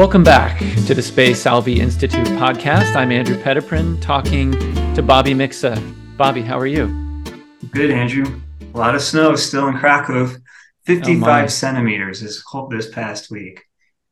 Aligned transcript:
Welcome 0.00 0.24
back 0.24 0.58
to 0.86 0.94
the 0.94 1.02
Spe 1.02 1.36
Salvi 1.36 1.78
Institute 1.78 2.26
podcast. 2.28 2.96
I'm 2.96 3.12
Andrew 3.12 3.36
Petiprin 3.36 4.00
talking 4.00 4.52
to 4.94 5.02
Bobby 5.02 5.34
Mixa. 5.34 5.76
Bobby, 6.16 6.40
how 6.40 6.58
are 6.58 6.66
you? 6.66 6.86
Good, 7.70 7.90
Andrew. 7.90 8.40
A 8.72 8.78
lot 8.78 8.94
of 8.94 9.02
snow 9.02 9.36
still 9.36 9.68
in 9.68 9.76
Krakow. 9.76 10.34
55 10.86 11.44
oh 11.44 11.46
centimeters 11.48 12.22
this 12.22 12.42
this 12.70 12.88
past 12.88 13.30
week. 13.30 13.60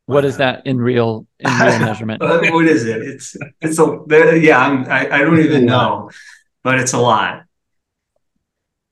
What 0.04 0.26
is 0.26 0.36
that 0.36 0.66
in 0.66 0.78
real 0.78 1.26
in 1.40 1.50
real 1.50 1.78
measurement? 1.78 2.20
what 2.20 2.66
is 2.66 2.84
it? 2.84 3.00
It's 3.00 3.34
it's 3.62 3.78
a 3.78 4.38
yeah. 4.38 4.58
I'm, 4.58 4.84
I 4.90 5.08
I 5.10 5.18
don't 5.20 5.40
even 5.40 5.64
know, 5.64 6.10
but 6.62 6.78
it's 6.78 6.92
a 6.92 6.98
lot. 6.98 7.44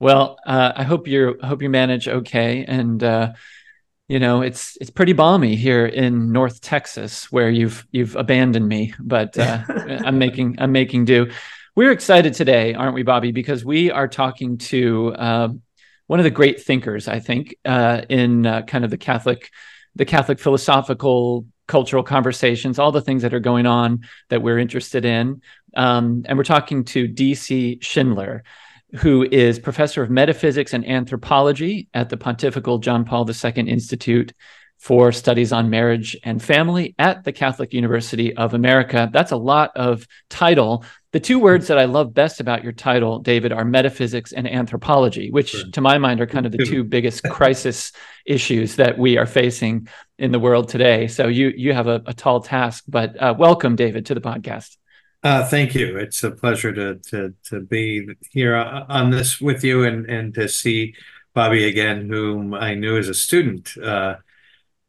Well, 0.01 0.39
uh, 0.47 0.73
I 0.75 0.85
hope 0.85 1.09
you're 1.09 1.37
hope 1.47 1.61
you 1.61 1.69
manage 1.69 2.09
okay, 2.09 2.65
and 2.67 3.05
uh, 3.05 3.33
you 4.09 4.21
know 4.21 4.43
it's 4.43 4.77
it's 4.81 4.91
pretty 4.91 5.13
balmy 5.13 5.57
here 5.57 5.87
in 5.87 6.33
North 6.33 6.61
Texas 6.61 7.31
where 7.33 7.51
you've 7.51 7.87
you've 7.91 8.17
abandoned 8.17 8.69
me, 8.69 8.95
but 9.01 9.37
uh, 9.39 9.63
I'm 9.69 10.19
making 10.19 10.57
I'm 10.59 10.73
making 10.73 11.07
do. 11.07 11.31
We're 11.75 11.93
excited 11.93 12.35
today, 12.35 12.75
aren't 12.75 12.95
we, 12.95 13.03
Bobby? 13.03 13.33
Because 13.33 13.65
we 13.65 13.91
are 13.91 14.09
talking 14.09 14.59
to 14.59 15.15
uh, 15.15 15.49
one 16.07 16.21
of 16.21 16.25
the 16.25 16.31
great 16.31 16.63
thinkers, 16.63 17.09
I 17.09 17.21
think, 17.21 17.57
uh, 17.65 18.03
in 18.09 18.47
uh, 18.47 18.63
kind 18.63 18.85
of 18.85 18.91
the 18.91 18.99
Catholic 18.99 19.51
the 19.95 20.05
Catholic 20.05 20.39
philosophical 20.39 21.47
cultural 21.67 22.03
conversations, 22.03 22.79
all 22.79 22.93
the 22.93 23.01
things 23.01 23.23
that 23.23 23.35
are 23.35 23.41
going 23.41 23.67
on 23.67 24.01
that 24.29 24.41
we're 24.41 24.59
interested 24.59 25.05
in. 25.05 25.43
Um, 25.75 26.23
and 26.27 26.39
we're 26.39 26.45
talking 26.45 26.85
to 26.85 27.09
DC 27.09 27.83
Schindler 27.83 28.45
who 28.95 29.27
is 29.31 29.59
professor 29.59 30.03
of 30.03 30.11
metaphysics 30.11 30.73
and 30.73 30.87
anthropology 30.87 31.89
at 31.93 32.09
the 32.09 32.17
Pontifical 32.17 32.79
John 32.79 33.05
Paul 33.05 33.29
II 33.29 33.69
Institute 33.69 34.33
for 34.79 35.11
Studies 35.11 35.53
on 35.53 35.71
Marriage 35.71 36.17
and 36.23 36.43
Family 36.43 36.95
at 36.99 37.25
the 37.25 37.33
Catholic 37.33 37.73
University 37.73 38.37
of 38.37 38.55
America. 38.55 39.09
That's 39.13 39.33
a 39.33 39.37
lot 39.37 39.73
of 39.75 40.07
title. 40.29 40.85
The 41.13 41.21
two 41.21 41.39
words 41.39 41.69
that 41.69 41.79
I 41.79 41.87
love 41.87 42.13
best 42.13 42.41
about 42.41 42.63
your 42.63 42.73
title, 42.73 43.19
David, 43.21 43.53
are 43.53 43.65
metaphysics 43.65 44.33
and 44.33 44.47
anthropology, 44.47 45.31
which 45.31 45.51
sure. 45.51 45.71
to 45.73 45.81
my 45.81 45.99
mind 45.99 46.21
are 46.21 46.27
kind 46.27 46.45
of 46.45 46.53
the 46.53 46.65
two 46.65 46.85
biggest 46.85 47.25
crisis 47.25 47.93
issues 48.27 48.77
that 48.77 48.99
we 48.99 49.17
are 49.17 49.27
facing 49.27 49.89
in 50.19 50.31
the 50.31 50.39
world 50.39 50.69
today. 50.69 51.09
So 51.09 51.27
you 51.27 51.53
you 51.57 51.73
have 51.73 51.87
a, 51.87 52.03
a 52.07 52.15
tall 52.15 52.41
task, 52.41 52.85
but 52.87 53.21
uh, 53.21 53.35
welcome, 53.37 53.77
David, 53.77 54.07
to 54.07 54.15
the 54.15 54.21
podcast. 54.21 54.77
Uh, 55.27 55.45
thank 55.45 55.75
you. 55.75 55.97
It's 55.97 56.23
a 56.23 56.31
pleasure 56.31 56.73
to 56.73 56.95
to 57.11 57.35
to 57.47 57.61
be 57.61 58.11
here 58.31 58.55
on 58.55 59.11
this 59.11 59.41
with 59.41 59.65
you 59.65 59.83
and 59.83 60.09
and 60.09 60.33
to 60.35 60.49
see 60.49 60.95
Bobby 61.35 61.65
again, 61.65 62.09
whom 62.09 62.55
I 62.55 62.75
knew 62.75 62.97
as 62.97 63.09
a 63.09 63.15
student. 63.15 63.77
Uh, 63.77 64.17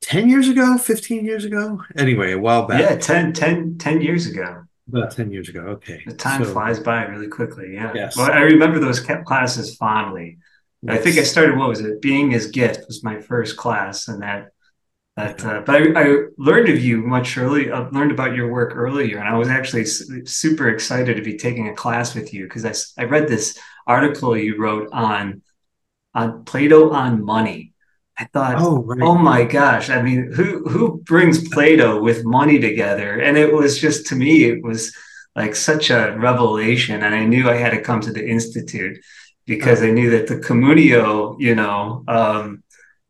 10 0.02 0.30
years 0.30 0.48
ago 0.48 0.78
15 0.78 1.26
years 1.26 1.44
ago 1.44 1.82
anyway 1.98 2.32
a 2.32 2.38
while 2.38 2.68
back 2.68 2.80
yeah 2.80 2.96
10 2.96 3.34
10 3.34 3.80
10 3.80 4.00
years 4.00 4.28
ago 4.28 4.64
about 4.88 5.10
10 5.10 5.32
years 5.32 5.50
ago 5.50 5.62
okay 5.62 6.04
the 6.06 6.14
time 6.14 6.46
so, 6.46 6.54
flies 6.54 6.80
by 6.80 7.04
really 7.06 7.28
quickly 7.28 7.74
yeah 7.74 7.92
yes. 7.96 8.16
well 8.16 8.32
i 8.32 8.42
remember 8.42 8.78
those 8.78 9.00
classes 9.00 9.76
fondly 9.76 10.38
yes. 10.84 10.96
i 10.96 11.02
think 11.02 11.18
i 11.18 11.24
started 11.24 11.58
what 11.58 11.68
was 11.68 11.82
it 11.82 12.00
being 12.00 12.30
his 12.30 12.46
gift 12.46 12.86
was 12.86 13.04
my 13.04 13.20
first 13.20 13.58
class 13.58 14.08
and 14.08 14.22
that 14.22 14.52
that, 15.18 15.44
uh, 15.44 15.62
but 15.66 15.76
I, 15.82 16.04
I, 16.04 16.16
learned 16.38 16.70
of 16.70 16.80
you 16.80 17.02
much 17.02 17.40
early. 17.40 17.72
I 17.72 17.80
uh, 17.80 17.90
learned 17.90 18.12
about 18.12 18.36
your 18.36 18.52
work 18.52 18.76
earlier, 18.76 19.18
and 19.18 19.28
I 19.28 19.36
was 19.36 19.48
actually 19.48 19.84
super 19.86 20.70
excited 20.70 21.18
to 21.18 21.24
be 21.24 21.38
taking 21.38 21.70
a 21.70 21.74
class 21.74 22.14
with 22.14 22.36
you 22.36 22.44
because 22.44 22.94
I, 22.98 23.02
I 23.02 23.06
read 23.06 23.28
this 23.28 23.58
article 23.88 24.38
you 24.38 24.60
wrote 24.60 24.90
on 24.94 25.42
on 26.14 26.46
Plato 26.46 26.92
on 26.92 27.26
money. 27.26 27.74
I 28.20 28.26
thought, 28.26 28.58
oh, 28.60 28.84
right. 28.84 29.02
oh 29.02 29.18
my 29.18 29.44
gosh! 29.44 29.90
I 29.90 30.04
mean, 30.04 30.32
who 30.32 30.64
who 30.70 31.00
brings 31.00 31.50
Plato 31.50 32.00
with 32.00 32.24
money 32.24 32.60
together? 32.60 33.20
And 33.20 33.38
it 33.38 33.52
was 33.52 33.82
just 33.82 34.06
to 34.08 34.16
me, 34.16 34.44
it 34.44 34.62
was 34.62 34.96
like 35.36 35.56
such 35.56 35.90
a 35.90 36.16
revelation, 36.16 37.02
and 37.02 37.16
I 37.16 37.26
knew 37.26 37.50
I 37.50 37.56
had 37.56 37.72
to 37.72 37.82
come 37.82 38.02
to 38.02 38.14
the 38.14 38.24
institute 38.24 39.00
because 39.48 39.82
oh. 39.82 39.88
I 39.88 39.92
knew 39.92 40.12
that 40.12 40.28
the 40.28 40.38
communio, 40.38 41.38
you 41.40 41.56
know. 41.56 42.04
Um, 42.08 42.64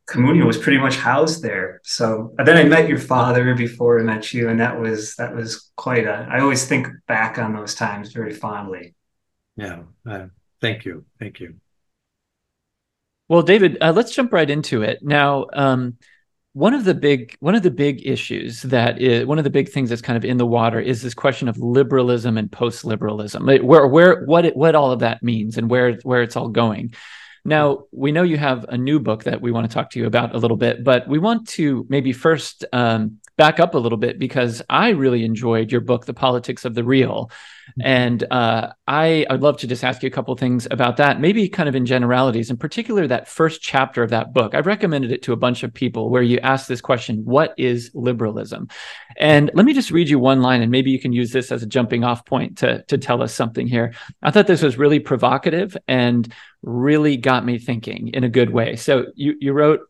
Communio 0.08 0.46
was 0.46 0.56
pretty 0.56 0.78
much 0.78 0.96
housed 0.96 1.42
there. 1.42 1.80
So 1.84 2.34
then 2.38 2.56
I 2.56 2.64
met 2.64 2.88
your 2.88 2.98
father 2.98 3.54
before 3.54 4.00
I 4.00 4.02
met 4.02 4.32
you, 4.32 4.48
and 4.48 4.58
that 4.58 4.80
was 4.80 5.14
that 5.16 5.34
was 5.34 5.70
quite 5.76 6.06
a. 6.06 6.26
I 6.30 6.40
always 6.40 6.66
think 6.66 6.88
back 7.06 7.38
on 7.38 7.54
those 7.54 7.74
times 7.74 8.12
very 8.12 8.32
fondly. 8.32 8.94
Yeah, 9.56 9.82
uh, 10.08 10.26
thank 10.62 10.86
you, 10.86 11.04
thank 11.18 11.40
you. 11.40 11.56
Well, 13.28 13.42
David, 13.42 13.76
uh, 13.82 13.92
let's 13.92 14.14
jump 14.14 14.32
right 14.32 14.48
into 14.48 14.82
it 14.82 15.00
now. 15.02 15.46
Um, 15.52 15.98
one 16.54 16.72
of 16.72 16.84
the 16.84 16.94
big 16.94 17.36
one 17.40 17.54
of 17.54 17.62
the 17.62 17.70
big 17.70 18.06
issues 18.06 18.62
that 18.62 19.00
is 19.00 19.26
one 19.26 19.36
of 19.36 19.44
the 19.44 19.50
big 19.50 19.68
things 19.68 19.90
that's 19.90 20.00
kind 20.00 20.16
of 20.16 20.24
in 20.24 20.38
the 20.38 20.46
water 20.46 20.80
is 20.80 21.02
this 21.02 21.14
question 21.14 21.48
of 21.48 21.58
liberalism 21.58 22.38
and 22.38 22.50
post-liberalism 22.50 23.46
where 23.62 23.86
where 23.86 24.24
what 24.24 24.46
it, 24.46 24.56
what 24.56 24.74
all 24.74 24.90
of 24.90 25.00
that 25.00 25.22
means 25.22 25.58
and 25.58 25.70
where 25.70 25.92
where 26.02 26.22
it's 26.22 26.34
all 26.34 26.48
going 26.48 26.94
now, 27.48 27.84
we 27.92 28.12
know 28.12 28.22
you 28.22 28.36
have 28.36 28.64
a 28.68 28.76
new 28.76 29.00
book 29.00 29.24
that 29.24 29.40
we 29.40 29.50
want 29.50 29.68
to 29.68 29.74
talk 29.74 29.90
to 29.90 29.98
you 29.98 30.06
about 30.06 30.34
a 30.34 30.38
little 30.38 30.56
bit, 30.56 30.84
but 30.84 31.08
we 31.08 31.18
want 31.18 31.48
to 31.48 31.86
maybe 31.88 32.12
first 32.12 32.64
um, 32.72 33.18
back 33.38 33.60
up 33.60 33.74
a 33.74 33.78
little 33.78 33.96
bit 33.96 34.18
because 34.18 34.60
I 34.68 34.90
really 34.90 35.24
enjoyed 35.24 35.70
your 35.70 35.80
book, 35.80 36.04
The 36.04 36.12
Politics 36.12 36.64
of 36.64 36.74
the 36.74 36.84
Real. 36.84 37.30
Mm-hmm. 37.70 37.80
And 37.84 38.24
uh, 38.32 38.72
I, 38.86 39.26
I'd 39.30 39.40
love 39.40 39.58
to 39.58 39.66
just 39.66 39.84
ask 39.84 40.02
you 40.02 40.08
a 40.08 40.10
couple 40.10 40.34
things 40.34 40.66
about 40.70 40.96
that, 40.96 41.20
maybe 41.20 41.48
kind 41.48 41.68
of 41.68 41.76
in 41.76 41.86
generalities, 41.86 42.50
in 42.50 42.56
particular, 42.56 43.06
that 43.06 43.28
first 43.28 43.62
chapter 43.62 44.02
of 44.02 44.10
that 44.10 44.32
book. 44.32 44.54
I've 44.54 44.66
recommended 44.66 45.12
it 45.12 45.22
to 45.22 45.32
a 45.32 45.36
bunch 45.36 45.62
of 45.62 45.72
people 45.72 46.10
where 46.10 46.22
you 46.22 46.38
ask 46.38 46.66
this 46.66 46.80
question 46.80 47.24
What 47.24 47.54
is 47.56 47.90
liberalism? 47.94 48.68
And 49.16 49.50
let 49.54 49.64
me 49.66 49.72
just 49.72 49.90
read 49.90 50.08
you 50.08 50.18
one 50.18 50.42
line, 50.42 50.60
and 50.60 50.72
maybe 50.72 50.90
you 50.90 50.98
can 50.98 51.12
use 51.12 51.30
this 51.30 51.52
as 51.52 51.62
a 51.62 51.66
jumping 51.66 52.04
off 52.04 52.24
point 52.24 52.58
to, 52.58 52.82
to 52.84 52.98
tell 52.98 53.22
us 53.22 53.32
something 53.32 53.68
here. 53.68 53.94
I 54.22 54.30
thought 54.32 54.46
this 54.48 54.62
was 54.62 54.78
really 54.78 54.98
provocative 54.98 55.76
and 55.86 56.32
really 56.62 57.16
got 57.16 57.44
me 57.44 57.58
thinking 57.58 58.08
in 58.08 58.24
a 58.24 58.28
good 58.28 58.50
way. 58.50 58.76
So 58.76 59.06
you, 59.14 59.34
you 59.40 59.52
wrote, 59.52 59.80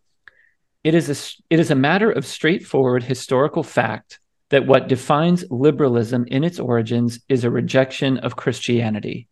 it 0.84 0.94
is, 0.94 1.08
a, 1.08 1.52
it 1.52 1.60
is 1.60 1.70
a 1.70 1.74
matter 1.74 2.10
of 2.10 2.26
straightforward 2.26 3.02
historical 3.02 3.62
fact 3.62 4.20
that 4.50 4.66
what 4.66 4.88
defines 4.88 5.44
liberalism 5.50 6.24
in 6.28 6.44
its 6.44 6.58
origins 6.58 7.20
is 7.28 7.44
a 7.44 7.50
rejection 7.50 8.18
of 8.18 8.36
Christianity. 8.36 9.28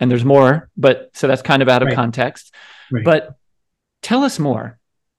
And 0.00 0.10
there's 0.10 0.24
more, 0.24 0.70
but 0.76 1.10
so 1.14 1.26
that's 1.26 1.42
kind 1.42 1.62
of 1.62 1.68
out 1.68 1.82
of 1.82 1.86
right. 1.86 1.94
context. 1.94 2.54
Right. 2.90 3.04
But 3.04 3.36
tell 4.02 4.22
us 4.22 4.38
more. 4.38 4.78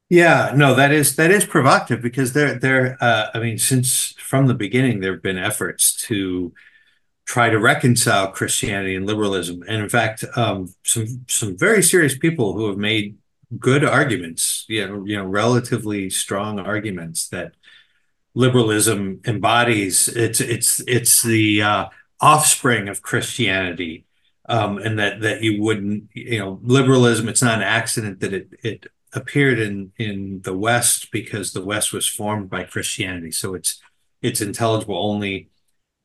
Yeah, 0.10 0.54
no, 0.56 0.74
that 0.74 0.92
is 0.92 1.16
that 1.18 1.30
is 1.30 1.46
provocative 1.46 2.02
because 2.02 2.34
there 2.34 2.58
there 2.58 2.98
uh, 3.00 3.28
I 3.34 3.40
mean 3.40 3.60
since 3.60 4.16
from 4.18 4.48
the 4.48 4.56
beginning 4.56 5.02
there 5.02 5.12
have 5.12 5.22
been 5.22 5.38
efforts 5.38 5.94
to 6.08 6.52
try 7.30 7.48
to 7.48 7.60
reconcile 7.60 8.32
Christianity 8.32 8.96
and 8.96 9.06
liberalism, 9.06 9.64
and 9.68 9.84
in 9.84 9.90
fact, 9.90 10.26
um, 10.36 10.74
some 10.84 11.26
some 11.28 11.56
very 11.56 11.84
serious 11.84 12.18
people 12.18 12.54
who 12.54 12.68
have 12.70 12.78
made 12.80 13.20
good 13.60 13.84
arguments, 13.84 14.66
you 14.68 14.88
know, 14.88 15.06
you 15.06 15.16
know, 15.16 15.26
relatively 15.26 16.10
strong 16.10 16.60
arguments 16.60 17.30
that 17.30 17.54
liberalism 18.34 19.22
embodies. 19.28 20.08
It's 20.08 20.42
it's 20.42 20.80
it's 20.88 21.22
the 21.22 21.62
uh, 21.62 21.86
offspring 22.20 22.90
of 22.90 23.04
Christianity, 23.04 24.06
um, 24.48 24.80
and 24.80 24.98
that 24.98 25.22
that 25.22 25.44
you 25.44 25.62
wouldn't 25.62 26.10
you 26.16 26.40
know 26.40 26.60
liberalism. 26.64 27.30
It's 27.30 27.44
not 27.44 27.60
an 27.60 27.74
accident 27.80 28.22
that 28.22 28.34
it 28.34 28.50
it 28.64 28.88
appeared 29.14 29.60
in 29.60 29.92
in 30.00 30.42
the 30.42 30.58
West 30.58 31.12
because 31.12 31.54
the 31.54 31.64
West 31.64 31.94
was 31.94 32.08
formed 32.08 32.50
by 32.50 32.64
Christianity. 32.64 33.30
So 33.30 33.54
it's 33.54 33.80
it's 34.24 34.42
intelligible 34.42 34.98
only 34.98 35.52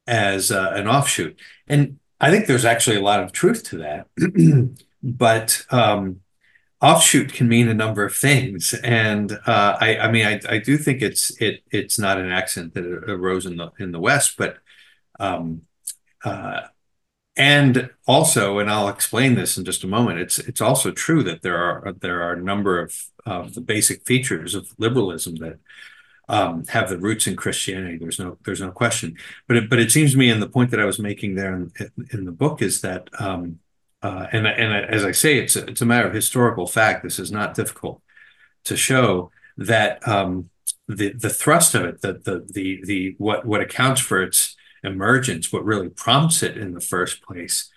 as 0.06 0.50
uh, 0.50 0.72
an 0.74 0.88
offshoot, 0.88 1.38
and 1.66 1.98
I 2.20 2.30
think 2.30 2.46
there's 2.46 2.64
actually 2.64 2.96
a 2.96 3.02
lot 3.02 3.22
of 3.22 3.32
truth 3.32 3.64
to 3.64 3.78
that. 3.78 4.76
but 5.02 5.64
um, 5.70 6.20
offshoot 6.80 7.32
can 7.32 7.48
mean 7.48 7.68
a 7.68 7.74
number 7.74 8.04
of 8.04 8.14
things, 8.14 8.74
and 8.74 9.32
uh, 9.46 9.76
I, 9.80 9.98
I 9.98 10.10
mean, 10.10 10.26
I, 10.26 10.40
I 10.48 10.58
do 10.58 10.76
think 10.76 11.02
it's 11.02 11.30
it 11.40 11.62
it's 11.70 11.98
not 11.98 12.18
an 12.18 12.30
accident 12.30 12.74
that 12.74 12.84
it 12.84 13.10
arose 13.10 13.46
in 13.46 13.56
the 13.56 13.70
in 13.78 13.92
the 13.92 14.00
West, 14.00 14.36
but 14.36 14.58
um, 15.20 15.62
uh, 16.24 16.62
and 17.36 17.90
also, 18.06 18.58
and 18.58 18.70
I'll 18.70 18.88
explain 18.88 19.34
this 19.34 19.58
in 19.58 19.64
just 19.64 19.82
a 19.82 19.88
moment. 19.88 20.20
It's 20.20 20.38
it's 20.38 20.60
also 20.60 20.92
true 20.92 21.22
that 21.24 21.42
there 21.42 21.56
are 21.56 21.92
there 22.00 22.22
are 22.22 22.34
a 22.34 22.42
number 22.42 22.80
of 22.80 23.06
of 23.26 23.54
the 23.54 23.60
basic 23.60 24.06
features 24.06 24.54
of 24.54 24.72
liberalism 24.78 25.36
that 25.36 25.58
um, 26.28 26.64
have 26.68 26.88
the 26.88 26.98
roots 26.98 27.26
in 27.26 27.36
Christianity. 27.36 27.98
There's 27.98 28.18
no 28.18 28.38
there's 28.44 28.60
no 28.60 28.70
question. 28.70 29.16
But 29.46 29.56
it, 29.56 29.70
but 29.70 29.78
it 29.78 29.92
seems 29.92 30.12
to 30.12 30.18
me, 30.18 30.30
and 30.30 30.42
the 30.42 30.48
point 30.48 30.70
that 30.70 30.80
I 30.80 30.84
was 30.84 30.98
making 30.98 31.34
there 31.34 31.54
in, 31.54 31.72
in 32.12 32.24
the 32.24 32.32
book 32.32 32.62
is 32.62 32.80
that 32.80 33.08
um, 33.18 33.60
uh, 34.02 34.26
and 34.32 34.46
and 34.46 34.86
as 34.86 35.04
I 35.04 35.12
say, 35.12 35.38
it's 35.38 35.56
a, 35.56 35.66
it's 35.66 35.82
a 35.82 35.86
matter 35.86 36.06
of 36.06 36.14
historical 36.14 36.66
fact. 36.66 37.02
This 37.02 37.18
is 37.18 37.30
not 37.30 37.54
difficult 37.54 38.02
to 38.64 38.76
show 38.76 39.30
that 39.56 40.06
um, 40.08 40.50
the 40.88 41.12
the 41.12 41.30
thrust 41.30 41.74
of 41.74 41.84
it, 41.84 42.00
the 42.00 42.14
the 42.14 42.46
the 42.50 42.84
the 42.84 43.14
what 43.18 43.44
what 43.46 43.60
accounts 43.60 44.00
for 44.00 44.22
its 44.22 44.56
emergence, 44.82 45.52
what 45.52 45.64
really 45.64 45.88
prompts 45.88 46.42
it 46.42 46.56
in 46.56 46.74
the 46.74 46.80
first 46.80 47.22
place, 47.22 47.70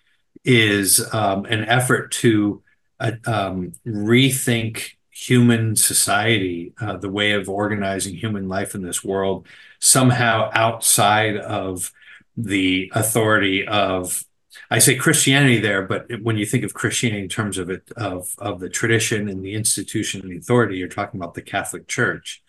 is 0.43 1.13
um, 1.13 1.45
an 1.45 1.63
effort 1.65 2.11
to 2.11 2.61
uh, 3.00 3.11
um, 3.25 3.73
rethink 3.85 4.96
human 5.17 5.75
society, 5.75 6.73
uh, 6.79 6.95
the 6.95 7.09
way 7.09 7.31
of 7.31 7.49
organizing 7.49 8.15
human 8.15 8.47
life 8.47 8.75
in 8.75 8.83
this 8.83 9.03
world, 9.03 9.47
somehow 9.79 10.49
outside 10.53 11.35
of 11.37 11.91
the 12.35 12.91
authority 12.93 13.67
of 13.67 14.23
I 14.69 14.79
say 14.79 14.95
Christianity 14.95 15.59
there, 15.59 15.83
but 15.83 16.07
when 16.21 16.37
you 16.37 16.45
think 16.45 16.63
of 16.63 16.73
Christianity 16.73 17.23
in 17.23 17.29
terms 17.29 17.57
of 17.57 17.69
it 17.69 17.89
of 17.95 18.33
of 18.37 18.59
the 18.59 18.69
tradition 18.69 19.27
and 19.29 19.43
the 19.43 19.53
institution 19.53 20.21
and 20.21 20.31
the 20.31 20.37
authority, 20.37 20.77
you're 20.77 20.87
talking 20.87 21.19
about 21.19 21.33
the 21.33 21.41
Catholic 21.41 21.87
Church. 21.87 22.43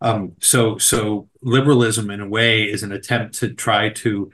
Um, 0.00 0.32
so 0.40 0.78
so 0.78 1.28
liberalism 1.40 2.10
in 2.10 2.20
a 2.20 2.28
way 2.28 2.64
is 2.64 2.82
an 2.82 2.92
attempt 2.92 3.34
to 3.40 3.52
try 3.54 3.88
to 3.88 4.30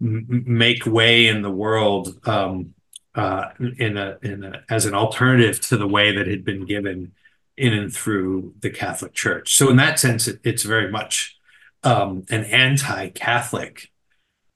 m- 0.00 0.44
make 0.46 0.86
way 0.86 1.26
in 1.26 1.42
the 1.42 1.50
world 1.50 2.18
um, 2.26 2.74
uh, 3.14 3.50
in 3.78 3.96
a 3.96 4.18
in 4.22 4.44
a, 4.44 4.62
as 4.68 4.86
an 4.86 4.94
alternative 4.94 5.60
to 5.68 5.76
the 5.76 5.88
way 5.88 6.16
that 6.16 6.26
had 6.26 6.44
been 6.44 6.64
given 6.66 7.12
in 7.58 7.74
and 7.74 7.92
through 7.92 8.54
the 8.60 8.70
Catholic 8.70 9.12
Church. 9.14 9.56
So 9.56 9.68
in 9.68 9.76
that 9.76 9.98
sense, 9.98 10.28
it, 10.28 10.40
it's 10.44 10.62
very 10.62 10.90
much 10.90 11.36
um, 11.82 12.24
an 12.30 12.44
anti-Catholic 12.44 13.90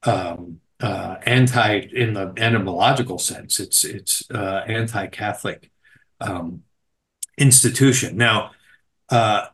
um, 0.04 0.60
uh, 0.80 1.16
anti 1.26 1.88
in 1.92 2.14
the 2.14 2.32
etymological 2.36 3.18
sense. 3.18 3.60
It's 3.60 3.84
it's 3.84 4.30
uh, 4.30 4.64
anti-Catholic 4.66 5.70
um, 6.20 6.62
institution. 7.36 8.16
Now, 8.16 8.50
uh, 9.08 9.46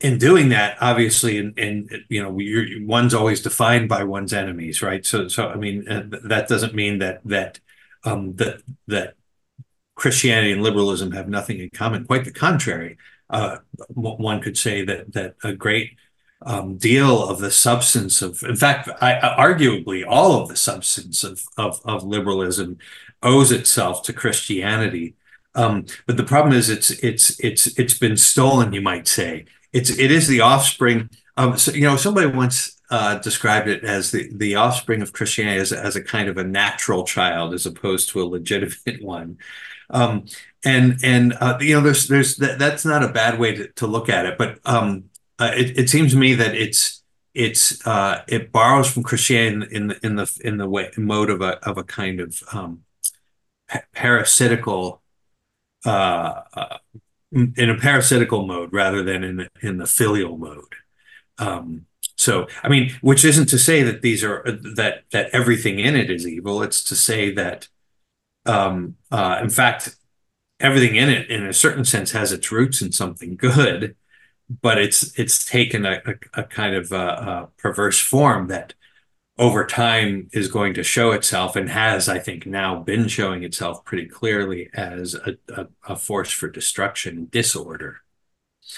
in 0.00 0.18
doing 0.18 0.48
that, 0.48 0.76
obviously, 0.80 1.38
and, 1.38 2.04
you 2.08 2.22
know, 2.22 2.36
one's 2.86 3.14
always 3.14 3.40
defined 3.40 3.88
by 3.88 4.02
one's 4.02 4.32
enemies, 4.32 4.82
right? 4.82 5.06
So, 5.06 5.28
so 5.28 5.48
I 5.48 5.56
mean, 5.56 5.88
uh, 5.88 6.02
that 6.24 6.48
doesn't 6.48 6.74
mean 6.74 6.98
that 6.98 7.20
that 7.24 7.60
um, 8.04 8.34
that 8.36 8.62
that 8.88 9.14
Christianity 9.94 10.52
and 10.52 10.62
liberalism 10.62 11.12
have 11.12 11.28
nothing 11.28 11.58
in 11.58 11.70
common. 11.70 12.06
Quite 12.06 12.24
the 12.24 12.32
contrary. 12.32 12.96
Uh, 13.30 13.58
one 13.88 14.40
could 14.40 14.58
say 14.58 14.84
that 14.84 15.12
that 15.12 15.36
a 15.42 15.52
great 15.54 15.96
um, 16.44 16.76
deal 16.76 17.28
of 17.28 17.38
the 17.38 17.50
substance 17.50 18.22
of, 18.22 18.42
in 18.42 18.56
fact, 18.56 18.88
I, 19.00 19.14
arguably 19.38 20.04
all 20.06 20.40
of 20.40 20.48
the 20.48 20.56
substance 20.56 21.24
of, 21.24 21.42
of, 21.56 21.80
of 21.84 22.04
liberalism 22.04 22.78
owes 23.22 23.52
itself 23.52 24.02
to 24.04 24.12
Christianity. 24.12 25.14
Um, 25.54 25.86
but 26.06 26.16
the 26.16 26.24
problem 26.24 26.54
is, 26.54 26.70
it's 26.70 26.90
it's 26.90 27.38
it's 27.40 27.66
it's 27.78 27.98
been 27.98 28.16
stolen. 28.16 28.72
You 28.72 28.80
might 28.80 29.06
say 29.06 29.44
it's 29.72 29.90
it 29.90 30.10
is 30.10 30.26
the 30.26 30.40
offspring. 30.40 31.10
of 31.36 31.60
so, 31.60 31.72
you 31.72 31.82
know, 31.82 31.96
somebody 31.96 32.26
once 32.26 32.80
uh, 32.90 33.18
described 33.18 33.68
it 33.68 33.84
as 33.84 34.10
the 34.10 34.30
the 34.34 34.54
offspring 34.54 35.02
of 35.02 35.12
Christianity 35.12 35.60
as, 35.60 35.72
as 35.72 35.94
a 35.94 36.02
kind 36.02 36.28
of 36.28 36.38
a 36.38 36.44
natural 36.44 37.04
child 37.04 37.52
as 37.52 37.66
opposed 37.66 38.08
to 38.10 38.22
a 38.22 38.24
legitimate 38.24 39.02
one. 39.02 39.38
Um, 39.92 40.26
and 40.64 40.98
and 41.02 41.34
uh, 41.40 41.58
you 41.60 41.74
know, 41.74 41.82
there's 41.82 42.08
there's 42.08 42.36
that, 42.36 42.58
that's 42.58 42.84
not 42.84 43.04
a 43.04 43.08
bad 43.08 43.38
way 43.38 43.54
to, 43.54 43.68
to 43.72 43.86
look 43.86 44.08
at 44.08 44.26
it, 44.26 44.38
but 44.38 44.58
um, 44.64 45.04
uh, 45.38 45.52
it, 45.54 45.78
it 45.78 45.90
seems 45.90 46.12
to 46.12 46.18
me 46.18 46.34
that 46.34 46.54
it's 46.54 47.02
it's 47.34 47.86
uh, 47.86 48.22
it 48.28 48.52
borrows 48.52 48.90
from 48.90 49.02
Christianity 49.02 49.74
in 49.74 49.88
the 49.88 50.06
in 50.06 50.16
the 50.16 50.40
in 50.44 50.56
the 50.56 50.68
way 50.68 50.90
mode 50.96 51.30
of 51.30 51.40
a 51.40 51.58
of 51.68 51.78
a 51.78 51.84
kind 51.84 52.20
of 52.20 52.42
um, 52.52 52.84
parasitical 53.94 55.02
uh, 55.84 56.42
uh, 56.54 56.78
in 57.32 57.70
a 57.70 57.78
parasitical 57.78 58.46
mode 58.46 58.72
rather 58.72 59.02
than 59.02 59.24
in 59.24 59.36
the, 59.36 59.48
in 59.62 59.78
the 59.78 59.86
filial 59.86 60.36
mode. 60.36 60.74
Um, 61.38 61.86
so, 62.16 62.46
I 62.62 62.68
mean, 62.68 62.92
which 63.00 63.24
isn't 63.24 63.48
to 63.48 63.58
say 63.58 63.82
that 63.82 64.02
these 64.02 64.22
are 64.22 64.42
that 64.76 65.04
that 65.12 65.30
everything 65.32 65.78
in 65.78 65.96
it 65.96 66.10
is 66.10 66.26
evil. 66.26 66.62
It's 66.62 66.84
to 66.84 66.94
say 66.94 67.32
that, 67.34 67.68
um, 68.46 68.96
uh, 69.10 69.38
in 69.42 69.50
fact, 69.50 69.96
everything 70.60 70.96
in 70.96 71.08
it, 71.08 71.30
in 71.30 71.46
a 71.46 71.52
certain 71.52 71.84
sense, 71.84 72.12
has 72.12 72.32
its 72.32 72.50
roots 72.52 72.82
in 72.82 72.92
something 72.92 73.36
good 73.36 73.96
but 74.60 74.78
it's 74.78 75.18
it's 75.18 75.44
taken 75.44 75.86
a, 75.86 76.02
a, 76.04 76.40
a 76.40 76.44
kind 76.44 76.74
of 76.74 76.92
a, 76.92 76.96
a, 76.96 77.48
perverse 77.56 77.98
form 77.98 78.48
that 78.48 78.74
over 79.38 79.64
time 79.64 80.28
is 80.32 80.48
going 80.48 80.74
to 80.74 80.82
show 80.82 81.12
itself 81.12 81.56
and 81.56 81.70
has 81.70 82.08
i 82.08 82.18
think 82.18 82.46
now 82.46 82.78
been 82.78 83.08
showing 83.08 83.42
itself 83.44 83.84
pretty 83.84 84.06
clearly 84.06 84.68
as 84.74 85.14
a, 85.14 85.66
a 85.88 85.96
force 85.96 86.30
for 86.30 86.48
destruction 86.50 87.16
and 87.16 87.30
disorder. 87.30 87.98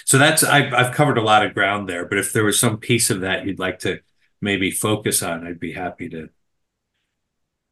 So 0.07 0.17
that's 0.17 0.43
I've, 0.43 0.73
I've 0.73 0.95
covered 0.95 1.19
a 1.19 1.23
lot 1.23 1.45
of 1.45 1.55
ground 1.55 1.89
there 1.89 2.07
but 2.07 2.19
if 2.19 2.33
there 2.33 2.45
was 2.45 2.59
some 2.59 2.79
piece 2.79 3.11
of 3.11 3.21
that 3.21 3.45
you'd 3.45 3.59
like 3.59 3.81
to 3.81 4.01
maybe 4.41 4.71
focus 4.71 5.23
on 5.23 5.47
i'd 5.47 5.61
be 5.61 5.73
happy 5.73 6.09
to 6.09 6.29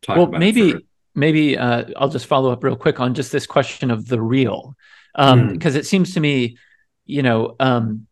talk 0.02 0.16
well 0.16 0.26
maybe 0.26 0.74
maybe 1.14 1.58
uh, 1.58 1.84
i'll 1.96 2.08
just 2.08 2.26
follow 2.26 2.50
up 2.50 2.64
real 2.64 2.76
quick 2.76 3.00
on 3.00 3.14
just 3.14 3.32
this 3.32 3.46
question 3.46 3.90
of 3.90 4.06
the 4.06 4.20
real 4.20 4.76
because 5.14 5.32
um, 5.32 5.58
mm. 5.58 5.76
it 5.76 5.86
seems 5.86 6.14
to 6.14 6.20
me 6.20 6.56
you 7.06 7.22
know, 7.22 7.56
um, 7.60 8.06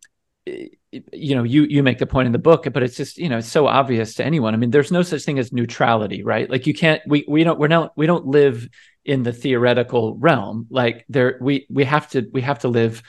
you 0.47 1.35
know, 1.35 1.45
you 1.45 1.65
you 1.65 1.83
make 1.83 1.99
the 1.99 2.07
point 2.07 2.27
in 2.27 2.33
the 2.33 2.39
book, 2.39 2.67
but 2.73 2.83
it's 2.83 2.97
just 2.97 3.19
you 3.19 3.29
know, 3.29 3.39
it's 3.39 3.49
so 3.49 3.67
obvious 3.67 4.15
to 4.15 4.25
anyone. 4.25 4.55
I 4.55 4.57
mean, 4.57 4.71
there's 4.71 4.91
no 4.91 5.03
such 5.03 5.23
thing 5.23 5.39
as 5.39 5.53
neutrality, 5.53 6.23
right? 6.23 6.51
Like 6.51 6.67
you 6.67 6.75
can't, 6.75 7.01
we 7.07 7.25
we 7.29 7.45
don't, 7.45 7.59
we're 7.59 7.69
not, 7.69 7.97
we 7.97 8.07
don't 8.07 8.27
live 8.27 8.69
in 9.05 9.23
the 9.23 9.33
theoretical 9.33 10.17
realm. 10.17 10.67
Like 10.71 11.05
there, 11.09 11.39
we 11.41 11.67
we 11.71 11.85
have 11.85 12.11
to 12.11 12.29
we 12.33 12.43
have 12.43 12.61
to 12.61 12.69
live 12.69 13.03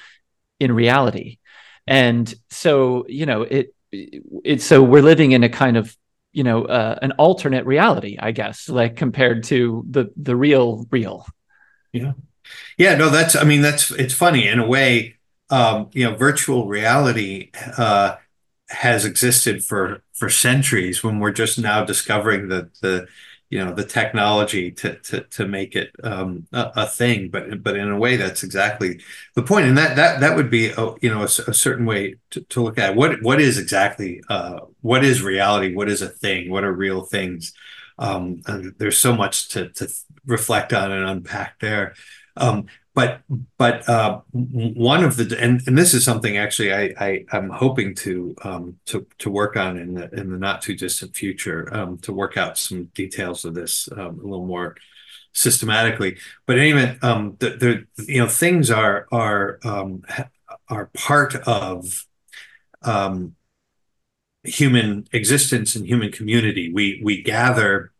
in 0.59 0.71
reality, 0.71 1.39
and 1.87 2.33
so 2.49 3.05
you 3.07 3.25
know, 3.25 3.41
it 3.41 3.73
it's 3.91 4.65
so 4.65 4.83
we're 4.83 5.01
living 5.01 5.31
in 5.31 5.43
a 5.43 5.49
kind 5.49 5.77
of 5.77 5.95
you 6.31 6.43
know 6.43 6.65
uh, 6.65 6.97
an 7.01 7.11
alternate 7.13 7.65
reality, 7.65 8.17
I 8.19 8.31
guess, 8.31 8.69
like 8.69 8.95
compared 8.95 9.43
to 9.45 9.85
the 9.89 10.11
the 10.15 10.35
real 10.35 10.85
real. 10.91 11.25
Yeah, 11.93 12.13
yeah. 12.77 12.95
No, 12.95 13.09
that's. 13.09 13.35
I 13.35 13.43
mean, 13.43 13.61
that's. 13.61 13.91
It's 13.91 14.13
funny 14.13 14.47
in 14.47 14.59
a 14.59 14.67
way 14.67 15.17
um, 15.51 15.89
you 15.91 16.05
know, 16.05 16.15
virtual 16.15 16.67
reality 16.67 17.51
uh, 17.77 18.15
has 18.69 19.05
existed 19.05 19.63
for 19.63 20.01
for 20.13 20.29
centuries. 20.29 21.03
When 21.03 21.19
we're 21.19 21.31
just 21.31 21.59
now 21.59 21.83
discovering 21.83 22.47
the 22.47 22.71
the 22.81 23.07
you 23.51 23.63
know 23.63 23.73
the 23.73 23.83
technology 23.83 24.71
to 24.71 24.95
to 24.99 25.21
to 25.21 25.45
make 25.45 25.75
it 25.75 25.91
um, 26.03 26.47
a, 26.53 26.71
a, 26.77 26.85
thing, 26.87 27.27
but 27.27 27.61
but 27.61 27.75
in 27.75 27.89
a 27.89 27.97
way 27.97 28.15
that's 28.15 28.43
exactly 28.43 29.01
the 29.35 29.43
point, 29.43 29.65
and 29.65 29.77
that 29.77 29.97
that 29.97 30.21
that 30.21 30.37
would 30.37 30.49
be 30.49 30.69
a, 30.69 30.95
you 31.01 31.09
know 31.09 31.21
a, 31.21 31.25
a 31.25 31.53
certain 31.53 31.85
way 31.85 32.15
to, 32.29 32.39
to, 32.41 32.63
look 32.63 32.79
at 32.79 32.95
what 32.95 33.21
what 33.21 33.41
is 33.41 33.57
exactly 33.57 34.23
uh, 34.29 34.61
what 34.79 35.03
is 35.03 35.21
reality, 35.21 35.75
what 35.75 35.89
is 35.89 36.01
a 36.01 36.07
thing, 36.07 36.49
what 36.49 36.63
are 36.63 36.71
real 36.71 37.01
things. 37.01 37.53
Um, 37.99 38.41
there's 38.77 38.97
so 38.97 39.13
much 39.13 39.49
to 39.49 39.67
to 39.71 39.89
reflect 40.25 40.71
on 40.71 40.89
and 40.93 41.09
unpack 41.09 41.59
there. 41.59 41.93
Um, 42.37 42.67
but 42.93 43.21
but 43.57 43.87
uh, 43.87 44.19
one 44.31 45.03
of 45.03 45.15
the 45.15 45.37
and, 45.39 45.61
and 45.65 45.77
this 45.77 45.93
is 45.93 46.03
something 46.03 46.37
actually 46.37 46.73
I, 46.73 46.93
I 46.99 47.25
am 47.31 47.49
hoping 47.49 47.95
to 47.95 48.35
um, 48.43 48.79
to 48.87 49.07
to 49.19 49.29
work 49.29 49.55
on 49.55 49.77
in 49.77 49.93
the 49.93 50.09
in 50.13 50.29
the 50.29 50.37
not 50.37 50.61
too 50.61 50.75
distant 50.75 51.15
future 51.15 51.73
um, 51.73 51.97
to 51.99 52.11
work 52.11 52.35
out 52.35 52.57
some 52.57 52.85
details 52.93 53.45
of 53.45 53.53
this 53.53 53.89
um, 53.93 54.19
a 54.19 54.23
little 54.23 54.45
more 54.45 54.75
systematically. 55.33 56.17
But 56.45 56.59
anyway, 56.59 56.97
um, 57.01 57.37
the, 57.39 57.85
the 57.97 58.11
you 58.11 58.19
know 58.19 58.27
things 58.27 58.69
are 58.69 59.07
are 59.11 59.59
um, 59.63 60.03
are 60.67 60.87
part 60.93 61.35
of 61.47 62.05
um, 62.81 63.35
human 64.43 65.07
existence 65.13 65.75
and 65.75 65.87
human 65.87 66.11
community. 66.11 66.71
We 66.73 66.99
we 67.03 67.21
gather. 67.21 67.91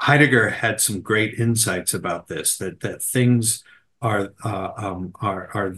Heidegger 0.00 0.50
had 0.50 0.80
some 0.80 1.00
great 1.00 1.40
insights 1.40 1.92
about 1.92 2.28
this 2.28 2.56
that 2.58 2.78
that 2.80 3.02
things 3.02 3.64
are 4.00 4.32
uh, 4.44 4.70
um, 4.76 5.12
are, 5.20 5.50
are 5.54 5.74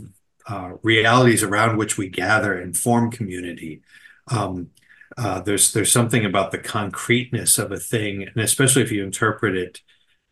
uh, 0.47 0.73
realities 0.83 1.43
around 1.43 1.77
which 1.77 1.97
we 1.97 2.09
gather 2.09 2.59
and 2.59 2.77
form 2.77 3.11
community. 3.11 3.83
Um, 4.31 4.71
uh, 5.17 5.41
there's 5.41 5.73
there's 5.73 5.93
something 5.93 6.25
about 6.25 6.50
the 6.50 6.59
concreteness 6.59 7.59
of 7.59 7.73
a 7.73 7.79
thing, 7.79 8.23
and 8.23 8.37
especially 8.37 8.83
if 8.83 8.93
you 8.93 9.05
interpret 9.05 9.57
it 9.57 9.81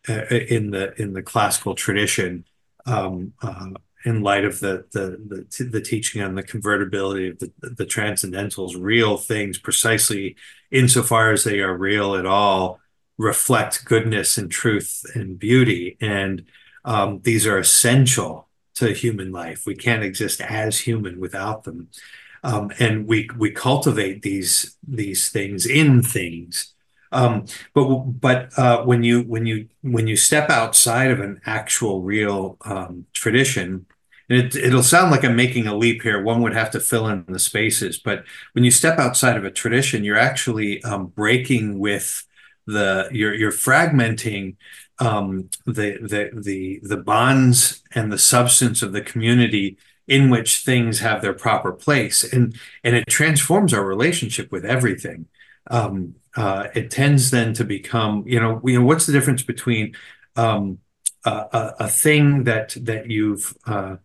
uh, 0.07 0.25
in 0.35 0.71
the 0.71 0.99
in 1.01 1.13
the 1.13 1.21
classical 1.21 1.75
tradition, 1.75 2.45
um, 2.85 3.33
uh, 3.41 3.67
in 4.05 4.21
light 4.21 4.45
of 4.45 4.59
the, 4.59 4.85
the 4.93 5.45
the 5.57 5.63
the, 5.65 5.81
teaching 5.81 6.21
on 6.21 6.35
the 6.35 6.43
convertibility 6.43 7.29
of 7.29 7.39
the, 7.39 7.51
the 7.61 7.85
transcendentals, 7.85 8.75
real 8.77 9.17
things, 9.17 9.57
precisely 9.57 10.35
insofar 10.71 11.31
as 11.31 11.43
they 11.43 11.59
are 11.59 11.77
real 11.77 12.15
at 12.15 12.25
all, 12.25 12.79
reflect 13.17 13.85
goodness 13.85 14.37
and 14.37 14.49
truth 14.49 15.05
and 15.13 15.37
beauty, 15.37 15.97
and 15.99 16.45
um, 16.85 17.21
these 17.23 17.45
are 17.45 17.57
essential 17.57 18.47
to 18.75 18.93
human 18.93 19.31
life. 19.31 19.65
We 19.65 19.75
can't 19.75 20.03
exist 20.03 20.41
as 20.41 20.79
human 20.79 21.19
without 21.19 21.63
them. 21.63 21.89
Um, 22.43 22.71
and 22.79 23.05
we 23.05 23.29
we 23.37 23.51
cultivate 23.51 24.21
these 24.21 24.77
these 24.87 25.29
things 25.29 25.65
in 25.65 26.01
things. 26.01 26.73
Um, 27.11 27.45
but 27.73 27.87
but 28.21 28.57
uh, 28.57 28.83
when 28.83 29.03
you 29.03 29.23
when 29.23 29.45
you 29.45 29.67
when 29.81 30.07
you 30.07 30.15
step 30.15 30.49
outside 30.49 31.11
of 31.11 31.19
an 31.19 31.41
actual 31.45 32.01
real 32.01 32.57
um, 32.61 33.05
tradition, 33.13 33.85
and 34.29 34.39
it, 34.39 34.55
it'll 34.55 34.83
sound 34.83 35.11
like 35.11 35.25
I'm 35.25 35.35
making 35.35 35.67
a 35.67 35.75
leap 35.75 36.01
here. 36.03 36.21
One 36.23 36.41
would 36.43 36.53
have 36.53 36.71
to 36.71 36.79
fill 36.79 37.07
in 37.07 37.25
the 37.27 37.39
spaces, 37.39 37.97
but 37.97 38.23
when 38.53 38.63
you 38.63 38.71
step 38.71 38.99
outside 38.99 39.35
of 39.35 39.43
a 39.43 39.51
tradition, 39.51 40.03
you're 40.03 40.17
actually 40.17 40.81
um, 40.83 41.07
breaking 41.07 41.79
with 41.79 42.25
the 42.67 43.09
you're 43.11 43.33
you're 43.33 43.51
fragmenting 43.51 44.55
um, 44.99 45.49
the 45.65 45.97
the 46.01 46.29
the 46.33 46.79
the 46.83 46.97
bonds 46.97 47.83
and 47.95 48.11
the 48.11 48.17
substance 48.17 48.81
of 48.81 48.91
the 48.91 49.01
community 49.01 49.77
in 50.07 50.29
which 50.29 50.59
things 50.59 50.99
have 50.99 51.21
their 51.21 51.33
proper 51.33 51.71
place. 51.71 52.23
And 52.23 52.55
and 52.83 52.95
it 52.95 53.07
transforms 53.07 53.73
our 53.73 53.85
relationship 53.85 54.51
with 54.51 54.65
everything. 54.65 55.27
Um, 55.69 56.15
uh, 56.35 56.67
it 56.73 56.89
tends 56.91 57.31
then 57.31 57.53
to 57.53 57.63
become 57.63 58.23
you 58.27 58.39
know 58.39 58.61
you 58.63 58.79
know 58.79 58.85
what's 58.85 59.05
the 59.05 59.13
difference 59.13 59.43
between 59.43 59.95
um, 60.35 60.79
a, 61.25 61.73
a, 61.79 61.87
thing 61.87 62.45
that 62.45 62.75
that 62.81 63.09
you've 63.09 63.55
uh, 63.65 63.97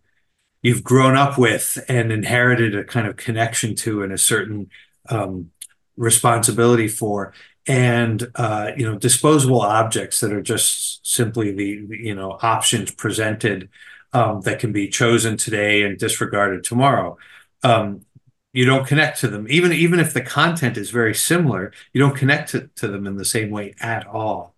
you've 0.63 0.85
grown 0.85 1.17
up 1.17 1.39
with 1.39 1.83
and 1.89 2.13
inherited 2.13 2.75
a 2.75 2.85
kind 2.85 3.07
of 3.07 3.17
connection 3.17 3.75
to 3.77 4.03
and 4.03 4.13
a 4.13 4.19
certain 4.19 4.71
um, 5.09 5.51
responsibility 5.97 6.89
for 6.89 7.33
and 7.66 8.30
uh, 8.35 8.73
you 8.76 8.85
know 8.85 8.99
disposable 8.99 9.61
objects 9.61 10.21
that 10.21 10.33
are 10.33 10.42
just 10.42 11.06
simply 11.06 11.52
the 11.52 11.87
you 11.90 12.14
know 12.14 12.38
options 12.42 12.90
presented 12.90 13.68
um, 14.12 14.40
that 14.42 14.59
can 14.59 14.73
be 14.73 14.88
chosen 14.88 15.37
today 15.37 15.83
and 15.83 15.99
disregarded 15.99 16.64
tomorrow. 16.64 17.16
Um, 17.62 18.04
you 18.52 18.64
don't 18.64 18.87
connect 18.87 19.21
to 19.21 19.28
them, 19.28 19.47
even 19.50 19.73
even 19.73 19.99
if 19.99 20.14
the 20.14 20.21
content 20.21 20.76
is 20.76 20.90
very 20.90 21.14
similar. 21.14 21.73
You 21.92 22.00
don't 22.00 22.16
connect 22.16 22.50
to, 22.50 22.71
to 22.76 22.88
them 22.88 23.06
in 23.06 23.16
the 23.16 23.25
same 23.25 23.50
way 23.50 23.75
at 23.80 24.06
all. 24.06 24.54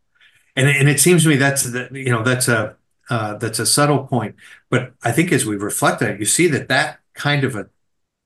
And 0.55 0.69
and 0.69 0.89
it 0.89 1.01
seems 1.01 1.23
to 1.23 1.29
me 1.29 1.37
that's 1.37 1.65
that 1.65 1.95
you 1.95 2.11
know 2.11 2.23
that's 2.23 2.49
a 2.49 2.77
uh, 3.09 3.37
that's 3.37 3.59
a 3.59 3.67
subtle 3.67 4.07
point. 4.07 4.37
But 4.69 4.93
I 5.03 5.13
think 5.13 5.33
as 5.33 5.47
we 5.47 5.57
reflect 5.57 6.03
on 6.03 6.09
it, 6.09 6.21
you 6.21 6.27
see 6.27 6.49
that 6.49 6.69
that 6.69 7.01
kind 7.15 7.45
of 7.45 7.57
a 7.57 7.69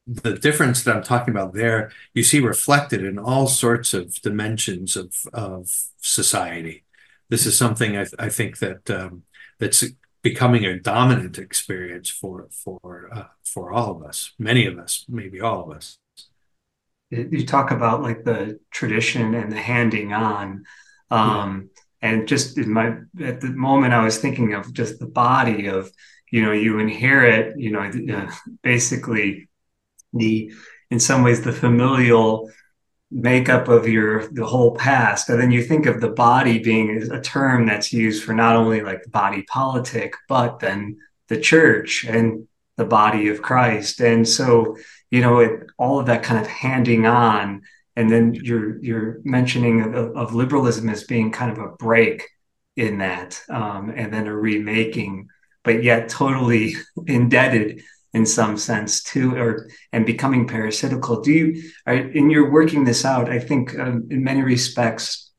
the 0.07 0.35
difference 0.35 0.83
that 0.83 0.97
I'm 0.97 1.03
talking 1.03 1.33
about 1.33 1.55
there, 1.55 1.91
you 2.15 2.23
see 2.23 2.41
reflected 2.41 3.05
in 3.05 3.19
all 3.19 3.47
sorts 3.47 3.95
of 3.95 4.21
dimensions 4.23 4.97
of 4.97 5.15
of 5.33 5.71
society. 5.99 6.85
This 7.29 7.47
is 7.47 7.57
something 7.57 7.97
I, 7.97 8.07
I 8.19 8.29
think 8.29 8.59
that 8.59 8.91
um, 8.91 9.23
that's 9.59 9.85
becoming 10.23 10.65
a 10.65 10.79
dominant 10.79 11.39
experience 11.39 12.09
for 12.09 12.49
for 12.51 13.11
uh, 13.13 13.25
for 13.45 13.73
all 13.73 13.97
of 13.97 14.03
us, 14.03 14.33
many 14.39 14.67
of 14.67 14.79
us, 14.79 15.05
maybe 15.09 15.41
all 15.41 15.71
of 15.71 15.77
us. 15.77 15.97
You 17.11 17.45
talk 17.45 17.71
about 17.71 18.03
like 18.03 18.25
the 18.25 18.61
tradition 18.71 19.35
and 19.35 19.51
the 19.51 19.59
handing 19.59 20.13
on, 20.13 20.65
um, 21.11 21.71
yeah. 22.03 22.11
and 22.11 22.29
just 22.29 22.57
in 22.57 22.73
my 22.73 22.97
at 23.23 23.41
the 23.41 23.49
moment, 23.49 23.95
I 23.95 24.05
was 24.05 24.19
thinking 24.19 24.55
of 24.55 24.73
just 24.73 24.99
the 24.99 25.07
body 25.09 25.67
of 25.67 25.91
you 26.31 26.43
know 26.43 26.53
you 26.53 26.79
inherit 26.79 27.59
you 27.59 27.73
know 27.73 27.91
uh, 28.15 28.31
basically 28.63 29.50
the 30.13 30.53
in 30.91 30.99
some 30.99 31.23
ways 31.23 31.43
the 31.43 31.53
familial 31.53 32.51
makeup 33.11 33.69
of 33.69 33.89
your 33.89 34.27
the 34.29 34.47
whole 34.47 34.75
past. 34.77 35.29
And 35.29 35.41
then 35.41 35.51
you 35.51 35.63
think 35.63 35.87
of 35.87 36.01
the 36.01 36.11
body 36.11 36.59
being 36.59 37.11
a 37.13 37.21
term 37.21 37.67
that's 37.67 37.93
used 37.93 38.23
for 38.23 38.33
not 38.33 38.57
only 38.57 38.83
like 38.83 39.11
body 39.11 39.43
politic 39.43 40.15
but 40.29 40.61
then 40.61 40.99
the 41.29 41.41
church 41.41 42.05
and 42.05 42.47
the 42.77 42.85
body 42.85 43.29
of 43.29 43.43
christ. 43.43 44.01
And 44.01 44.27
so 44.27 44.77
you 45.11 45.21
know 45.21 45.41
it, 45.41 45.67
all 45.79 45.99
of 45.99 46.07
that 46.07 46.23
kind 46.23 46.41
of 46.41 46.47
handing 46.47 47.07
on 47.07 47.63
and 47.97 48.11
then 48.11 48.35
you're 48.35 48.83
you're 48.83 49.21
mentioning 49.25 49.83
of, 49.83 50.17
of 50.17 50.35
liberalism 50.35 50.89
as 50.89 51.05
being 51.05 51.31
kind 51.31 51.51
of 51.51 51.59
a 51.59 51.69
break 51.77 52.29
in 52.77 52.99
that 52.99 53.41
um, 53.51 53.93
and 53.95 54.13
then 54.13 54.27
a 54.27 54.35
remaking 54.35 55.29
but 55.65 55.83
yet 55.83 56.09
totally 56.09 56.75
indebted 57.07 57.83
in 58.13 58.27
some 58.27 58.57
sense 58.57 59.03
too, 59.03 59.37
or 59.37 59.69
and 59.93 60.05
becoming 60.05 60.47
parasitical. 60.47 61.21
Do 61.21 61.33
you, 61.33 61.63
are, 61.87 61.95
in 61.95 62.31
your 62.31 62.51
working 62.51 62.85
this 62.85 63.05
out? 63.05 63.31
I 63.31 63.39
think 63.39 63.79
um, 63.79 64.09
in 64.11 64.25
many 64.25 64.43
respects, 64.43 65.31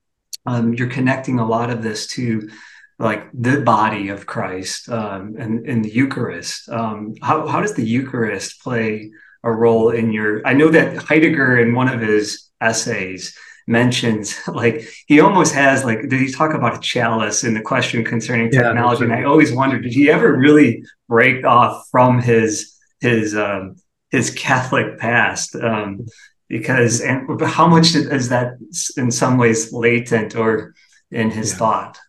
um, 0.45 0.73
you're 0.73 0.89
connecting 0.89 1.39
a 1.39 1.47
lot 1.47 1.69
of 1.69 1.83
this 1.83 2.07
to 2.07 2.49
like 2.97 3.29
the 3.33 3.61
body 3.61 4.09
of 4.09 4.25
Christ 4.25 4.87
um, 4.89 5.35
and 5.37 5.65
in 5.67 5.81
the 5.81 5.91
Eucharist. 5.91 6.69
Um, 6.69 7.15
how 7.21 7.47
how 7.47 7.61
does 7.61 7.73
the 7.73 7.85
Eucharist 7.85 8.61
play 8.61 9.11
a 9.43 9.51
role 9.51 9.89
in 9.89 10.11
your? 10.11 10.45
I 10.47 10.53
know 10.53 10.69
that 10.69 10.97
Heidegger 10.97 11.59
in 11.59 11.73
one 11.73 11.89
of 11.89 11.99
his 11.99 12.49
essays 12.61 13.35
mentions 13.71 14.39
like 14.47 14.87
he 15.07 15.19
almost 15.19 15.53
has 15.53 15.83
like 15.83 16.01
did 16.09 16.19
he 16.19 16.31
talk 16.31 16.53
about 16.53 16.77
a 16.77 16.79
chalice 16.79 17.43
in 17.43 17.53
the 17.53 17.61
question 17.61 18.03
concerning 18.03 18.51
technology? 18.51 19.05
Yeah, 19.05 19.15
and 19.15 19.25
i 19.25 19.27
always 19.27 19.51
wondered 19.51 19.83
did 19.83 19.93
he 19.93 20.11
ever 20.11 20.37
really 20.37 20.83
break 21.07 21.45
off 21.45 21.87
from 21.89 22.21
his 22.21 22.77
his 22.99 23.35
um 23.35 23.77
his 24.11 24.29
catholic 24.29 24.99
past? 24.99 25.55
Um 25.55 26.05
because 26.49 26.99
and 26.99 27.41
how 27.41 27.65
much 27.65 27.95
is 27.95 28.27
that 28.29 28.57
in 28.97 29.09
some 29.09 29.37
ways 29.37 29.71
latent 29.71 30.35
or 30.35 30.73
in 31.09 31.31
his 31.31 31.51
yeah. 31.51 31.57
thought? 31.57 31.99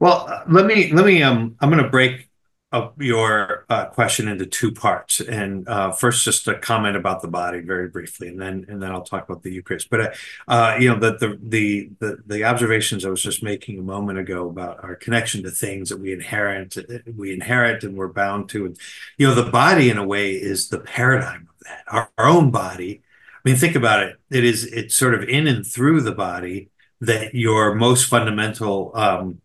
Well 0.00 0.44
let 0.48 0.64
me 0.66 0.92
let 0.92 1.04
me 1.04 1.22
um 1.22 1.56
i'm 1.60 1.70
going 1.70 1.82
to 1.82 1.90
break 1.90 2.29
of 2.72 2.92
your 3.02 3.64
uh, 3.68 3.86
question 3.86 4.28
into 4.28 4.46
two 4.46 4.70
parts, 4.70 5.20
and 5.20 5.68
uh, 5.68 5.90
first 5.90 6.24
just 6.24 6.46
a 6.46 6.56
comment 6.56 6.96
about 6.96 7.20
the 7.20 7.28
body 7.28 7.60
very 7.60 7.88
briefly, 7.88 8.28
and 8.28 8.40
then 8.40 8.64
and 8.68 8.80
then 8.80 8.92
I'll 8.92 9.02
talk 9.02 9.28
about 9.28 9.42
the 9.42 9.52
Eucharist. 9.52 9.90
But 9.90 10.14
uh, 10.46 10.76
you 10.78 10.88
know 10.88 10.98
the, 10.98 11.16
the 11.18 11.38
the 11.42 11.90
the 11.98 12.22
the 12.26 12.44
observations 12.44 13.04
I 13.04 13.10
was 13.10 13.22
just 13.22 13.42
making 13.42 13.78
a 13.78 13.82
moment 13.82 14.20
ago 14.20 14.48
about 14.48 14.84
our 14.84 14.94
connection 14.94 15.42
to 15.42 15.50
things 15.50 15.88
that 15.88 15.98
we 15.98 16.12
inherit, 16.12 16.76
we 17.16 17.32
inherit, 17.32 17.82
and 17.82 17.96
we're 17.96 18.08
bound 18.08 18.48
to, 18.50 18.74
you 19.18 19.26
know 19.26 19.34
the 19.34 19.50
body 19.50 19.90
in 19.90 19.98
a 19.98 20.06
way 20.06 20.30
is 20.32 20.68
the 20.68 20.78
paradigm 20.78 21.48
of 21.50 21.64
that. 21.64 21.84
Our, 21.88 22.10
own 22.18 22.50
body. 22.50 23.02
I 23.34 23.48
mean, 23.48 23.56
think 23.56 23.74
about 23.74 24.02
it. 24.02 24.16
It 24.30 24.44
is 24.44 24.64
it's 24.64 24.94
sort 24.94 25.14
of 25.14 25.28
in 25.28 25.48
and 25.48 25.66
through 25.66 26.02
the 26.02 26.12
body 26.12 26.68
that 27.00 27.34
your 27.34 27.74
most 27.74 28.04
fundamental 28.04 28.92
um, 28.94 29.40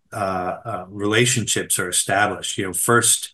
relationships 0.89 1.79
are 1.79 1.89
established. 1.89 2.57
You 2.57 2.65
know, 2.65 2.73
first 2.73 3.33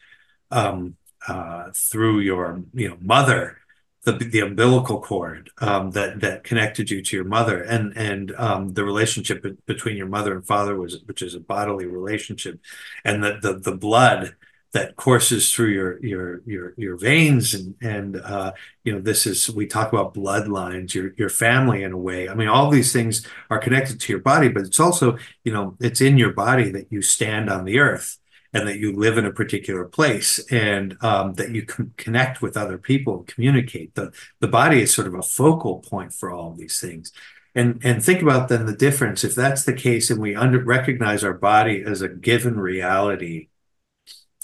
um, 0.52 0.98
uh, 1.28 1.72
through 1.74 2.20
your 2.20 2.64
you 2.74 2.90
know 2.90 2.98
mother, 3.00 3.58
the 4.04 4.14
the 4.14 4.40
umbilical 4.40 5.02
cord 5.02 5.52
um, 5.60 5.92
that 5.92 6.20
that 6.22 6.44
connected 6.44 6.90
you 6.90 7.02
to 7.02 7.16
your 7.16 7.26
mother, 7.26 7.62
and 7.62 7.96
and 7.96 8.34
um, 8.38 8.74
the 8.74 8.84
relationship 8.84 9.46
between 9.66 9.98
your 9.98 10.08
mother 10.08 10.34
and 10.34 10.46
father 10.46 10.76
was 10.76 11.00
which 11.06 11.22
is 11.22 11.36
a 11.36 11.40
bodily 11.40 11.86
relationship, 11.86 12.60
and 13.06 13.24
the 13.24 13.40
the, 13.42 13.54
the 13.54 13.76
blood 13.76 14.36
that 14.74 14.96
courses 14.96 15.52
through 15.52 15.70
your 15.70 16.04
your 16.04 16.42
your 16.46 16.74
your 16.78 16.98
veins 16.98 17.54
and 17.54 17.76
and 17.82 18.18
uh, 18.18 18.54
you 18.84 18.94
know 18.94 19.02
this 19.02 19.26
is 19.26 19.50
we 19.50 19.68
talk 19.68 19.92
about 19.92 20.14
bloodlines 20.14 20.94
your 20.94 21.14
your 21.18 21.30
family 21.30 21.84
in 21.84 21.92
a 21.92 21.98
way. 21.98 22.30
I 22.30 22.34
mean 22.34 22.48
all 22.48 22.70
these 22.70 22.94
things 22.94 23.28
are 23.50 23.60
connected 23.60 24.00
to 24.00 24.14
your 24.14 24.22
body 24.22 24.48
but 24.48 24.64
it's 24.64 24.80
also 24.80 25.18
you 25.44 25.52
know 25.52 25.76
it's 25.80 26.02
in 26.02 26.18
your 26.18 26.34
body 26.34 26.72
that 26.72 26.88
you 26.92 27.02
stand 27.02 27.50
on 27.50 27.66
the 27.66 27.80
earth 27.80 28.18
and 28.54 28.68
that 28.68 28.80
you 28.80 28.94
live 28.94 29.18
in 29.18 29.26
a 29.26 29.32
particular 29.32 29.86
place 29.86 30.40
and 30.52 30.98
um, 31.02 31.34
that 31.36 31.52
you 31.52 31.64
can 31.64 31.94
connect 31.98 32.42
with 32.42 32.58
other 32.58 32.78
people 32.78 33.18
and 33.18 33.28
communicate. 33.28 33.96
The 33.96 34.12
the 34.40 34.48
body 34.48 34.82
is 34.82 34.94
sort 34.94 35.08
of 35.08 35.14
a 35.14 35.22
focal 35.22 35.80
point 35.80 36.14
for 36.14 36.32
all 36.32 36.52
of 36.52 36.58
these 36.58 36.80
things. 36.80 37.12
And 37.56 37.82
and 37.84 38.04
think 38.04 38.22
about 38.22 38.48
then 38.48 38.66
the 38.66 38.76
difference. 38.76 39.24
If 39.24 39.36
that's 39.36 39.64
the 39.64 39.74
case 39.74 40.10
and 40.10 40.22
we 40.22 40.36
under 40.36 40.64
recognize 40.64 41.24
our 41.24 41.34
body 41.34 41.84
as 41.86 42.02
a 42.02 42.10
given 42.10 42.60
reality 42.60 43.50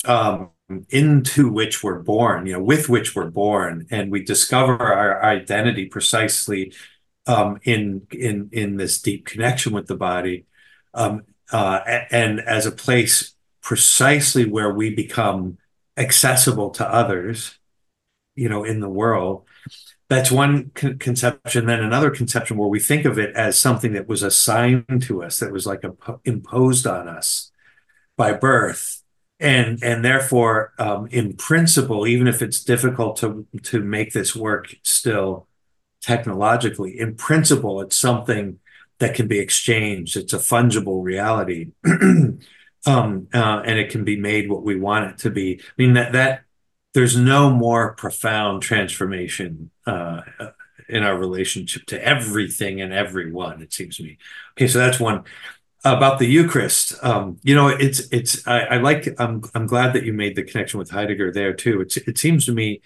um, 0.06 0.52
into 0.90 1.50
which 1.50 1.84
we're 1.84 2.00
born, 2.00 2.46
you 2.46 2.54
know, 2.54 2.62
with 2.62 2.90
which 2.90 3.16
we're 3.16 3.30
born, 3.30 3.88
and 3.90 4.12
we 4.12 4.24
discover 4.24 4.78
our 4.82 5.24
identity 5.24 5.86
precisely 5.86 6.74
um, 7.26 7.60
in 7.64 8.08
in 8.12 8.50
in 8.52 8.78
this 8.78 9.02
deep 9.02 9.26
connection 9.26 9.74
with 9.74 9.88
the 9.88 9.96
body, 9.96 10.46
um, 10.94 11.24
uh, 11.52 11.80
and 12.12 12.40
as 12.42 12.66
a 12.66 12.72
place 12.72 13.34
precisely 13.62 14.46
where 14.46 14.74
we 14.74 14.94
become 14.94 15.58
accessible 15.98 16.70
to 16.70 16.88
others, 16.88 17.58
you 18.36 18.50
know, 18.50 18.64
in 18.64 18.80
the 18.80 18.90
world. 18.90 19.46
That's 20.10 20.32
one 20.32 20.72
con- 20.74 21.00
conception. 21.00 21.66
Then 21.66 21.82
another 21.82 22.12
conception 22.12 22.56
where 22.56 22.70
we 22.70 22.80
think 22.80 23.04
of 23.04 23.20
it 23.20 23.36
as 23.36 23.60
something 23.60 23.92
that 23.94 24.08
was 24.08 24.24
assigned 24.24 25.02
to 25.04 25.22
us, 25.22 25.40
that 25.40 25.52
was 25.52 25.66
like 25.66 25.84
a, 25.84 25.94
imposed 26.24 26.88
on 26.88 27.10
us 27.10 27.52
by 28.16 28.32
birth 28.32 29.04
and 29.40 29.84
and 29.84 30.04
therefore 30.04 30.74
um, 30.80 31.08
in 31.08 31.34
principle 31.34 32.08
even 32.08 32.28
if 32.28 32.42
it's 32.42 32.64
difficult 32.64 33.18
to 33.18 33.46
to 33.62 33.82
make 33.82 34.14
this 34.14 34.36
work 34.36 34.76
still 34.84 35.48
technologically 36.02 37.00
in 37.00 37.16
principle 37.16 37.82
it's 37.82 37.96
something 37.96 38.60
that 39.00 39.16
can 39.16 39.28
be 39.28 39.40
exchanged. 39.40 40.18
It's 40.18 40.34
a 40.34 40.38
fungible 40.38 41.04
reality. 41.04 41.72
Um, 42.86 43.28
uh, 43.34 43.64
and 43.66 43.78
it 43.78 43.90
can 43.90 44.06
be 44.06 44.16
made 44.16 44.50
what 44.50 44.64
we 44.64 44.80
want 44.80 45.12
it 45.12 45.18
to 45.20 45.30
be. 45.30 45.60
I 45.60 45.74
mean 45.78 45.96
that 45.96 46.14
that 46.14 46.44
there's 46.94 47.18
no 47.18 47.50
more 47.50 47.96
profound 47.96 48.62
transformation 48.62 49.72
uh, 49.86 50.22
in 50.88 51.04
our 51.04 51.18
relationship 51.18 51.86
to 51.88 52.02
everything 52.02 52.80
and 52.80 52.94
everyone 52.94 53.62
it 53.62 53.74
seems 53.74 53.98
to 53.98 54.04
me. 54.04 54.18
Okay 54.54 54.68
so 54.68 54.78
that's 54.78 55.02
one 55.02 55.26
about 55.84 56.20
the 56.20 56.28
Eucharist. 56.28 56.94
Um, 57.04 57.40
you 57.44 57.56
know, 57.56 57.68
it's 57.68 58.02
it's 58.12 58.46
I, 58.48 58.60
I, 58.62 58.78
like 58.78 59.08
I'm 59.20 59.44
I'm 59.56 59.68
glad 59.68 59.94
that 59.94 60.04
you 60.06 60.14
made 60.14 60.36
the 60.36 60.44
connection 60.44 60.80
with 60.80 60.90
Heidegger 60.92 61.32
there 61.32 61.54
too. 61.54 61.82
It's 61.82 61.98
it 61.98 62.18
seems 62.18 62.46
to 62.46 62.54
me, 62.54 62.82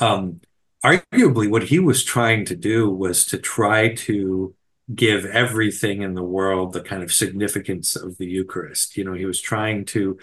um, 0.00 0.40
arguably, 0.84 1.50
what 1.50 1.64
he 1.64 1.78
was 1.78 2.04
trying 2.04 2.44
to 2.46 2.56
do 2.56 2.90
was 2.90 3.26
to 3.26 3.38
try 3.38 3.94
to 3.94 4.54
give 4.94 5.24
everything 5.26 6.02
in 6.02 6.14
the 6.14 6.22
world 6.22 6.72
the 6.72 6.80
kind 6.80 7.02
of 7.02 7.12
significance 7.12 7.96
of 7.96 8.18
the 8.18 8.26
Eucharist. 8.26 8.96
You 8.96 9.04
know, 9.04 9.14
he 9.14 9.26
was 9.26 9.40
trying 9.40 9.84
to 9.86 10.18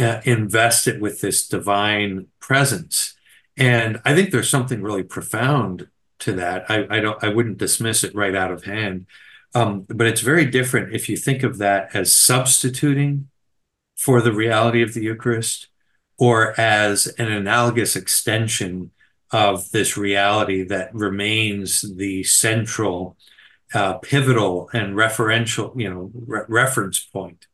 uh, 0.00 0.20
invest 0.24 0.88
it 0.88 1.00
with 1.00 1.20
this 1.20 1.46
divine 1.48 2.28
presence 2.40 3.14
And 3.56 4.00
I 4.04 4.14
think 4.14 4.30
there's 4.32 4.50
something 4.50 4.82
really 4.82 5.04
profound 5.04 5.88
to 6.20 6.32
that. 6.34 6.66
I, 6.70 6.86
I 6.90 7.00
don't 7.00 7.22
I 7.24 7.28
wouldn't 7.30 7.58
dismiss 7.58 8.04
it 8.04 8.14
right 8.14 8.34
out 8.34 8.52
of 8.52 8.64
hand. 8.64 9.06
Um, 9.54 9.86
but 9.88 10.06
it's 10.06 10.20
very 10.20 10.46
different 10.46 10.94
if 10.94 11.08
you 11.08 11.16
think 11.16 11.42
of 11.42 11.58
that 11.58 11.94
as 11.94 12.14
substituting 12.14 13.28
for 13.96 14.20
the 14.20 14.32
reality 14.32 14.82
of 14.82 14.94
the 14.94 15.02
Eucharist 15.02 15.68
or 16.18 16.58
as 16.60 17.06
an 17.18 17.30
analogous 17.30 17.96
extension 17.96 18.90
of 19.30 19.70
this 19.70 19.96
reality 19.96 20.62
that 20.64 20.94
remains 20.94 21.82
the 21.96 22.22
central, 22.24 23.16
uh, 23.74 23.94
pivotal, 23.94 24.70
and 24.72 24.94
referential, 24.94 25.78
you 25.80 25.90
know, 25.90 26.10
re- 26.14 26.44
reference 26.48 27.00
point 27.00 27.46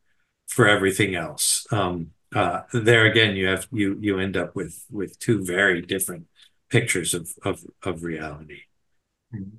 for 0.46 0.66
everything 0.68 1.14
else. 1.14 1.66
Um, 1.70 2.10
uh, 2.34 2.62
there 2.72 3.06
again, 3.06 3.34
you 3.34 3.46
have 3.46 3.66
you 3.72 3.96
you 4.00 4.18
end 4.18 4.36
up 4.36 4.54
with 4.54 4.84
with 4.90 5.18
two 5.18 5.44
very 5.44 5.80
different 5.80 6.26
pictures 6.68 7.14
of 7.14 7.32
of 7.44 7.64
of 7.82 8.02
reality. 8.02 8.62
Mm-hmm. 9.34 9.56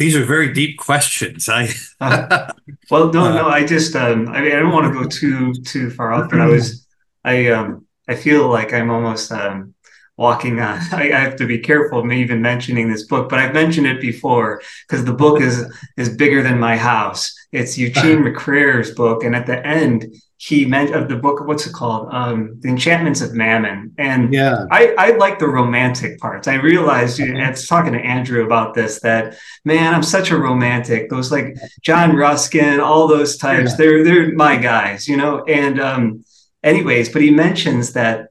These 0.00 0.16
are 0.16 0.24
very 0.24 0.50
deep 0.50 0.78
questions. 0.78 1.46
I 1.46 1.68
uh, 2.00 2.50
well, 2.90 3.12
no, 3.12 3.34
no. 3.34 3.48
I 3.48 3.66
just 3.66 3.94
um, 3.94 4.28
I 4.28 4.40
mean, 4.40 4.52
I 4.52 4.58
don't 4.58 4.72
want 4.72 4.90
to 4.90 4.98
go 4.98 5.06
too 5.06 5.52
too 5.62 5.90
far 5.90 6.10
off, 6.14 6.30
but 6.30 6.40
I 6.40 6.46
was 6.46 6.86
I 7.22 7.48
um 7.48 7.86
I 8.08 8.14
feel 8.14 8.48
like 8.48 8.72
I'm 8.72 8.90
almost 8.90 9.30
um 9.30 9.74
walking 10.16 10.58
on. 10.58 10.78
I, 10.92 11.12
I, 11.12 11.18
have 11.18 11.36
to 11.36 11.46
be 11.46 11.58
careful 11.58 11.98
of 11.98 12.06
me 12.06 12.22
even 12.22 12.40
mentioning 12.40 12.90
this 12.90 13.04
book, 13.04 13.28
but 13.28 13.40
I've 13.40 13.52
mentioned 13.52 13.86
it 13.86 14.00
before 14.00 14.62
because 14.88 15.04
the 15.04 15.12
book 15.12 15.42
is 15.42 15.70
is 15.98 16.08
bigger 16.08 16.42
than 16.42 16.58
my 16.58 16.78
house. 16.78 17.34
It's 17.52 17.76
Eugene 17.76 18.20
McCarraher's 18.24 18.92
book, 18.92 19.22
and 19.22 19.36
at 19.36 19.44
the 19.44 19.66
end 19.66 20.06
he 20.42 20.64
meant 20.64 20.94
of 20.94 21.10
the 21.10 21.16
book. 21.16 21.46
What's 21.46 21.66
it 21.66 21.74
called? 21.74 22.08
Um, 22.12 22.58
the 22.60 22.70
Enchantments 22.70 23.20
of 23.20 23.34
Mammon. 23.34 23.92
And 23.98 24.32
yeah, 24.32 24.64
I 24.70 24.94
I 24.96 25.10
like 25.18 25.38
the 25.38 25.46
romantic 25.46 26.18
parts. 26.18 26.48
I 26.48 26.54
realized, 26.54 27.20
and 27.20 27.36
I 27.42 27.50
was 27.50 27.66
talking 27.66 27.92
to 27.92 27.98
Andrew 27.98 28.42
about 28.46 28.72
this, 28.72 29.00
that 29.00 29.36
man, 29.66 29.92
I'm 29.92 30.02
such 30.02 30.30
a 30.30 30.38
romantic. 30.38 31.10
Those 31.10 31.30
like 31.30 31.56
John 31.82 32.16
Ruskin, 32.16 32.80
all 32.80 33.06
those 33.06 33.36
types, 33.36 33.72
yeah. 33.72 33.76
they're 33.76 34.02
they're 34.02 34.32
my 34.32 34.56
guys, 34.56 35.06
you 35.06 35.18
know. 35.18 35.44
And 35.44 35.78
um, 35.78 36.24
anyways, 36.62 37.10
but 37.10 37.20
he 37.20 37.30
mentions 37.30 37.92
that 37.92 38.28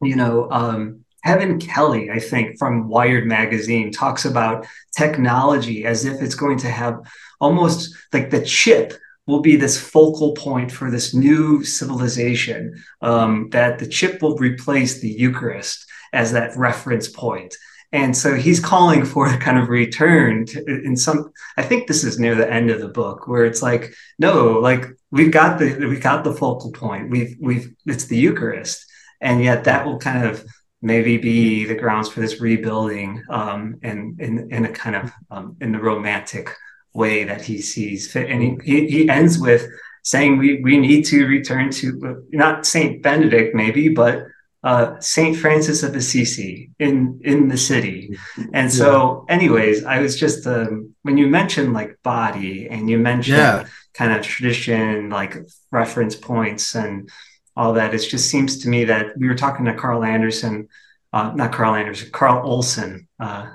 you 0.00 0.16
know 0.16 0.50
um, 0.50 1.04
Kevin 1.22 1.58
Kelly, 1.58 2.10
I 2.10 2.18
think, 2.18 2.58
from 2.58 2.88
Wired 2.88 3.26
Magazine, 3.26 3.92
talks 3.92 4.24
about 4.24 4.66
technology 4.96 5.84
as 5.84 6.06
if 6.06 6.22
it's 6.22 6.34
going 6.34 6.56
to 6.60 6.70
have 6.70 7.00
almost 7.40 7.94
like 8.10 8.30
the 8.30 8.42
chip 8.42 8.94
will 9.26 9.40
be 9.40 9.56
this 9.56 9.80
focal 9.80 10.32
point 10.32 10.70
for 10.72 10.90
this 10.90 11.14
new 11.14 11.62
civilization, 11.64 12.82
um, 13.00 13.48
that 13.50 13.78
the 13.78 13.86
chip 13.86 14.20
will 14.20 14.36
replace 14.36 15.00
the 15.00 15.08
Eucharist 15.08 15.86
as 16.12 16.32
that 16.32 16.56
reference 16.56 17.08
point. 17.08 17.54
And 17.92 18.16
so 18.16 18.34
he's 18.34 18.58
calling 18.58 19.04
for 19.04 19.26
a 19.26 19.36
kind 19.36 19.58
of 19.58 19.68
return 19.68 20.46
to, 20.46 20.64
in 20.64 20.96
some, 20.96 21.30
I 21.58 21.62
think 21.62 21.86
this 21.86 22.04
is 22.04 22.18
near 22.18 22.34
the 22.34 22.50
end 22.50 22.70
of 22.70 22.80
the 22.80 22.88
book 22.88 23.28
where 23.28 23.44
it's 23.44 23.62
like, 23.62 23.94
no, 24.18 24.58
like 24.60 24.86
we've 25.10 25.30
got 25.30 25.58
the, 25.58 25.76
we've 25.86 26.02
got 26.02 26.24
the 26.24 26.32
focal 26.32 26.72
point. 26.72 27.10
We've, 27.10 27.36
we've, 27.38 27.74
it's 27.84 28.06
the 28.06 28.16
Eucharist. 28.16 28.86
And 29.20 29.44
yet 29.44 29.64
that 29.64 29.84
will 29.84 29.98
kind 29.98 30.26
of 30.26 30.44
maybe 30.80 31.18
be 31.18 31.66
the 31.66 31.74
grounds 31.74 32.08
for 32.08 32.20
this 32.20 32.40
rebuilding 32.40 33.22
um, 33.28 33.76
in, 33.82 34.16
in, 34.18 34.50
in 34.50 34.64
a 34.64 34.72
kind 34.72 34.96
of 34.96 35.12
um, 35.30 35.56
in 35.60 35.72
the 35.72 35.78
romantic 35.78 36.50
way 36.94 37.24
that 37.24 37.42
he 37.42 37.60
sees 37.60 38.10
fit. 38.10 38.30
And 38.30 38.62
he, 38.62 38.86
he 38.86 39.08
ends 39.08 39.38
with 39.38 39.66
saying 40.02 40.38
we, 40.38 40.60
we 40.62 40.78
need 40.78 41.04
to 41.06 41.26
return 41.26 41.70
to 41.70 42.26
not 42.32 42.66
Saint 42.66 43.02
Benedict 43.02 43.54
maybe, 43.54 43.88
but 43.88 44.24
uh, 44.64 44.98
Saint 45.00 45.36
Francis 45.36 45.82
of 45.82 45.96
Assisi 45.96 46.70
in 46.78 47.20
in 47.24 47.48
the 47.48 47.56
city. 47.56 48.16
And 48.52 48.72
so, 48.72 49.24
yeah. 49.28 49.34
anyways, 49.34 49.84
I 49.84 49.98
was 49.98 50.18
just 50.18 50.46
um, 50.46 50.94
when 51.02 51.16
you 51.16 51.26
mentioned 51.26 51.72
like 51.72 51.98
body 52.04 52.68
and 52.68 52.88
you 52.88 52.98
mentioned 52.98 53.38
yeah. 53.38 53.66
kind 53.94 54.12
of 54.12 54.24
tradition, 54.24 55.10
like 55.10 55.36
reference 55.72 56.14
points 56.14 56.76
and 56.76 57.10
all 57.56 57.72
that. 57.72 57.92
It 57.92 57.98
just 57.98 58.30
seems 58.30 58.58
to 58.62 58.68
me 58.68 58.84
that 58.84 59.18
we 59.18 59.26
were 59.26 59.34
talking 59.34 59.64
to 59.64 59.74
Carl 59.74 60.04
Anderson, 60.04 60.68
uh, 61.12 61.32
not 61.34 61.52
Carl 61.52 61.74
Anderson, 61.74 62.10
Carl 62.12 62.46
Olson. 62.46 63.08
Uh, 63.18 63.48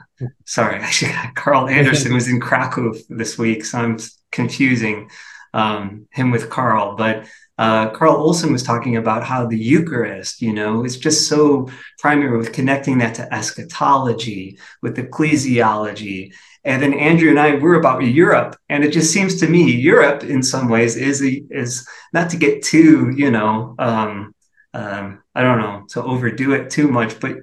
sorry, 0.46 0.76
actually, 0.82 1.14
Carl 1.36 1.68
Anderson 1.70 2.14
was 2.14 2.28
in 2.28 2.40
Krakow 2.40 2.94
this 3.10 3.38
week, 3.38 3.66
so 3.66 3.80
I'm 3.80 3.98
confusing 4.32 5.10
um, 5.54 6.08
him 6.12 6.32
with 6.32 6.50
Carl. 6.50 6.96
But 6.96 7.28
uh, 7.58 7.90
Carl 7.90 8.16
Olson 8.16 8.52
was 8.52 8.64
talking 8.64 8.98
about 8.98 9.24
how 9.24 9.48
the 9.48 9.58
Eucharist, 9.58 10.42
you 10.42 10.54
know, 10.54 10.86
is 10.86 10.98
just 10.98 11.28
so 11.28 11.70
primary 11.98 12.38
with 12.38 12.54
connecting 12.54 13.00
that 13.00 13.16
to 13.16 13.34
eschatology, 13.34 14.60
with 14.82 14.98
ecclesiology, 14.98 16.34
and 16.64 16.82
then 16.84 16.94
Andrew 16.94 17.30
and 17.30 17.40
I 17.40 17.56
were 17.56 17.76
about 17.76 18.04
Europe, 18.04 18.58
and 18.68 18.84
it 18.84 18.92
just 18.92 19.14
seems 19.14 19.40
to 19.40 19.48
me 19.48 19.72
Europe, 19.72 20.24
in 20.24 20.44
some 20.44 20.68
ways, 20.68 20.98
is 20.98 21.24
a, 21.24 21.42
is 21.50 21.88
not 22.14 22.30
to 22.32 22.38
get 22.38 22.62
too, 22.62 23.14
you 23.16 23.32
know, 23.32 23.74
um, 23.80 24.36
um, 24.74 25.24
I 25.34 25.44
don't 25.44 25.60
know, 25.60 25.86
to 25.92 26.04
overdo 26.04 26.52
it 26.54 26.70
too 26.70 26.90
much, 26.90 27.22
but 27.22 27.38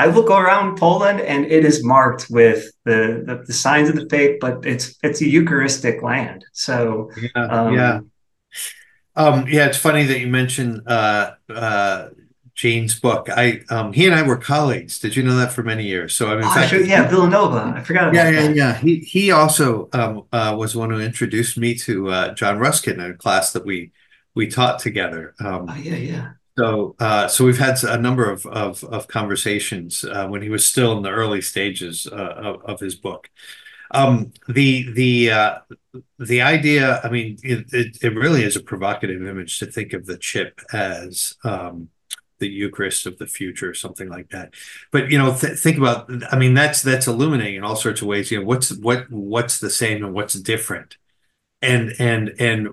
I 0.00 0.06
will 0.06 0.22
go 0.22 0.38
around 0.38 0.78
Poland, 0.78 1.20
and 1.20 1.44
it 1.44 1.62
is 1.62 1.84
marked 1.84 2.30
with 2.30 2.72
the, 2.86 3.22
the, 3.26 3.44
the 3.46 3.52
signs 3.52 3.90
of 3.90 3.96
the 3.96 4.08
faith, 4.08 4.38
but 4.40 4.64
it's 4.64 4.96
it's 5.02 5.20
a 5.20 5.28
Eucharistic 5.28 6.02
land. 6.02 6.42
So 6.52 7.10
yeah, 7.20 7.44
um, 7.44 7.74
yeah. 7.74 8.00
Um, 9.14 9.46
yeah, 9.46 9.66
it's 9.66 9.76
funny 9.76 10.04
that 10.04 10.18
you 10.18 10.28
mentioned 10.28 10.88
uh, 10.88 11.32
uh, 11.50 12.08
Jane's 12.54 12.98
book. 12.98 13.28
I 13.28 13.60
um, 13.68 13.92
he 13.92 14.06
and 14.06 14.14
I 14.14 14.22
were 14.22 14.38
colleagues. 14.38 14.98
Did 14.98 15.16
you 15.16 15.22
know 15.22 15.36
that 15.36 15.52
for 15.52 15.62
many 15.62 15.84
years? 15.84 16.14
So 16.14 16.32
I 16.32 16.36
mean, 16.36 16.44
oh, 16.46 16.54
fact, 16.54 16.70
sure, 16.70 16.82
yeah, 16.82 17.06
Villanova. 17.06 17.74
I 17.76 17.82
forgot. 17.82 18.14
yeah, 18.14 18.30
yeah, 18.30 18.40
that. 18.46 18.56
yeah. 18.56 18.74
He 18.78 19.00
he 19.00 19.30
also 19.30 19.90
um, 19.92 20.24
uh, 20.32 20.54
was 20.58 20.74
one 20.74 20.88
who 20.88 21.00
introduced 21.00 21.58
me 21.58 21.74
to 21.74 22.08
uh, 22.08 22.34
John 22.34 22.58
Ruskin 22.58 23.00
in 23.00 23.10
a 23.10 23.14
class 23.14 23.52
that 23.52 23.66
we 23.66 23.92
we 24.34 24.46
taught 24.46 24.78
together. 24.78 25.34
Um, 25.40 25.68
oh 25.68 25.74
yeah, 25.74 25.96
yeah. 25.96 26.30
So 26.58 26.96
uh, 26.98 27.28
so 27.28 27.44
we've 27.44 27.58
had 27.58 27.82
a 27.84 27.98
number 27.98 28.30
of 28.30 28.44
of, 28.46 28.84
of 28.84 29.08
conversations 29.08 30.04
uh, 30.04 30.26
when 30.28 30.42
he 30.42 30.50
was 30.50 30.66
still 30.66 30.96
in 30.96 31.02
the 31.02 31.10
early 31.10 31.40
stages 31.40 32.06
uh, 32.10 32.14
of, 32.14 32.64
of 32.64 32.80
his 32.80 32.94
book. 32.94 33.30
Um, 33.92 34.32
the 34.48 34.90
the 34.92 35.30
uh, 35.30 35.58
the 36.18 36.42
idea. 36.42 37.00
I 37.02 37.08
mean, 37.08 37.38
it, 37.42 37.96
it, 38.02 38.14
really 38.14 38.44
is 38.44 38.56
a 38.56 38.62
provocative 38.62 39.26
image 39.26 39.58
to 39.58 39.66
think 39.66 39.92
of 39.92 40.06
the 40.06 40.18
chip 40.18 40.60
as. 40.72 41.34
Um, 41.44 41.88
the 42.40 42.48
Eucharist 42.48 43.04
of 43.06 43.18
the 43.18 43.26
future, 43.26 43.68
or 43.68 43.74
something 43.74 44.08
like 44.08 44.30
that. 44.30 44.54
But 44.90 45.10
you 45.10 45.18
know, 45.18 45.36
th- 45.36 45.58
think 45.58 45.76
about. 45.76 46.10
I 46.32 46.38
mean, 46.38 46.54
that's 46.54 46.80
that's 46.80 47.06
illuminating 47.06 47.56
in 47.56 47.64
all 47.64 47.76
sorts 47.76 48.00
of 48.00 48.08
ways. 48.08 48.30
You 48.30 48.40
know, 48.40 48.46
what's 48.46 48.74
what 48.78 49.10
what's 49.10 49.60
the 49.60 49.68
same 49.68 50.02
and 50.02 50.14
what's 50.14 50.32
different, 50.32 50.96
and 51.62 51.94
and 51.98 52.34
and 52.38 52.68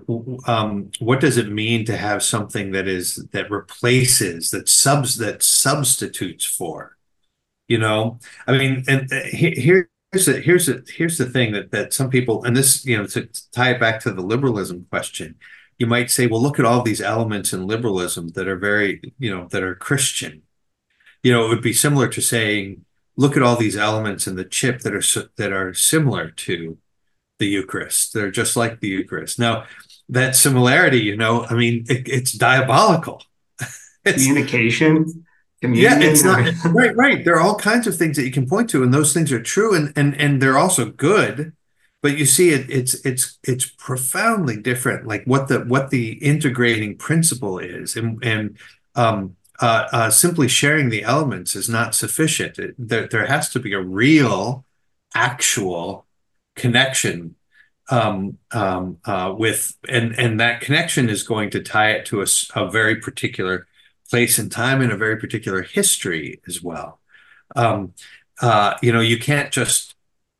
um, 0.46 0.90
what 0.98 1.20
does 1.20 1.36
it 1.36 1.50
mean 1.50 1.84
to 1.86 1.96
have 1.96 2.22
something 2.22 2.72
that 2.72 2.88
is 2.88 3.16
that 3.32 3.50
replaces 3.50 4.50
that 4.50 4.68
subs 4.68 5.18
that 5.18 5.42
substitutes 5.42 6.44
for, 6.44 6.96
you 7.66 7.78
know? 7.78 8.18
I 8.46 8.52
mean, 8.52 8.84
and 8.88 9.12
uh, 9.12 9.22
here. 9.24 9.90
Here's 10.10 10.24
the 10.24 10.40
here's 10.40 10.64
the 10.64 10.82
here's 10.88 11.18
the 11.18 11.28
thing 11.28 11.52
that 11.52 11.70
that 11.72 11.92
some 11.92 12.08
people 12.08 12.42
and 12.44 12.56
this 12.56 12.82
you 12.86 12.96
know 12.96 13.06
to 13.08 13.28
tie 13.52 13.72
it 13.72 13.78
back 13.78 14.00
to 14.00 14.10
the 14.10 14.22
liberalism 14.22 14.86
question 14.88 15.34
you 15.78 15.86
might 15.86 16.10
say, 16.10 16.26
well, 16.26 16.42
look 16.42 16.58
at 16.58 16.64
all 16.64 16.82
these 16.82 17.00
elements 17.00 17.52
in 17.52 17.66
liberalism 17.66 18.28
that 18.28 18.48
are 18.48 18.58
very, 18.58 19.00
you 19.18 19.34
know, 19.34 19.46
that 19.48 19.62
are 19.62 19.74
Christian. 19.76 20.42
You 21.22 21.32
know, 21.32 21.46
it 21.46 21.48
would 21.48 21.62
be 21.62 21.72
similar 21.72 22.08
to 22.08 22.20
saying, 22.20 22.84
look 23.16 23.36
at 23.36 23.42
all 23.42 23.56
these 23.56 23.76
elements 23.76 24.26
in 24.26 24.36
the 24.36 24.44
chip 24.44 24.80
that 24.80 24.94
are 24.94 25.28
that 25.36 25.52
are 25.52 25.74
similar 25.74 26.30
to 26.30 26.78
the 27.38 27.46
Eucharist. 27.46 28.12
They're 28.12 28.30
just 28.30 28.56
like 28.56 28.80
the 28.80 28.88
Eucharist. 28.88 29.38
Now, 29.38 29.64
that 30.08 30.36
similarity, 30.36 31.00
you 31.00 31.16
know, 31.16 31.44
I 31.44 31.54
mean, 31.54 31.84
it, 31.88 32.08
it's 32.08 32.32
diabolical. 32.32 33.22
it's, 34.04 34.24
Communication. 34.26 35.24
Yeah, 35.60 35.98
it's 35.98 36.22
not 36.22 36.52
right. 36.72 36.94
Right. 36.94 37.24
There 37.24 37.34
are 37.34 37.40
all 37.40 37.56
kinds 37.56 37.86
of 37.86 37.96
things 37.96 38.16
that 38.16 38.24
you 38.24 38.30
can 38.30 38.48
point 38.48 38.70
to, 38.70 38.82
and 38.82 38.94
those 38.94 39.12
things 39.12 39.32
are 39.32 39.42
true, 39.42 39.74
and 39.74 39.92
and 39.96 40.14
and 40.20 40.40
they're 40.40 40.58
also 40.58 40.90
good 40.90 41.52
but 42.02 42.16
you 42.16 42.26
see 42.26 42.50
it 42.50 42.68
it's 42.70 42.94
it's 43.04 43.38
it's 43.44 43.66
profoundly 43.66 44.56
different 44.56 45.06
like 45.06 45.24
what 45.24 45.48
the 45.48 45.60
what 45.60 45.90
the 45.90 46.12
integrating 46.24 46.96
principle 46.96 47.58
is 47.58 47.96
and 47.96 48.22
and 48.24 48.56
um, 48.94 49.36
uh, 49.60 49.88
uh, 49.92 50.10
simply 50.10 50.48
sharing 50.48 50.88
the 50.88 51.02
elements 51.02 51.56
is 51.56 51.68
not 51.68 51.94
sufficient 51.94 52.58
it, 52.58 52.74
there, 52.78 53.06
there 53.06 53.26
has 53.26 53.48
to 53.50 53.60
be 53.60 53.72
a 53.72 53.80
real 53.80 54.64
actual 55.14 56.06
connection 56.58 57.36
um, 57.90 58.38
um, 58.50 58.98
uh, 59.04 59.34
with 59.36 59.76
and 59.88 60.18
and 60.18 60.40
that 60.40 60.60
connection 60.60 61.08
is 61.08 61.22
going 61.22 61.50
to 61.50 61.62
tie 61.62 61.92
it 61.92 62.06
to 62.06 62.20
a, 62.22 62.26
a 62.54 62.70
very 62.70 62.96
particular 62.96 63.66
place 64.10 64.38
and 64.38 64.50
time 64.50 64.80
and 64.80 64.92
a 64.92 64.96
very 64.96 65.16
particular 65.16 65.62
history 65.62 66.40
as 66.46 66.62
well. 66.62 67.00
Um, 67.56 67.94
uh, 68.40 68.74
you 68.82 68.92
know 68.92 69.00
you 69.00 69.18
can't 69.18 69.50
just 69.50 69.94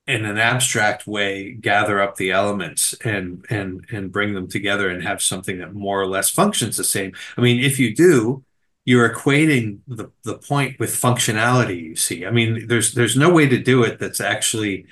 in 0.06 0.24
an 0.24 0.38
abstract 0.38 1.06
way 1.06 1.52
gather 1.52 2.00
up 2.00 2.16
the 2.16 2.30
elements 2.30 2.94
and 3.04 3.44
and 3.50 3.84
and 3.90 4.12
bring 4.12 4.34
them 4.34 4.48
together 4.48 4.88
and 4.88 5.02
have 5.02 5.20
something 5.22 5.58
that 5.58 5.74
more 5.74 6.00
or 6.00 6.06
less 6.06 6.30
functions 6.30 6.76
the 6.76 6.84
same. 6.84 7.12
I 7.36 7.40
mean 7.40 7.60
if 7.60 7.78
you 7.78 7.94
do 7.94 8.44
you're 8.84 9.14
equating 9.14 9.80
the, 9.86 10.10
the 10.24 10.38
point 10.38 10.78
with 10.78 10.90
functionality 10.90 11.82
you 11.82 11.96
see. 11.96 12.24
I 12.26 12.30
mean 12.30 12.68
there's 12.68 12.94
there's 12.94 13.16
no 13.16 13.30
way 13.30 13.46
to 13.48 13.58
do 13.58 13.82
it 13.84 13.98
that's 13.98 14.20
actually 14.20 14.86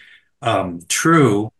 um, 0.47 0.81
true 0.89 1.51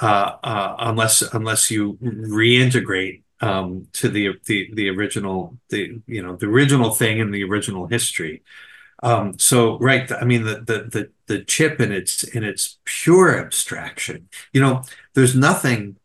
uh, 0.00 0.32
uh, 0.42 0.76
unless 0.78 1.22
unless 1.22 1.70
you 1.70 1.94
reintegrate 2.02 3.22
um, 3.40 3.88
to 3.92 4.08
the, 4.08 4.34
the 4.46 4.70
the 4.74 4.88
original 4.88 5.58
the 5.70 6.00
you 6.06 6.22
know 6.22 6.36
the 6.36 6.46
original 6.46 6.90
thing 6.90 7.18
in 7.18 7.30
the 7.30 7.42
original 7.44 7.86
history. 7.86 8.42
Um, 9.02 9.38
so 9.38 9.78
right 9.78 10.10
i 10.10 10.24
mean 10.24 10.44
the, 10.44 10.54
the 10.54 10.78
the 10.90 11.10
the 11.26 11.44
chip 11.44 11.82
in 11.82 11.92
its 11.92 12.24
in 12.24 12.42
its 12.42 12.78
pure 12.86 13.38
abstraction 13.38 14.30
you 14.54 14.60
know 14.62 14.84
there's 15.14 15.36
nothing 15.36 15.96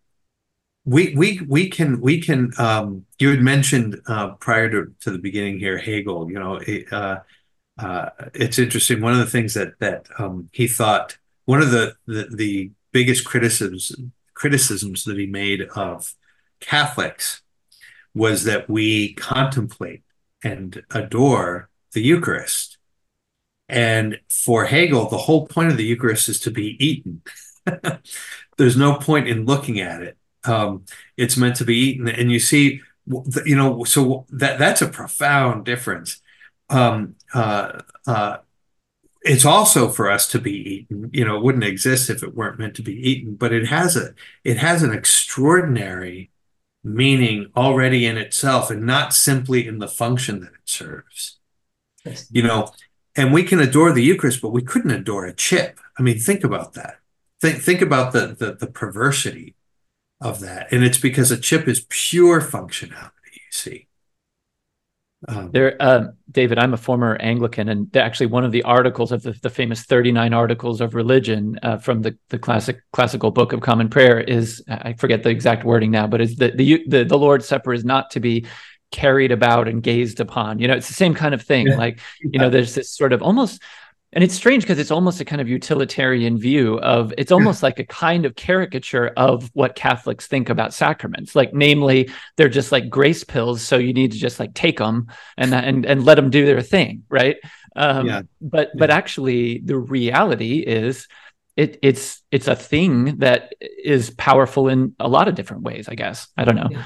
we 0.83 1.15
we 1.15 1.39
we 1.47 1.69
can 1.69 2.01
we 2.01 2.19
can 2.19 2.51
um, 2.57 3.05
you 3.17 3.29
had 3.29 3.39
mentioned 3.41 4.01
uh, 4.07 4.31
prior 4.31 4.69
to, 4.69 4.93
to 4.99 5.11
the 5.11 5.19
beginning 5.19 5.57
here 5.57 5.77
Hegel 5.77 6.29
you 6.29 6.37
know 6.37 6.59
uh, 6.91 7.19
uh, 7.77 8.09
it's 8.33 8.59
interesting 8.59 9.01
one 9.01 9.13
of 9.13 9.19
the 9.19 9.25
things 9.25 9.53
that 9.53 9.79
that 9.79 10.07
um, 10.19 10.49
he 10.51 10.67
thought 10.67 11.17
one 11.51 11.61
of 11.61 11.71
the, 11.71 11.95
the 12.07 12.27
the 12.33 12.71
biggest 12.91 13.25
criticisms 13.25 13.91
criticisms 14.33 15.03
that 15.05 15.17
he 15.17 15.27
made 15.27 15.61
of 15.75 16.13
Catholics 16.59 17.41
was 18.13 18.43
that 18.43 18.69
we 18.69 19.13
contemplate 19.13 20.03
and 20.43 20.83
adore 20.91 21.69
the 21.93 22.01
Eucharist 22.01 22.77
and 23.69 24.19
for 24.29 24.65
Hegel 24.65 25.09
the 25.09 25.25
whole 25.25 25.47
point 25.47 25.71
of 25.71 25.77
the 25.77 25.85
Eucharist 25.85 26.29
is 26.29 26.39
to 26.41 26.51
be 26.51 26.67
eaten 26.85 27.21
there's 28.57 28.77
no 28.77 28.95
point 28.95 29.27
in 29.27 29.45
looking 29.45 29.79
at 29.79 30.01
it 30.01 30.17
um, 30.43 30.85
it's 31.17 31.37
meant 31.37 31.55
to 31.57 31.65
be 31.65 31.77
eaten. 31.77 32.07
And 32.07 32.31
you 32.31 32.39
see, 32.39 32.81
you 33.45 33.55
know, 33.55 33.83
so 33.83 34.25
that 34.29 34.59
that's 34.59 34.81
a 34.81 34.87
profound 34.87 35.65
difference. 35.65 36.21
Um, 36.69 37.15
uh, 37.33 37.81
uh, 38.07 38.37
it's 39.21 39.45
also 39.45 39.89
for 39.89 40.09
us 40.09 40.27
to 40.29 40.39
be 40.39 40.51
eaten. 40.51 41.09
You 41.13 41.25
know, 41.25 41.37
it 41.37 41.43
wouldn't 41.43 41.63
exist 41.63 42.09
if 42.09 42.23
it 42.23 42.35
weren't 42.35 42.59
meant 42.59 42.75
to 42.75 42.81
be 42.81 42.95
eaten. 43.09 43.35
But 43.35 43.53
it 43.53 43.67
has 43.67 43.95
a 43.95 44.13
it 44.43 44.57
has 44.57 44.83
an 44.83 44.93
extraordinary 44.93 46.31
meaning 46.83 47.51
already 47.55 48.05
in 48.05 48.17
itself, 48.17 48.71
and 48.71 48.85
not 48.85 49.13
simply 49.13 49.67
in 49.67 49.79
the 49.79 49.87
function 49.87 50.39
that 50.41 50.53
it 50.53 50.65
serves. 50.65 51.39
You 52.31 52.43
know, 52.43 52.71
and 53.15 53.31
we 53.33 53.43
can 53.43 53.59
adore 53.59 53.91
the 53.91 54.03
Eucharist, 54.03 54.41
but 54.41 54.49
we 54.49 54.63
couldn't 54.63 54.91
adore 54.91 55.25
a 55.25 55.33
chip. 55.33 55.79
I 55.97 56.01
mean, 56.01 56.17
think 56.17 56.43
about 56.43 56.73
that. 56.73 56.95
Think 57.39 57.61
think 57.61 57.81
about 57.81 58.13
the 58.13 58.35
the, 58.37 58.53
the 58.53 58.67
perversity 58.67 59.55
of 60.19 60.39
that. 60.41 60.71
And 60.71 60.83
it's 60.83 60.99
because 60.99 61.31
a 61.31 61.37
chip 61.37 61.67
is 61.67 61.85
pure 61.89 62.41
functionality, 62.41 63.33
you 63.33 63.51
see. 63.51 63.87
Um, 65.27 65.51
there, 65.51 65.75
uh, 65.79 66.07
David, 66.31 66.57
I'm 66.57 66.73
a 66.73 66.77
former 66.77 67.15
Anglican, 67.17 67.69
and 67.69 67.95
actually 67.95 68.25
one 68.25 68.43
of 68.43 68.51
the 68.51 68.63
articles 68.63 69.11
of 69.11 69.21
the, 69.21 69.33
the 69.33 69.49
famous 69.49 69.83
39 69.83 70.33
articles 70.33 70.81
of 70.81 70.95
religion 70.95 71.59
uh, 71.61 71.77
from 71.77 72.01
the, 72.01 72.17
the 72.29 72.39
classic 72.39 72.81
classical 72.91 73.29
Book 73.29 73.53
of 73.53 73.61
Common 73.61 73.87
Prayer 73.87 74.19
is 74.19 74.63
I 74.67 74.93
forget 74.93 75.21
the 75.21 75.29
exact 75.29 75.63
wording 75.63 75.91
now, 75.91 76.07
but 76.07 76.21
is 76.21 76.37
that 76.37 76.57
the, 76.57 76.83
the 76.87 77.03
the 77.03 77.17
Lord's 77.17 77.47
Supper 77.47 77.71
is 77.71 77.85
not 77.85 78.09
to 78.11 78.19
be 78.19 78.47
carried 78.91 79.31
about 79.31 79.67
and 79.67 79.81
gazed 79.81 80.19
upon. 80.19 80.59
You 80.59 80.67
know, 80.67 80.75
it's 80.75 80.87
the 80.87 80.93
same 80.93 81.13
kind 81.13 81.33
of 81.33 81.41
thing. 81.41 81.67
Yeah. 81.67 81.77
Like, 81.77 81.99
you 82.19 82.39
know, 82.39 82.49
there's 82.49 82.75
this 82.75 82.93
sort 82.93 83.13
of 83.13 83.21
almost 83.21 83.61
and 84.13 84.23
it's 84.23 84.33
strange 84.33 84.63
because 84.63 84.79
it's 84.79 84.91
almost 84.91 85.21
a 85.21 85.25
kind 85.25 85.41
of 85.41 85.47
utilitarian 85.47 86.37
view 86.37 86.79
of 86.79 87.13
it's 87.17 87.31
almost 87.31 87.63
like 87.63 87.79
a 87.79 87.85
kind 87.85 88.25
of 88.25 88.35
caricature 88.35 89.07
of 89.15 89.49
what 89.53 89.75
Catholics 89.75 90.27
think 90.27 90.49
about 90.49 90.73
sacraments. 90.73 91.35
Like, 91.35 91.53
namely, 91.53 92.09
they're 92.35 92.49
just 92.49 92.71
like 92.71 92.89
grace 92.89 93.23
pills, 93.23 93.61
so 93.61 93.77
you 93.77 93.93
need 93.93 94.11
to 94.11 94.17
just 94.17 94.39
like 94.39 94.53
take 94.53 94.77
them 94.77 95.07
and 95.37 95.53
and 95.53 95.85
and 95.85 96.03
let 96.03 96.15
them 96.15 96.29
do 96.29 96.45
their 96.45 96.61
thing, 96.61 97.03
right? 97.09 97.37
Um, 97.75 98.07
yeah. 98.07 98.21
But 98.41 98.69
yeah. 98.73 98.79
but 98.79 98.89
actually, 98.89 99.59
the 99.59 99.77
reality 99.77 100.59
is, 100.59 101.07
it 101.55 101.79
it's 101.81 102.21
it's 102.31 102.47
a 102.49 102.55
thing 102.55 103.17
that 103.19 103.53
is 103.61 104.09
powerful 104.09 104.67
in 104.67 104.93
a 104.99 105.07
lot 105.07 105.29
of 105.29 105.35
different 105.35 105.63
ways. 105.63 105.87
I 105.87 105.95
guess 105.95 106.27
I 106.37 106.43
don't 106.43 106.55
know. 106.55 106.69
Yeah. 106.69 106.83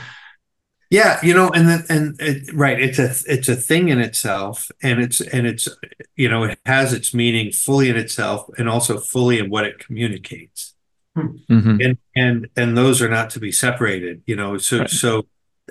Yeah, 0.89 1.19
you 1.24 1.34
know, 1.34 1.50
and 1.50 1.67
then 1.67 1.84
and 1.89 2.21
it, 2.21 2.54
right, 2.54 2.80
it's 2.80 3.00
a 3.00 3.15
it's 3.32 3.50
a 3.50 3.56
thing 3.56 3.89
in 3.89 4.00
itself, 4.00 4.69
and 4.84 5.02
it's 5.02 5.19
and 5.19 5.48
it's 5.48 5.67
you 6.15 6.30
know 6.30 6.43
it 6.43 6.60
has 6.65 6.93
its 6.93 7.13
meaning 7.13 7.52
fully 7.52 7.89
in 7.89 7.95
itself, 7.95 8.48
and 8.58 8.69
also 8.69 9.00
fully 9.00 9.39
in 9.39 9.50
what 9.50 9.65
it 9.65 9.80
communicates, 9.80 10.76
hmm. 11.15 11.38
mm-hmm. 11.50 11.82
and 11.82 11.98
and 12.15 12.48
and 12.56 12.78
those 12.78 13.02
are 13.02 13.10
not 13.10 13.32
to 13.32 13.39
be 13.39 13.52
separated. 13.52 14.21
You 14.28 14.36
know, 14.36 14.58
so 14.60 14.80
right. 14.80 14.89
so, 14.89 15.26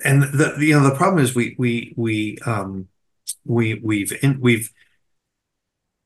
and 0.05 0.23
the 0.23 0.57
you 0.59 0.75
know 0.75 0.89
the 0.89 0.97
problem 0.97 1.23
is 1.23 1.35
we 1.35 1.55
we 1.59 1.95
we 1.97 2.39
um 2.45 2.89
we 3.45 3.75
we've 3.75 4.13
in, 4.21 4.41
we've 4.41 4.73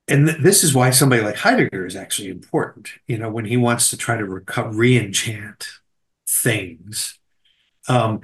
and 0.07 0.27
th- 0.27 0.39
this 0.39 0.63
is 0.63 0.75
why 0.75 0.91
somebody 0.91 1.23
like 1.23 1.37
Heidegger 1.37 1.85
is 1.87 1.95
actually 1.95 2.29
important. 2.29 2.89
You 3.07 3.17
know, 3.17 3.31
when 3.31 3.45
he 3.45 3.57
wants 3.57 3.89
to 3.89 3.97
try 3.97 4.17
to 4.17 4.23
reco- 4.23 4.69
re-enchant 4.71 5.67
things. 6.27 7.17
Um, 7.87 8.21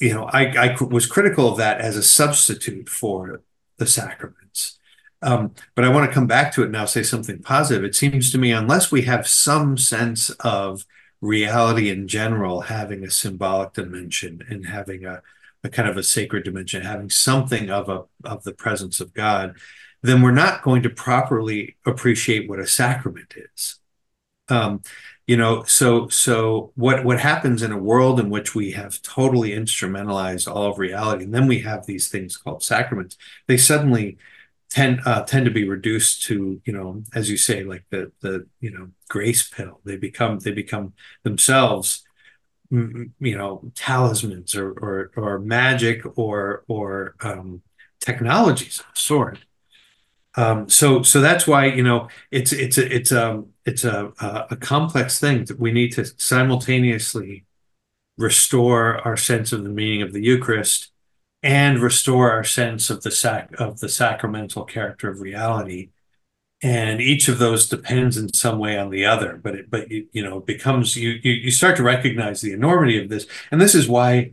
you 0.00 0.14
know, 0.14 0.24
I, 0.24 0.46
I 0.46 0.76
was 0.82 1.06
critical 1.06 1.48
of 1.48 1.58
that 1.58 1.80
as 1.80 1.96
a 1.96 2.02
substitute 2.02 2.88
for 2.88 3.42
the 3.76 3.86
sacraments. 3.86 4.78
Um, 5.22 5.54
but 5.74 5.84
I 5.84 5.90
want 5.90 6.08
to 6.08 6.14
come 6.14 6.26
back 6.26 6.52
to 6.54 6.62
it 6.62 6.70
now, 6.70 6.86
say 6.86 7.02
something 7.02 7.40
positive. 7.42 7.84
It 7.84 7.94
seems 7.94 8.32
to 8.32 8.38
me, 8.38 8.52
unless 8.52 8.90
we 8.90 9.02
have 9.02 9.28
some 9.28 9.76
sense 9.76 10.30
of 10.40 10.86
reality 11.20 11.90
in 11.90 12.08
general 12.08 12.62
having 12.62 13.04
a 13.04 13.10
symbolic 13.10 13.74
dimension 13.74 14.42
and 14.48 14.66
having 14.66 15.04
a, 15.04 15.20
a 15.62 15.68
kind 15.68 15.88
of 15.88 15.98
a 15.98 16.02
sacred 16.02 16.44
dimension, 16.44 16.82
having 16.82 17.10
something 17.10 17.70
of 17.70 17.90
a 17.90 18.04
of 18.24 18.44
the 18.44 18.54
presence 18.54 18.98
of 19.00 19.12
God, 19.12 19.56
then 20.02 20.22
we're 20.22 20.30
not 20.30 20.62
going 20.62 20.82
to 20.82 20.90
properly 20.90 21.76
appreciate 21.84 22.48
what 22.48 22.58
a 22.58 22.66
sacrament 22.66 23.34
is. 23.36 23.76
Um, 24.48 24.82
you 25.30 25.36
know 25.36 25.62
so 25.64 26.08
so 26.08 26.72
what 26.74 27.04
what 27.04 27.20
happens 27.20 27.62
in 27.62 27.72
a 27.72 27.78
world 27.90 28.18
in 28.18 28.30
which 28.30 28.54
we 28.54 28.72
have 28.72 29.00
totally 29.02 29.50
instrumentalized 29.50 30.50
all 30.50 30.70
of 30.70 30.78
reality 30.78 31.24
and 31.24 31.34
then 31.34 31.46
we 31.46 31.60
have 31.60 31.86
these 31.86 32.08
things 32.08 32.36
called 32.36 32.62
sacraments 32.62 33.16
they 33.46 33.56
suddenly 33.56 34.18
tend 34.70 35.00
uh, 35.04 35.22
tend 35.24 35.44
to 35.44 35.50
be 35.50 35.68
reduced 35.68 36.22
to 36.22 36.60
you 36.64 36.72
know 36.72 37.02
as 37.14 37.28
you 37.28 37.36
say 37.36 37.64
like 37.64 37.84
the 37.90 38.10
the 38.20 38.46
you 38.60 38.70
know 38.70 38.88
grace 39.08 39.48
pill. 39.48 39.80
They 39.84 39.96
become 39.96 40.38
they 40.38 40.52
become 40.52 40.94
themselves 41.24 42.04
you 42.70 43.36
know 43.36 43.70
talismans 43.74 44.54
or 44.54 44.70
or, 44.70 45.10
or 45.16 45.38
magic 45.40 46.02
or 46.16 46.64
or 46.68 47.16
um, 47.20 47.62
technologies 48.00 48.80
of 48.80 48.96
sort 48.96 49.40
um, 50.36 50.68
so 50.68 51.02
so 51.02 51.20
that's 51.20 51.46
why 51.46 51.66
you 51.66 51.82
know 51.82 52.08
it's 52.30 52.52
it's 52.52 52.78
a 52.78 52.94
it's 52.94 53.12
a 53.12 53.42
it's 53.64 53.84
a 53.84 54.12
a 54.50 54.56
complex 54.56 55.18
thing 55.18 55.44
that 55.46 55.58
we 55.58 55.72
need 55.72 55.92
to 55.92 56.04
simultaneously 56.04 57.44
restore 58.16 58.98
our 59.06 59.16
sense 59.16 59.52
of 59.52 59.64
the 59.64 59.70
meaning 59.70 60.02
of 60.02 60.12
the 60.12 60.22
Eucharist 60.22 60.90
and 61.42 61.78
restore 61.80 62.30
our 62.30 62.44
sense 62.44 62.90
of 62.90 63.02
the 63.02 63.10
sac 63.10 63.50
of 63.58 63.80
the 63.80 63.88
sacramental 63.88 64.64
character 64.64 65.10
of 65.10 65.20
reality. 65.20 65.90
And 66.62 67.00
each 67.00 67.26
of 67.28 67.38
those 67.38 67.68
depends 67.68 68.18
in 68.18 68.34
some 68.34 68.58
way 68.58 68.76
on 68.76 68.90
the 68.90 69.06
other, 69.06 69.40
but 69.42 69.54
it, 69.54 69.70
but 69.70 69.90
you, 69.90 70.06
you 70.12 70.22
know 70.22 70.38
it 70.38 70.46
becomes 70.46 70.96
you, 70.96 71.18
you 71.22 71.32
you 71.32 71.50
start 71.50 71.76
to 71.78 71.82
recognize 71.82 72.40
the 72.40 72.52
enormity 72.52 73.02
of 73.02 73.08
this, 73.08 73.26
and 73.50 73.60
this 73.60 73.74
is 73.74 73.88
why 73.88 74.32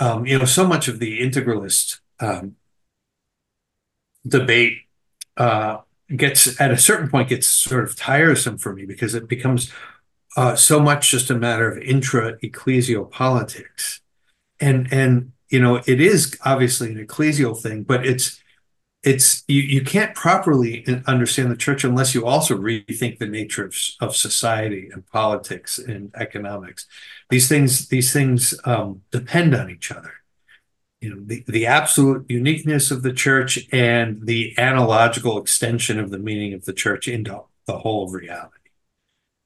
um, 0.00 0.26
you 0.26 0.38
know 0.38 0.44
so 0.44 0.66
much 0.66 0.88
of 0.88 0.98
the 0.98 1.20
integralist 1.20 2.00
um, 2.20 2.56
debate 4.26 4.78
uh, 5.36 5.78
gets 6.14 6.60
at 6.60 6.70
a 6.70 6.78
certain 6.78 7.08
point 7.08 7.28
gets 7.28 7.46
sort 7.46 7.84
of 7.84 7.96
tiresome 7.96 8.58
for 8.58 8.74
me 8.74 8.84
because 8.84 9.14
it 9.14 9.28
becomes 9.28 9.72
uh, 10.36 10.54
so 10.54 10.80
much 10.80 11.10
just 11.10 11.30
a 11.30 11.34
matter 11.34 11.70
of 11.70 11.78
intra 11.78 12.36
ecclesial 12.38 13.10
politics, 13.10 14.00
and 14.60 14.92
and 14.92 15.32
you 15.48 15.60
know 15.60 15.76
it 15.86 16.00
is 16.00 16.36
obviously 16.44 16.90
an 16.90 17.06
ecclesial 17.06 17.60
thing, 17.60 17.82
but 17.82 18.04
it's 18.06 18.40
it's 19.02 19.44
you, 19.48 19.60
you 19.60 19.84
can't 19.84 20.14
properly 20.14 20.84
understand 21.06 21.50
the 21.50 21.56
church 21.56 21.84
unless 21.84 22.14
you 22.14 22.26
also 22.26 22.56
rethink 22.56 23.18
the 23.18 23.26
nature 23.26 23.66
of, 23.66 23.76
of 24.00 24.16
society 24.16 24.88
and 24.92 25.06
politics 25.06 25.78
and 25.78 26.10
economics. 26.16 26.86
These 27.30 27.48
things 27.48 27.88
these 27.88 28.12
things 28.12 28.58
um, 28.64 29.02
depend 29.10 29.54
on 29.54 29.70
each 29.70 29.92
other 29.92 30.12
you 31.04 31.14
know 31.14 31.22
the, 31.22 31.44
the 31.46 31.66
absolute 31.66 32.24
uniqueness 32.30 32.90
of 32.90 33.02
the 33.02 33.12
church 33.12 33.58
and 33.70 34.26
the 34.26 34.54
analogical 34.56 35.38
extension 35.38 36.00
of 36.00 36.10
the 36.10 36.18
meaning 36.18 36.54
of 36.54 36.64
the 36.64 36.72
church 36.72 37.06
into 37.06 37.42
the 37.66 37.78
whole 37.78 38.06
of 38.06 38.12
reality. 38.14 38.48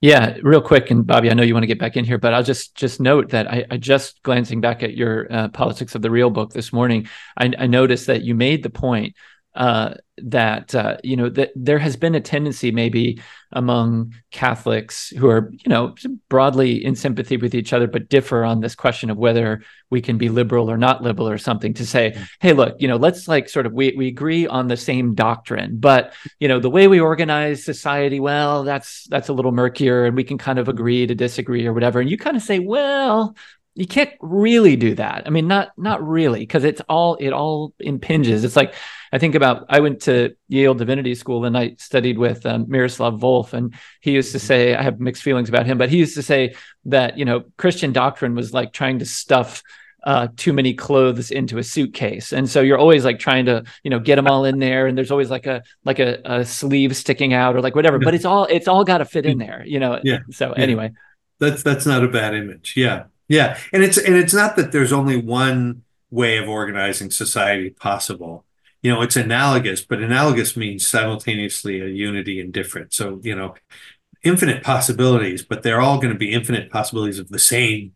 Yeah 0.00 0.36
real 0.42 0.62
quick 0.62 0.92
and 0.92 1.04
bobby 1.04 1.28
i 1.28 1.34
know 1.34 1.42
you 1.42 1.54
want 1.54 1.64
to 1.64 1.68
get 1.74 1.80
back 1.80 1.96
in 1.96 2.04
here 2.04 2.18
but 2.18 2.32
i'll 2.32 2.44
just 2.44 2.76
just 2.76 3.00
note 3.00 3.30
that 3.30 3.50
i, 3.50 3.64
I 3.68 3.76
just 3.78 4.22
glancing 4.22 4.60
back 4.60 4.84
at 4.84 4.94
your 4.94 5.26
uh, 5.32 5.48
politics 5.48 5.96
of 5.96 6.02
the 6.02 6.10
real 6.10 6.30
book 6.30 6.52
this 6.52 6.72
morning 6.72 7.08
I, 7.36 7.52
I 7.58 7.66
noticed 7.66 8.06
that 8.06 8.22
you 8.22 8.36
made 8.36 8.62
the 8.62 8.70
point 8.70 9.16
uh, 9.58 9.94
that 10.18 10.72
uh, 10.74 10.96
you 11.02 11.16
know 11.16 11.28
that 11.28 11.50
there 11.56 11.80
has 11.80 11.96
been 11.96 12.14
a 12.14 12.20
tendency 12.20 12.70
maybe 12.70 13.20
among 13.52 14.14
Catholics 14.30 15.10
who 15.10 15.28
are 15.28 15.50
you 15.52 15.68
know 15.68 15.94
broadly 16.28 16.84
in 16.84 16.94
sympathy 16.94 17.36
with 17.36 17.54
each 17.54 17.72
other 17.72 17.88
but 17.88 18.08
differ 18.08 18.44
on 18.44 18.60
this 18.60 18.76
question 18.76 19.10
of 19.10 19.16
whether 19.16 19.62
we 19.90 20.00
can 20.00 20.16
be 20.16 20.28
liberal 20.28 20.70
or 20.70 20.76
not 20.78 21.02
liberal 21.02 21.28
or 21.28 21.38
something 21.38 21.74
to 21.74 21.84
say 21.84 22.12
mm-hmm. 22.12 22.24
hey 22.40 22.52
look 22.52 22.76
you 22.78 22.86
know 22.86 22.96
let's 22.96 23.26
like 23.26 23.48
sort 23.48 23.66
of 23.66 23.72
we 23.72 23.94
we 23.96 24.06
agree 24.06 24.46
on 24.46 24.68
the 24.68 24.76
same 24.76 25.14
doctrine 25.14 25.76
but 25.78 26.12
you 26.38 26.46
know 26.46 26.60
the 26.60 26.70
way 26.70 26.86
we 26.86 27.00
organize 27.00 27.64
society 27.64 28.20
well 28.20 28.62
that's 28.62 29.08
that's 29.08 29.28
a 29.28 29.32
little 29.32 29.52
murkier 29.52 30.04
and 30.04 30.14
we 30.14 30.24
can 30.24 30.38
kind 30.38 30.58
of 30.58 30.68
agree 30.68 31.06
to 31.06 31.14
disagree 31.14 31.66
or 31.66 31.72
whatever 31.72 32.00
and 32.00 32.10
you 32.10 32.16
kind 32.16 32.36
of 32.36 32.42
say 32.42 32.60
well 32.60 33.34
you 33.78 33.86
can't 33.86 34.10
really 34.20 34.74
do 34.74 34.96
that. 34.96 35.22
I 35.24 35.30
mean, 35.30 35.46
not 35.46 35.70
not 35.78 36.04
really, 36.06 36.40
because 36.40 36.64
it's 36.64 36.80
all 36.88 37.14
it 37.14 37.32
all 37.32 37.74
impinges. 37.78 38.42
It's 38.42 38.56
like 38.56 38.74
I 39.12 39.18
think 39.18 39.36
about 39.36 39.66
I 39.68 39.78
went 39.78 40.02
to 40.02 40.34
Yale 40.48 40.74
Divinity 40.74 41.14
School 41.14 41.44
and 41.44 41.56
I 41.56 41.76
studied 41.78 42.18
with 42.18 42.44
um, 42.44 42.66
Miroslav 42.68 43.20
Volf, 43.20 43.52
and 43.52 43.72
he 44.00 44.10
used 44.10 44.32
to 44.32 44.40
say 44.40 44.74
I 44.74 44.82
have 44.82 44.98
mixed 44.98 45.22
feelings 45.22 45.48
about 45.48 45.64
him, 45.64 45.78
but 45.78 45.90
he 45.90 45.96
used 45.96 46.16
to 46.16 46.24
say 46.24 46.56
that 46.86 47.16
you 47.18 47.24
know 47.24 47.44
Christian 47.56 47.92
doctrine 47.92 48.34
was 48.34 48.52
like 48.52 48.72
trying 48.72 48.98
to 48.98 49.06
stuff 49.06 49.62
uh, 50.02 50.26
too 50.36 50.52
many 50.52 50.74
clothes 50.74 51.30
into 51.30 51.58
a 51.58 51.62
suitcase, 51.62 52.32
and 52.32 52.50
so 52.50 52.62
you're 52.62 52.78
always 52.78 53.04
like 53.04 53.20
trying 53.20 53.46
to 53.46 53.62
you 53.84 53.90
know 53.90 54.00
get 54.00 54.16
them 54.16 54.26
all 54.26 54.44
in 54.44 54.58
there, 54.58 54.88
and 54.88 54.98
there's 54.98 55.12
always 55.12 55.30
like 55.30 55.46
a 55.46 55.62
like 55.84 56.00
a, 56.00 56.18
a 56.24 56.44
sleeve 56.44 56.96
sticking 56.96 57.32
out 57.32 57.54
or 57.54 57.60
like 57.60 57.76
whatever, 57.76 58.00
but 58.00 58.12
it's 58.12 58.24
all 58.24 58.44
it's 58.50 58.66
all 58.66 58.82
got 58.82 58.98
to 58.98 59.04
fit 59.04 59.24
in 59.24 59.38
there, 59.38 59.62
you 59.64 59.78
know. 59.78 60.00
Yeah. 60.02 60.18
So 60.32 60.50
anyway, 60.50 60.90
that's 61.38 61.62
that's 61.62 61.86
not 61.86 62.02
a 62.02 62.08
bad 62.08 62.34
image. 62.34 62.74
Yeah. 62.76 63.04
Yeah, 63.28 63.58
and 63.72 63.82
it's 63.82 63.98
and 63.98 64.16
it's 64.16 64.34
not 64.34 64.56
that 64.56 64.72
there's 64.72 64.92
only 64.92 65.16
one 65.16 65.82
way 66.10 66.38
of 66.38 66.48
organizing 66.48 67.10
society 67.10 67.70
possible. 67.70 68.44
You 68.82 68.92
know, 68.92 69.02
it's 69.02 69.16
analogous, 69.16 69.84
but 69.84 70.00
analogous 70.00 70.56
means 70.56 70.86
simultaneously 70.86 71.80
a 71.80 71.86
unity 71.86 72.40
and 72.40 72.52
different. 72.52 72.94
So, 72.94 73.20
you 73.22 73.34
know, 73.34 73.54
infinite 74.22 74.62
possibilities, 74.62 75.42
but 75.42 75.62
they're 75.62 75.80
all 75.80 75.98
going 75.98 76.12
to 76.12 76.18
be 76.18 76.32
infinite 76.32 76.70
possibilities 76.70 77.18
of 77.18 77.28
the 77.28 77.38
same 77.38 77.94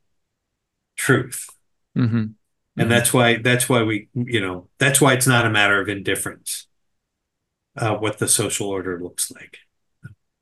truth. 0.97 1.49
Mm-hmm. 1.97 2.17
And 2.17 2.37
mm-hmm. 2.77 2.89
that's 2.89 3.15
why 3.15 3.37
that's 3.39 3.69
why 3.69 3.83
we, 3.85 4.09
you 4.15 4.41
know, 4.41 4.69
that's 4.79 5.01
why 5.01 5.15
it's 5.15 5.27
not 5.27 5.47
a 5.47 5.51
matter 5.51 5.81
of 5.81 5.89
indifference. 5.89 6.67
Uh, 7.75 7.95
what 7.95 8.19
the 8.19 8.29
social 8.29 8.69
order 8.69 9.01
looks 9.01 9.31
like 9.33 9.57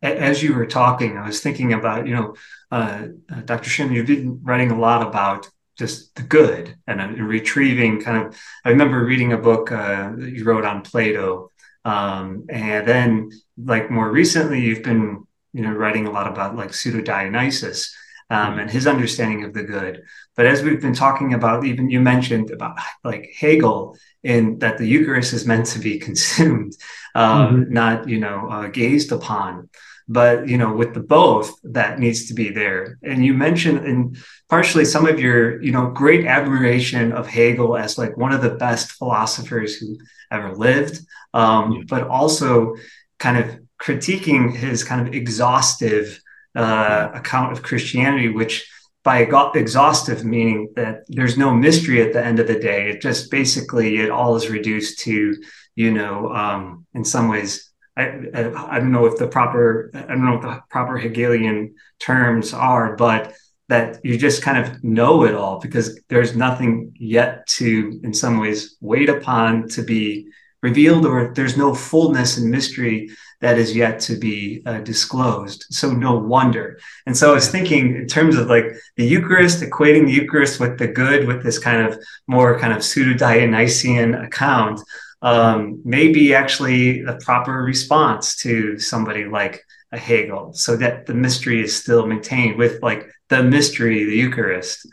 as 0.03 0.43
you 0.43 0.55
were 0.55 0.67
talking, 0.67 1.19
I 1.19 1.27
was 1.27 1.41
thinking 1.41 1.73
about, 1.73 2.07
you 2.07 2.15
know, 2.15 2.35
uh, 2.71 3.09
uh 3.31 3.41
Dr. 3.43 3.69
Shin, 3.69 3.93
you've 3.93 4.07
been 4.07 4.41
writing 4.43 4.71
a 4.71 4.79
lot 4.79 5.07
about 5.07 5.49
just 5.77 6.15
the 6.15 6.23
good 6.23 6.75
and, 6.87 7.01
uh, 7.01 7.09
retrieving 7.23 8.01
kind 8.01 8.27
of. 8.27 8.39
I 8.65 8.71
remember 8.71 9.05
reading 9.05 9.33
a 9.33 9.39
book 9.39 9.73
uh, 9.73 10.13
that 10.17 10.31
you 10.31 10.45
wrote 10.45 10.65
on 10.65 10.83
Plato, 10.83 11.51
um, 11.85 12.47
and 12.51 12.87
then 12.87 13.31
like 13.57 13.91
more 13.91 14.11
recently, 14.11 14.61
you've 14.61 14.83
been, 14.83 15.27
you 15.53 15.63
know, 15.63 15.73
writing 15.73 16.07
a 16.07 16.11
lot 16.11 16.29
about 16.29 16.57
like 16.57 16.75
pseudo 16.75 17.01
Dionysius. 17.01 17.95
Um, 18.33 18.51
mm-hmm. 18.53 18.61
and 18.61 18.71
his 18.71 18.87
understanding 18.87 19.43
of 19.43 19.55
the 19.55 19.65
good. 19.65 20.05
But 20.37 20.47
as 20.47 20.63
we've 20.63 20.81
been 20.81 20.95
talking 20.95 21.35
about, 21.35 21.65
even 21.65 21.91
you 21.91 21.99
mentioned 21.99 22.53
about 22.53 22.79
like 23.03 23.35
Hegel 23.37 23.97
in 24.23 24.61
that 24.61 24.79
the 24.79 24.87
Eucharist 24.87 25.33
is 25.33 25.47
meant 25.47 25.67
to 25.67 25.81
be 25.81 25.99
consumed, 26.09 26.77
um, 27.17 27.65
mm-hmm. 27.65 27.73
not 27.73 28.09
you 28.09 28.21
know 28.21 28.49
uh, 28.49 28.69
gazed 28.69 29.11
upon 29.11 29.69
but 30.11 30.49
you 30.49 30.59
know 30.59 30.73
with 30.73 30.93
the 30.93 31.01
both 31.01 31.55
that 31.63 31.99
needs 31.99 32.27
to 32.27 32.35
be 32.35 32.51
there. 32.51 32.99
And 33.03 33.25
you 33.25 33.33
mentioned 33.33 33.87
in 33.87 34.17
partially 34.49 34.85
some 34.85 35.07
of 35.07 35.21
your 35.21 35.63
you 35.63 35.73
know 35.73 35.87
great 35.91 36.27
admiration 36.27 37.13
of 37.13 37.27
hegel 37.27 37.77
as 37.77 37.97
like 37.97 38.17
one 38.17 38.33
of 38.33 38.43
the 38.43 38.57
best 38.57 38.93
philosophers 38.93 39.77
who 39.77 39.97
ever 40.31 40.55
lived 40.55 41.01
um, 41.33 41.73
yeah. 41.73 41.83
but 41.89 42.09
also 42.09 42.75
kind 43.19 43.39
of 43.39 43.47
critiquing 43.81 44.55
his 44.55 44.83
kind 44.85 45.07
of 45.07 45.15
exhaustive 45.15 46.21
uh, 46.57 47.11
account 47.15 47.53
of 47.53 47.63
christianity 47.63 48.29
which 48.29 48.69
by 49.03 49.21
exhaustive 49.55 50.25
meaning 50.25 50.73
that 50.77 51.05
there's 51.09 51.39
no 51.39 51.55
mystery 51.55 52.03
at 52.03 52.13
the 52.13 52.25
end 52.25 52.39
of 52.39 52.47
the 52.47 52.59
day. 52.59 52.91
It 52.91 53.01
just 53.01 53.31
basically 53.31 53.99
it 53.99 54.11
all 54.11 54.37
is 54.37 54.51
reduced 54.51 54.99
to 55.01 55.37
you 55.75 55.91
know 55.91 56.31
um, 56.35 56.87
in 56.95 57.05
some 57.05 57.29
ways 57.29 57.70
I, 57.97 58.03
I, 58.35 58.79
don't 58.79 58.93
know 58.93 59.07
if 59.07 59.17
the 59.17 59.27
proper 59.27 59.91
I 59.95 60.01
don't 60.03 60.25
know 60.25 60.35
what 60.37 60.43
the 60.43 60.63
proper 60.71 60.97
Hegelian 60.97 61.75
terms 61.99 62.55
are, 62.55 62.97
but 62.97 63.35
that 63.71 64.05
you 64.05 64.19
just 64.19 64.43
kind 64.43 64.59
of 64.59 64.83
know 64.83 65.25
it 65.25 65.35
all 65.35 65.61
because 65.61 65.99
there's 66.09 66.35
nothing 66.35 66.93
yet 66.99 67.47
to, 67.47 68.01
in 68.03 68.13
some 68.13 68.39
ways, 68.39 68.77
wait 68.81 69.09
upon 69.09 69.69
to 69.69 69.83
be 69.83 70.27
revealed, 70.61 71.07
or 71.07 71.33
there's 71.35 71.57
no 71.57 71.73
fullness 71.73 72.37
and 72.37 72.51
mystery 72.51 73.11
that 73.41 73.57
is 73.59 73.75
yet 73.75 74.01
to 74.01 74.17
be 74.17 74.63
uh, 74.67 74.81
disclosed. 74.81 75.65
So 75.71 75.91
no 75.93 76.19
wonder. 76.19 76.79
And 77.07 77.17
so 77.17 77.31
I 77.31 77.35
was 77.35 77.49
thinking 77.49 77.95
in 77.95 78.07
terms 78.07 78.37
of 78.37 78.49
like 78.49 78.67
the 78.97 79.07
Eucharist, 79.07 79.63
equating 79.63 80.07
the 80.07 80.13
Eucharist 80.13 80.61
with 80.61 80.77
the 80.77 80.89
good, 80.89 81.27
with 81.27 81.43
this 81.43 81.59
kind 81.59 81.87
of 81.87 81.99
more 82.27 82.59
kind 82.59 82.73
of 82.73 82.85
pseudo 82.85 83.17
Dionysian 83.17 84.15
account 84.15 84.81
um, 85.23 85.81
may 85.85 86.09
be 86.09 86.35
actually 86.35 87.03
a 87.03 87.17
proper 87.19 87.63
response 87.63 88.37
to 88.37 88.79
somebody 88.79 89.25
like 89.25 89.65
a 89.93 89.99
Hegel, 89.99 90.53
so 90.53 90.77
that 90.77 91.07
the 91.07 91.15
mystery 91.15 91.63
is 91.63 91.77
still 91.77 92.07
maintained 92.07 92.57
with 92.57 92.83
like 92.83 93.11
the 93.29 93.43
mystery, 93.43 94.05
the 94.05 94.17
Eucharist. 94.17 94.89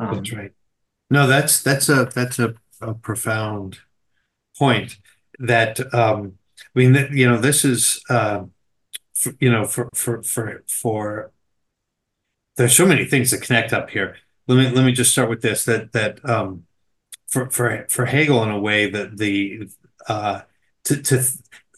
Um, 0.00 0.14
that's 0.16 0.32
right. 0.32 0.52
No, 1.10 1.26
that's 1.26 1.62
that's 1.62 1.88
a 1.88 2.10
that's 2.14 2.38
a, 2.38 2.54
a 2.80 2.94
profound 2.94 3.78
point. 4.58 4.96
That 5.38 5.92
um, 5.94 6.38
I 6.60 6.78
mean, 6.78 7.08
you 7.12 7.28
know, 7.28 7.38
this 7.38 7.64
is 7.64 8.02
uh, 8.10 8.44
for, 9.14 9.32
you 9.40 9.50
know 9.50 9.64
for 9.64 9.88
for 9.94 10.22
for 10.22 10.64
for. 10.68 11.32
There's 12.56 12.76
so 12.76 12.86
many 12.86 13.04
things 13.04 13.30
that 13.30 13.42
connect 13.42 13.72
up 13.72 13.90
here. 13.90 14.16
Let 14.48 14.56
me 14.56 14.70
let 14.70 14.84
me 14.84 14.92
just 14.92 15.12
start 15.12 15.30
with 15.30 15.42
this. 15.42 15.64
That 15.64 15.92
that 15.92 16.24
um, 16.28 16.64
for 17.28 17.48
for 17.50 17.86
for 17.88 18.06
Hegel 18.06 18.42
in 18.42 18.50
a 18.50 18.58
way 18.58 18.90
that 18.90 19.18
the 19.18 19.68
uh, 20.08 20.40
to 20.84 21.02
to 21.02 21.22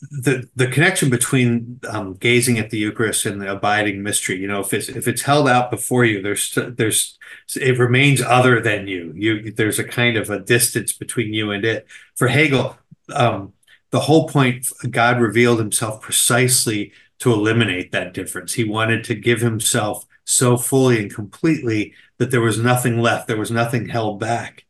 the 0.01 0.49
the 0.57 0.67
connection 0.69 1.11
between 1.11 1.81
um, 1.89 2.15
gazing 2.15 2.59
at 2.59 2.71
the 2.71 2.79
Eucharist 2.79 3.27
and 3.27 3.41
the 3.41 3.53
abiding 3.53 4.03
mystery. 4.03 4.37
You 4.37 4.47
know, 4.47 4.61
if 4.61 4.73
it's 4.73 4.89
if 4.89 5.07
it's 5.07 5.23
held 5.23 5.49
out 5.49 5.71
before 5.71 6.05
you, 6.05 6.23
there's 6.23 6.57
there's 6.57 7.19
it 7.55 7.79
remains 7.79 8.23
other 8.23 8.61
than 8.61 8.87
you. 8.87 9.13
You 9.15 9.53
there's 9.53 9.79
a 9.79 9.85
kind 9.85 10.17
of 10.17 10.31
a 10.31 10.39
distance 10.39 10.93
between 10.93 11.35
you 11.35 11.51
and 11.51 11.65
it. 11.65 11.87
For 12.15 12.29
Hegel, 12.29 12.79
um, 13.13 13.53
the 13.91 14.01
whole 14.01 14.29
point 14.29 14.69
God 14.89 15.21
revealed 15.21 15.59
Himself 15.59 16.01
precisely 16.01 16.93
to 17.19 17.33
eliminate 17.33 17.93
that 17.93 18.15
difference. 18.15 18.55
He 18.55 18.65
wanted 18.65 19.05
to 19.05 19.15
give 19.15 19.41
Himself 19.41 20.07
so 20.25 20.57
fully 20.57 21.01
and 21.01 21.13
completely 21.13 21.93
that 22.19 22.31
there 22.31 22.41
was 22.41 22.59
nothing 22.59 23.01
left. 23.01 23.27
There 23.27 23.37
was 23.37 23.51
nothing 23.51 23.89
held 23.89 24.21
back 24.21 24.65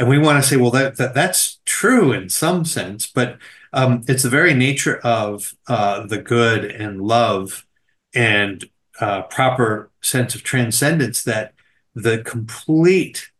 and 0.00 0.08
we 0.08 0.16
want 0.16 0.42
to 0.42 0.48
say, 0.48 0.56
well, 0.56 0.70
that, 0.70 0.96
that 0.96 1.12
that's 1.12 1.60
true 1.66 2.10
in 2.10 2.30
some 2.30 2.64
sense, 2.64 3.06
but 3.06 3.36
um, 3.74 4.02
it's 4.08 4.22
the 4.22 4.30
very 4.30 4.54
nature 4.54 4.96
of 5.04 5.54
uh, 5.68 6.06
the 6.06 6.16
good 6.16 6.64
and 6.64 7.02
love 7.02 7.66
and 8.14 8.64
uh, 8.98 9.22
proper 9.24 9.90
sense 10.00 10.34
of 10.34 10.42
transcendence 10.42 11.22
that 11.24 11.52
the 11.94 12.22
complete 12.22 13.30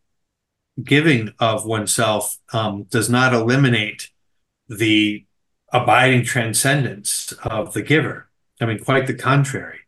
giving 0.85 1.33
of 1.39 1.65
oneself 1.65 2.37
um, 2.53 2.83
does 2.91 3.09
not 3.09 3.33
eliminate 3.33 4.11
the 4.69 5.25
abiding 5.73 6.25
transcendence 6.25 7.33
of 7.43 7.73
the 7.73 7.83
giver. 7.83 8.29
I 8.61 8.67
mean, 8.67 8.85
quite 8.85 9.07
the 9.07 9.15
contrary. 9.15 9.80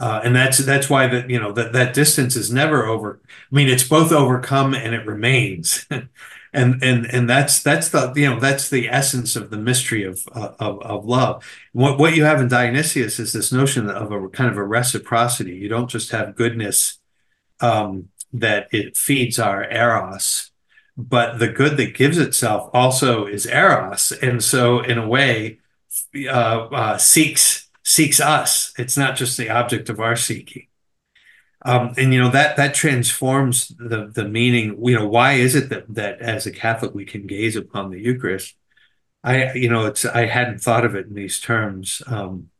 Uh, 0.00 0.22
and 0.24 0.34
that's 0.34 0.56
that's 0.58 0.88
why 0.88 1.06
that 1.06 1.28
you 1.28 1.38
know 1.38 1.52
that 1.52 1.74
that 1.74 1.92
distance 1.92 2.34
is 2.34 2.50
never 2.50 2.86
over. 2.86 3.20
I 3.28 3.54
mean, 3.54 3.68
it's 3.68 3.86
both 3.86 4.12
overcome 4.12 4.72
and 4.72 4.94
it 4.94 5.06
remains, 5.06 5.86
and 6.54 6.82
and 6.82 7.04
and 7.04 7.28
that's 7.28 7.62
that's 7.62 7.90
the 7.90 8.10
you 8.16 8.30
know 8.30 8.40
that's 8.40 8.70
the 8.70 8.88
essence 8.88 9.36
of 9.36 9.50
the 9.50 9.58
mystery 9.58 10.04
of 10.04 10.26
uh, 10.32 10.52
of, 10.58 10.80
of 10.80 11.04
love. 11.04 11.44
What 11.72 11.98
what 11.98 12.16
you 12.16 12.24
have 12.24 12.40
in 12.40 12.48
Dionysius 12.48 13.18
is 13.18 13.34
this 13.34 13.52
notion 13.52 13.90
of 13.90 14.10
a 14.10 14.28
kind 14.30 14.50
of 14.50 14.56
a 14.56 14.64
reciprocity. 14.64 15.54
You 15.54 15.68
don't 15.68 15.90
just 15.90 16.12
have 16.12 16.34
goodness 16.34 16.98
um, 17.60 18.08
that 18.32 18.68
it 18.72 18.96
feeds 18.96 19.38
our 19.38 19.70
eros, 19.70 20.50
but 20.96 21.38
the 21.38 21.48
good 21.48 21.76
that 21.76 21.94
gives 21.94 22.16
itself 22.16 22.70
also 22.72 23.26
is 23.26 23.44
eros, 23.44 24.12
and 24.22 24.42
so 24.42 24.80
in 24.80 24.96
a 24.96 25.06
way 25.06 25.58
uh, 26.26 26.68
uh 26.72 26.96
seeks 26.96 27.69
seeks 27.96 28.20
us. 28.20 28.72
It's 28.78 28.96
not 28.96 29.16
just 29.16 29.36
the 29.36 29.50
object 29.50 29.88
of 29.90 30.00
our 30.00 30.16
seeking. 30.16 30.66
Um, 31.64 31.92
and 31.98 32.12
you 32.14 32.20
know 32.20 32.30
that 32.30 32.56
that 32.56 32.74
transforms 32.74 33.68
the 33.78 34.10
the 34.14 34.26
meaning. 34.28 34.78
You 34.82 34.98
know, 34.98 35.08
why 35.08 35.34
is 35.34 35.54
it 35.54 35.68
that 35.70 35.84
that 35.94 36.20
as 36.20 36.46
a 36.46 36.50
Catholic 36.52 36.94
we 36.94 37.04
can 37.04 37.26
gaze 37.26 37.56
upon 37.56 37.90
the 37.90 38.00
Eucharist? 38.00 38.56
I 39.24 39.52
you 39.54 39.68
know 39.70 39.86
it's 39.86 40.04
I 40.06 40.26
hadn't 40.26 40.60
thought 40.62 40.84
of 40.86 40.94
it 40.96 41.06
in 41.08 41.14
these 41.14 41.40
terms 41.40 42.02
um, 42.08 42.50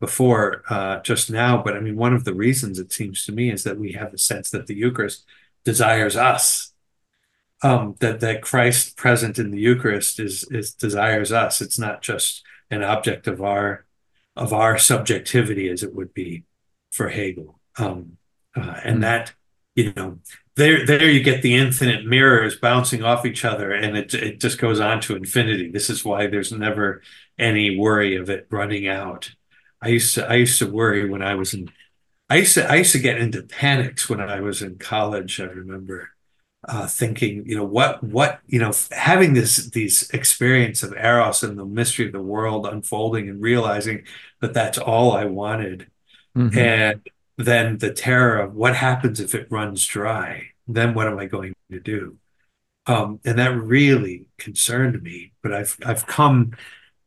before 0.00 0.62
uh, 0.70 1.00
just 1.02 1.30
now, 1.30 1.62
but 1.62 1.76
I 1.76 1.80
mean 1.80 1.96
one 1.96 2.14
of 2.14 2.24
the 2.24 2.34
reasons 2.34 2.78
it 2.78 2.92
seems 2.92 3.24
to 3.26 3.32
me 3.32 3.50
is 3.52 3.64
that 3.64 3.78
we 3.78 3.92
have 3.92 4.12
the 4.12 4.18
sense 4.18 4.50
that 4.50 4.66
the 4.68 4.76
Eucharist 4.76 5.26
desires 5.64 6.16
us. 6.16 6.72
um, 7.62 7.96
that 8.00 8.20
that 8.20 8.42
Christ 8.42 8.96
present 8.96 9.38
in 9.38 9.50
the 9.50 9.60
Eucharist 9.60 10.18
is 10.20 10.44
is 10.50 10.74
desires 10.74 11.32
us. 11.32 11.60
It's 11.60 11.78
not 11.78 12.02
just 12.02 12.42
an 12.70 12.82
object 12.82 13.26
of 13.26 13.42
our 13.42 13.84
of 14.36 14.52
our 14.52 14.78
subjectivity 14.78 15.68
as 15.68 15.82
it 15.82 15.94
would 15.94 16.14
be 16.14 16.44
for 16.90 17.08
Hegel. 17.08 17.60
Um, 17.78 18.16
uh, 18.56 18.80
and 18.84 18.98
mm. 18.98 19.00
that 19.02 19.32
you 19.74 19.92
know 19.94 20.18
there 20.56 20.84
there 20.84 21.08
you 21.08 21.22
get 21.22 21.42
the 21.42 21.54
infinite 21.54 22.04
mirrors 22.04 22.56
bouncing 22.56 23.02
off 23.02 23.24
each 23.24 23.44
other 23.44 23.72
and 23.72 23.96
it 23.96 24.12
it 24.14 24.40
just 24.40 24.58
goes 24.58 24.80
on 24.80 25.00
to 25.02 25.16
infinity. 25.16 25.70
This 25.70 25.88
is 25.90 26.04
why 26.04 26.26
there's 26.26 26.52
never 26.52 27.02
any 27.38 27.76
worry 27.76 28.16
of 28.16 28.28
it 28.28 28.46
running 28.50 28.88
out. 28.88 29.32
I 29.80 29.88
used 29.88 30.14
to 30.16 30.28
I 30.28 30.34
used 30.34 30.58
to 30.58 30.70
worry 30.70 31.08
when 31.08 31.22
I 31.22 31.34
was 31.34 31.54
in 31.54 31.70
I 32.28 32.36
used 32.36 32.54
to 32.54 32.70
I 32.70 32.76
used 32.76 32.92
to 32.92 32.98
get 32.98 33.18
into 33.18 33.42
panics 33.42 34.08
when 34.08 34.20
I 34.20 34.40
was 34.40 34.62
in 34.62 34.78
college. 34.78 35.40
I 35.40 35.44
remember 35.44 36.10
uh, 36.68 36.86
thinking, 36.86 37.44
you 37.46 37.56
know, 37.56 37.64
what 37.64 38.02
what 38.02 38.40
you 38.46 38.58
know, 38.58 38.72
having 38.92 39.32
this 39.34 39.70
these 39.70 40.10
experience 40.10 40.82
of 40.82 40.92
eros 40.92 41.42
and 41.42 41.58
the 41.58 41.64
mystery 41.64 42.06
of 42.06 42.12
the 42.12 42.22
world 42.22 42.66
unfolding 42.66 43.28
and 43.28 43.40
realizing 43.40 44.04
that 44.40 44.52
that's 44.52 44.78
all 44.78 45.12
I 45.12 45.24
wanted, 45.24 45.90
mm-hmm. 46.36 46.58
and 46.58 47.00
then 47.38 47.78
the 47.78 47.92
terror 47.92 48.38
of 48.38 48.54
what 48.54 48.76
happens 48.76 49.20
if 49.20 49.34
it 49.34 49.50
runs 49.50 49.86
dry. 49.86 50.48
Then 50.68 50.94
what 50.94 51.08
am 51.08 51.18
I 51.18 51.26
going 51.26 51.54
to 51.70 51.80
do? 51.80 52.18
Um, 52.86 53.20
and 53.24 53.38
that 53.38 53.56
really 53.56 54.26
concerned 54.38 55.02
me. 55.02 55.32
But 55.42 55.52
I've 55.52 55.76
I've 55.84 56.06
come 56.06 56.52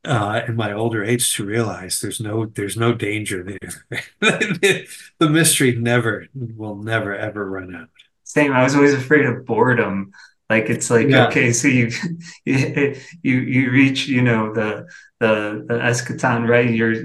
uh, 0.06 0.42
in 0.48 0.56
my 0.56 0.74
older 0.74 1.04
age 1.04 1.36
to 1.36 1.46
realize 1.46 2.02
there's 2.02 2.20
no 2.20 2.46
there's 2.46 2.78
no 2.78 2.94
danger 2.94 3.44
there. 3.44 4.02
the 5.20 5.30
mystery 5.30 5.76
never 5.76 6.28
will 6.34 6.76
never 6.76 7.16
ever 7.16 7.50
run 7.50 7.76
out. 7.76 7.90
Same. 8.34 8.52
I 8.52 8.64
was 8.64 8.74
always 8.74 8.96
afraid 8.96 9.26
of 9.26 9.46
boredom. 9.46 10.12
Like 10.50 10.68
it's 10.70 10.90
like 10.90 11.08
yeah. 11.08 11.28
okay, 11.28 11.54
so 11.54 11.68
you 11.68 11.92
you 12.46 12.96
you 13.22 13.70
reach 13.70 14.08
you 14.08 14.24
know 14.24 14.52
the 14.52 14.88
the 15.20 15.64
the 15.68 15.76
eschaton 15.76 16.48
right? 16.48 16.70
You're 16.70 16.96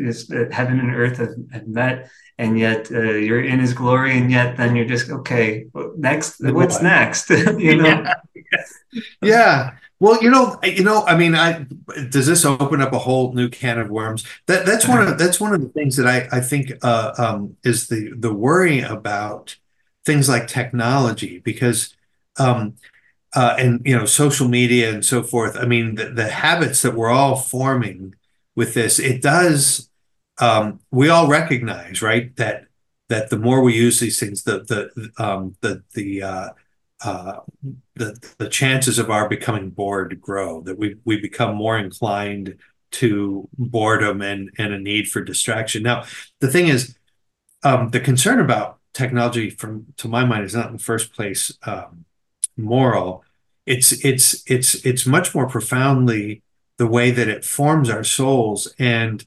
heaven 0.50 0.80
and 0.80 0.94
earth 0.94 1.18
have, 1.18 1.34
have 1.52 1.68
met, 1.68 2.08
and 2.38 2.58
yet 2.58 2.90
uh, 2.90 3.12
you're 3.12 3.42
in 3.42 3.58
His 3.58 3.74
glory, 3.74 4.16
and 4.16 4.30
yet 4.30 4.56
then 4.56 4.74
you're 4.74 4.86
just 4.86 5.10
okay. 5.10 5.66
Next, 5.98 6.36
what's 6.40 6.80
next? 6.80 7.28
you 7.58 7.76
know. 7.76 8.04
Yeah. 8.34 9.02
yeah. 9.22 9.70
Well, 10.00 10.22
you 10.22 10.30
know, 10.30 10.58
you 10.62 10.84
know, 10.84 11.04
I 11.04 11.14
mean, 11.14 11.34
I 11.34 11.66
does 12.08 12.26
this 12.26 12.46
open 12.46 12.80
up 12.80 12.94
a 12.94 12.98
whole 12.98 13.34
new 13.34 13.50
can 13.50 13.78
of 13.78 13.90
worms? 13.90 14.24
That 14.46 14.64
that's 14.64 14.88
one 14.88 15.06
of 15.06 15.18
that's 15.22 15.40
one 15.40 15.52
of 15.52 15.60
the 15.60 15.68
things 15.68 15.96
that 15.96 16.06
I 16.06 16.38
I 16.38 16.40
think 16.40 16.72
uh, 16.82 17.12
um, 17.18 17.56
is 17.64 17.88
the 17.88 18.14
the 18.16 18.32
worry 18.32 18.80
about 18.80 19.56
things 20.08 20.26
like 20.26 20.48
technology 20.48 21.38
because 21.44 21.94
um, 22.38 22.74
uh, 23.34 23.54
and 23.58 23.82
you 23.84 23.96
know 23.96 24.06
social 24.06 24.48
media 24.48 24.90
and 24.90 25.04
so 25.04 25.22
forth. 25.22 25.56
I 25.56 25.66
mean, 25.66 25.96
the, 25.96 26.06
the 26.06 26.28
habits 26.28 26.80
that 26.82 26.94
we're 26.94 27.10
all 27.10 27.36
forming 27.36 28.14
with 28.56 28.74
this, 28.74 28.98
it 28.98 29.20
does. 29.22 29.90
Um, 30.40 30.80
we 30.90 31.10
all 31.10 31.28
recognize, 31.28 32.00
right, 32.00 32.34
that 32.36 32.68
that 33.08 33.28
the 33.28 33.38
more 33.38 33.62
we 33.62 33.74
use 33.74 34.00
these 34.00 34.18
things, 34.18 34.44
the 34.44 34.60
the 34.60 35.22
um, 35.22 35.56
the 35.60 35.82
the 35.92 36.22
uh, 36.22 36.48
uh, 37.04 37.40
the 37.96 38.18
the 38.38 38.48
chances 38.48 38.98
of 38.98 39.10
our 39.10 39.28
becoming 39.28 39.68
bored 39.68 40.18
grow. 40.22 40.62
That 40.62 40.78
we 40.78 40.96
we 41.04 41.20
become 41.20 41.54
more 41.54 41.76
inclined 41.76 42.56
to 42.92 43.46
boredom 43.58 44.22
and 44.22 44.50
and 44.56 44.72
a 44.72 44.78
need 44.78 45.10
for 45.10 45.20
distraction. 45.22 45.82
Now, 45.82 46.04
the 46.40 46.48
thing 46.48 46.68
is, 46.68 46.96
um, 47.62 47.90
the 47.90 48.00
concern 48.00 48.40
about 48.40 48.77
technology, 48.94 49.51
from 49.51 49.87
to 49.96 50.09
my 50.09 50.24
mind, 50.24 50.44
is 50.44 50.55
not 50.55 50.68
in 50.68 50.74
the 50.74 50.83
first 50.83 51.12
place 51.12 51.57
um, 51.64 52.05
moral. 52.57 53.24
It's 53.66 53.92
it's 54.05 54.42
it's 54.46 54.74
it's 54.87 55.07
much 55.07 55.35
more 55.35 55.48
profoundly 55.48 56.42
the 56.79 56.87
way 56.87 57.11
that 57.11 57.29
it 57.29 57.44
forms 57.44 57.90
our 57.90 58.05
souls. 58.05 58.72
And 58.79 59.27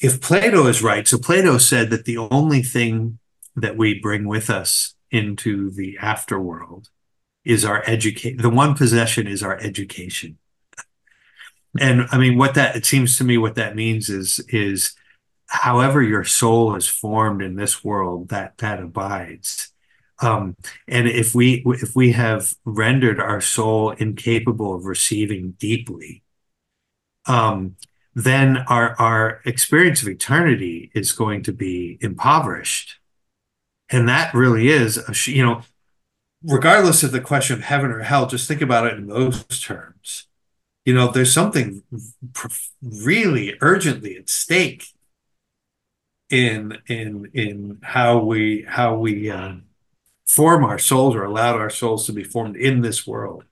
if 0.00 0.20
Plato 0.20 0.66
is 0.66 0.82
right, 0.82 1.06
so 1.06 1.18
Plato 1.18 1.58
said 1.58 1.90
that 1.90 2.04
the 2.04 2.18
only 2.18 2.62
thing 2.62 3.18
that 3.56 3.76
we 3.76 3.98
bring 3.98 4.26
with 4.26 4.48
us 4.48 4.94
into 5.10 5.70
the 5.70 5.98
afterworld 6.00 6.88
is 7.44 7.64
our 7.64 7.82
education. 7.86 8.38
The 8.40 8.50
one 8.50 8.74
possession 8.74 9.26
is 9.26 9.42
our 9.42 9.58
education. 9.58 10.38
And 11.78 12.06
I 12.10 12.18
mean, 12.18 12.38
what 12.38 12.54
that, 12.54 12.76
it 12.76 12.86
seems 12.86 13.18
to 13.18 13.24
me, 13.24 13.38
what 13.38 13.54
that 13.56 13.76
means 13.76 14.08
is, 14.08 14.40
is 14.48 14.94
however 15.48 16.02
your 16.02 16.24
soul 16.24 16.76
is 16.76 16.86
formed 16.86 17.42
in 17.42 17.56
this 17.56 17.82
world, 17.84 18.28
that, 18.28 18.58
that 18.58 18.80
abides. 18.80 19.72
Um, 20.20 20.56
and 20.86 21.08
if 21.08 21.34
we, 21.34 21.62
if 21.66 21.94
we 21.94 22.12
have 22.12 22.54
rendered 22.64 23.20
our 23.20 23.40
soul 23.40 23.90
incapable 23.90 24.74
of 24.74 24.84
receiving 24.84 25.52
deeply, 25.52 26.22
um, 27.26 27.76
then 28.14 28.58
our, 28.68 28.96
our 28.98 29.40
experience 29.44 30.02
of 30.02 30.08
eternity 30.08 30.90
is 30.94 31.12
going 31.12 31.42
to 31.44 31.52
be 31.52 31.98
impoverished 32.00 32.98
and 33.90 34.08
that 34.08 34.34
really 34.34 34.68
is, 34.68 34.98
a, 34.98 35.30
you 35.30 35.44
know, 35.44 35.62
regardless 36.42 37.02
of 37.02 37.12
the 37.12 37.20
question 37.20 37.56
of 37.56 37.62
heaven 37.62 37.90
or 37.90 38.00
hell, 38.00 38.26
just 38.26 38.46
think 38.46 38.60
about 38.60 38.86
it 38.86 38.94
in 38.94 39.06
those 39.06 39.44
terms. 39.60 40.26
You 40.84 40.94
know, 40.94 41.10
there's 41.10 41.32
something 41.32 41.82
really 42.82 43.54
urgently 43.60 44.16
at 44.16 44.28
stake 44.28 44.86
in 46.30 46.78
in 46.86 47.30
in 47.32 47.78
how 47.82 48.18
we 48.18 48.64
how 48.68 48.96
we 48.96 49.30
uh, 49.30 49.54
form 50.26 50.64
our 50.64 50.78
souls 50.78 51.14
or 51.14 51.24
allow 51.24 51.54
our 51.56 51.70
souls 51.70 52.06
to 52.06 52.12
be 52.12 52.24
formed 52.24 52.56
in 52.56 52.82
this 52.82 53.06
world. 53.06 53.44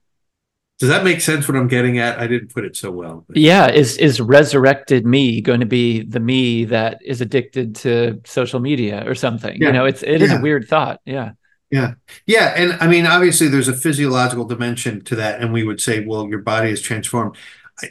Does 0.79 0.89
that 0.89 1.03
make 1.03 1.21
sense? 1.21 1.47
What 1.47 1.57
I'm 1.57 1.67
getting 1.67 1.97
at? 1.97 2.19
I 2.19 2.27
didn't 2.27 2.53
put 2.53 2.63
it 2.63 2.75
so 2.75 2.91
well. 2.91 3.25
But. 3.27 3.37
Yeah, 3.37 3.71
is 3.71 3.97
is 3.97 4.21
resurrected 4.21 5.07
me 5.07 5.41
going 5.41 5.59
to 5.59 5.65
be 5.65 6.03
the 6.03 6.19
me 6.19 6.65
that 6.65 6.99
is 7.03 7.19
addicted 7.19 7.75
to 7.77 8.21
social 8.25 8.59
media 8.59 9.03
or 9.07 9.15
something? 9.15 9.59
Yeah. 9.59 9.67
You 9.67 9.73
know, 9.73 9.85
it's 9.85 10.03
it 10.03 10.21
is 10.21 10.29
yeah. 10.29 10.37
a 10.37 10.41
weird 10.41 10.67
thought. 10.67 11.01
Yeah. 11.03 11.31
Yeah. 11.71 11.95
Yeah. 12.25 12.53
And 12.55 12.73
I 12.73 12.87
mean, 12.87 13.05
obviously 13.05 13.47
there's 13.47 13.67
a 13.67 13.75
physiological 13.75 14.45
dimension 14.45 15.03
to 15.05 15.15
that. 15.15 15.41
And 15.41 15.51
we 15.51 15.63
would 15.63 15.81
say, 15.81 16.05
well, 16.05 16.29
your 16.29 16.39
body 16.39 16.69
is 16.69 16.81
transformed. 16.81 17.35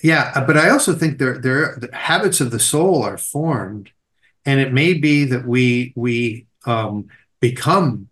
Yeah. 0.02 0.44
But 0.46 0.56
I 0.56 0.70
also 0.70 0.94
think 0.94 1.18
there, 1.18 1.38
there, 1.38 1.76
the 1.78 1.94
habits 1.94 2.40
of 2.40 2.50
the 2.50 2.58
soul 2.58 3.02
are 3.02 3.18
formed. 3.18 3.90
And 4.46 4.60
it 4.60 4.72
may 4.72 4.94
be 4.94 5.24
that 5.26 5.46
we, 5.46 5.92
we 5.96 6.46
um, 6.64 7.08
become 7.40 8.08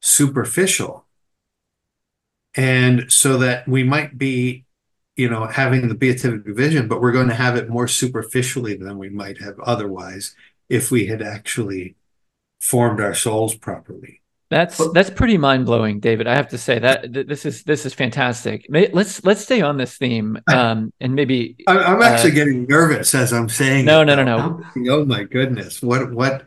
superficial. 0.00 1.06
And 2.54 3.10
so 3.10 3.38
that 3.38 3.66
we 3.68 3.84
might 3.84 4.18
be 4.18 4.66
you 5.18 5.28
know 5.28 5.46
having 5.46 5.88
the 5.88 5.94
beatific 5.94 6.46
vision 6.46 6.88
but 6.88 7.02
we're 7.02 7.12
going 7.12 7.28
to 7.28 7.34
have 7.34 7.56
it 7.56 7.68
more 7.68 7.88
superficially 7.88 8.76
than 8.76 8.96
we 8.96 9.10
might 9.10 9.38
have 9.42 9.58
otherwise 9.60 10.34
if 10.70 10.90
we 10.90 11.06
had 11.06 11.20
actually 11.20 11.96
formed 12.60 13.00
our 13.00 13.14
souls 13.14 13.54
properly 13.54 14.22
that's 14.50 14.80
that's 14.92 15.10
pretty 15.10 15.36
mind 15.36 15.66
blowing, 15.66 16.00
David. 16.00 16.26
I 16.26 16.34
have 16.34 16.48
to 16.48 16.58
say 16.58 16.78
that 16.78 17.12
this 17.12 17.44
is 17.44 17.64
this 17.64 17.84
is 17.84 17.92
fantastic. 17.92 18.66
Let's 18.70 19.22
let's 19.24 19.42
stay 19.42 19.60
on 19.60 19.76
this 19.76 19.96
theme, 19.96 20.38
um, 20.52 20.92
and 21.00 21.14
maybe 21.14 21.56
I'm 21.66 22.00
actually 22.00 22.32
uh, 22.32 22.34
getting 22.34 22.64
nervous 22.64 23.14
as 23.14 23.32
I'm 23.32 23.48
saying. 23.48 23.84
No, 23.84 24.02
it. 24.02 24.06
no, 24.06 24.14
no, 24.14 24.24
no. 24.24 24.62
Oh 24.88 25.04
my 25.04 25.24
goodness, 25.24 25.82
what 25.82 26.12
what 26.12 26.46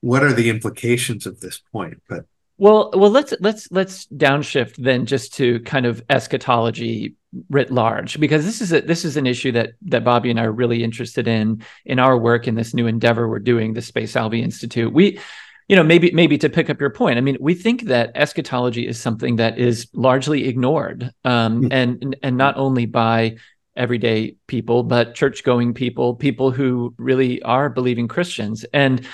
what 0.00 0.24
are 0.24 0.32
the 0.32 0.50
implications 0.50 1.24
of 1.26 1.40
this 1.40 1.60
point? 1.72 2.02
But 2.08 2.26
well, 2.58 2.90
well, 2.94 3.10
let's 3.10 3.34
let's 3.40 3.70
let's 3.70 4.06
downshift 4.06 4.76
then 4.76 5.04
just 5.04 5.34
to 5.34 5.60
kind 5.60 5.84
of 5.84 6.02
eschatology 6.08 7.14
writ 7.50 7.70
large, 7.70 8.18
because 8.18 8.46
this 8.46 8.62
is 8.62 8.72
a 8.72 8.80
this 8.80 9.04
is 9.04 9.16
an 9.16 9.26
issue 9.26 9.52
that 9.52 9.74
that 9.82 10.04
Bobby 10.04 10.30
and 10.30 10.40
I 10.40 10.44
are 10.44 10.52
really 10.52 10.82
interested 10.82 11.28
in 11.28 11.62
in 11.84 11.98
our 11.98 12.16
work 12.16 12.48
in 12.48 12.54
this 12.54 12.72
new 12.72 12.86
endeavor 12.86 13.28
we're 13.28 13.40
doing, 13.40 13.74
the 13.74 13.82
Spe 13.82 14.06
Salvi 14.06 14.42
Institute. 14.42 14.92
We, 14.92 15.20
you 15.68 15.74
know, 15.74 15.82
maybe 15.82 16.10
maybe 16.12 16.38
to 16.38 16.48
pick 16.48 16.70
up 16.70 16.80
your 16.80 16.90
point, 16.90 17.18
I 17.18 17.20
mean, 17.20 17.36
we 17.40 17.54
think 17.54 17.84
that 17.84 18.12
eschatology 18.14 18.86
is 18.86 19.00
something 19.00 19.36
that 19.36 19.58
is 19.58 19.88
largely 19.92 20.46
ignored, 20.46 21.10
um, 21.24 21.62
mm-hmm. 21.62 21.72
and 21.72 22.16
and 22.22 22.36
not 22.36 22.56
only 22.56 22.86
by 22.86 23.36
everyday 23.74 24.36
people, 24.46 24.84
but 24.84 25.14
church 25.14 25.44
going 25.44 25.74
people, 25.74 26.14
people 26.14 26.50
who 26.50 26.94
really 26.98 27.42
are 27.42 27.68
believing 27.68 28.06
Christians, 28.06 28.64
and 28.72 29.06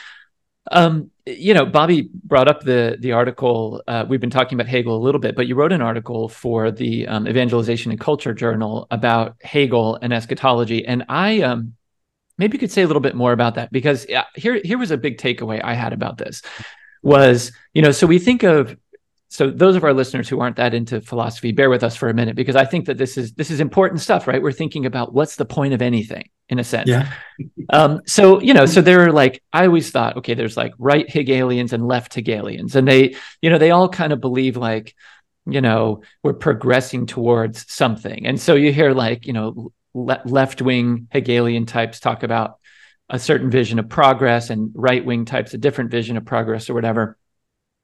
um, 0.71 1.11
you 1.25 1.55
know, 1.55 1.65
Bobby 1.65 2.11
brought 2.13 2.49
up 2.49 2.63
the 2.63 2.99
the 3.01 3.13
article. 3.13 3.83
Uh, 3.89 4.05
we've 4.07 4.21
been 4.21 4.31
talking 4.31 4.61
about 4.61 4.69
Hegel 4.69 4.95
a 4.95 5.03
little 5.03 5.21
bit, 5.21 5.35
but 5.35 5.47
you 5.47 5.55
wrote 5.55 5.73
an 5.73 5.81
article 5.81 6.29
for 6.29 6.71
the 6.71 7.09
um, 7.09 7.27
Evangelization 7.27 7.91
and 7.93 8.01
Culture 8.01 8.35
Journal 8.35 8.87
about 8.91 9.37
Hegel 9.41 9.99
and 10.03 10.13
eschatology, 10.13 10.85
and 10.85 11.05
I 11.09 11.41
um, 11.41 11.75
maybe 12.43 12.57
you 12.57 12.59
could 12.59 12.73
say 12.73 12.83
a 12.83 12.87
little 12.87 13.01
bit 13.01 13.15
more 13.15 13.33
about 13.33 13.55
that 13.55 13.71
because 13.71 14.05
here 14.35 14.61
here 14.65 14.79
was 14.79 14.91
a 14.91 14.97
big 14.97 15.17
takeaway 15.17 15.61
I 15.63 15.75
had 15.75 15.93
about 15.93 16.19
this 16.19 16.43
was 17.03 17.53
you 17.73 17.83
know 17.83 17.93
so 17.93 18.07
we 18.07 18.19
think 18.19 18.43
of 18.43 18.77
so 19.29 19.49
those 19.49 19.77
of 19.77 19.85
our 19.85 19.95
listeners 19.95 20.29
who 20.29 20.41
aren't 20.41 20.57
that 20.57 20.75
into 20.75 21.01
philosophy 21.01 21.53
bear 21.53 21.71
with 21.71 21.85
us 21.85 21.95
for 21.97 22.09
a 22.09 22.15
minute 22.15 22.37
because 22.37 22.57
i 22.57 22.65
think 22.65 22.87
that 22.87 22.99
this 22.99 23.17
is 23.17 23.33
this 23.35 23.51
is 23.51 23.61
important 23.61 24.01
stuff 24.01 24.27
right? 24.27 24.43
We're 24.43 24.53
thinking 24.53 24.87
about 24.87 25.15
what's 25.15 25.37
the 25.37 25.45
point 25.45 25.73
of 25.73 25.81
anything 25.81 26.29
in 26.49 26.59
a 26.59 26.65
sense. 26.65 26.89
Yeah. 26.89 27.11
Um, 27.71 28.03
so 28.07 28.41
you 28.41 28.55
know 28.55 28.67
so 28.67 28.81
there 28.83 29.07
are 29.07 29.13
like 29.13 29.43
i 29.53 29.65
always 29.67 29.91
thought 29.91 30.17
okay 30.19 30.35
there's 30.35 30.57
like 30.57 30.73
right 30.79 31.09
hegelians 31.09 31.73
and 31.73 31.87
left 31.87 32.13
hegelians 32.13 32.75
and 32.77 32.87
they 32.89 33.15
you 33.41 33.51
know 33.51 33.59
they 33.59 33.71
all 33.71 33.89
kind 33.89 34.13
of 34.13 34.21
believe 34.21 34.57
like 34.57 34.95
you 35.47 35.61
know 35.61 36.03
we're 36.23 36.35
progressing 36.35 37.07
towards 37.07 37.71
something. 37.73 38.27
And 38.27 38.41
so 38.41 38.55
you 38.55 38.73
hear 38.73 38.93
like 38.93 39.27
you 39.27 39.33
know 39.33 39.73
le- 39.95 40.23
left-wing 40.25 41.09
hegelian 41.11 41.67
types 41.67 42.01
talk 42.01 42.23
about 42.23 42.59
a 43.09 43.19
certain 43.19 43.51
vision 43.51 43.79
of 43.79 43.89
progress 43.89 44.51
and 44.51 44.71
right-wing 44.75 45.25
types 45.25 45.55
a 45.55 45.59
different 45.59 45.91
vision 45.91 46.17
of 46.17 46.25
progress 46.25 46.71
or 46.71 46.75
whatever 46.75 47.19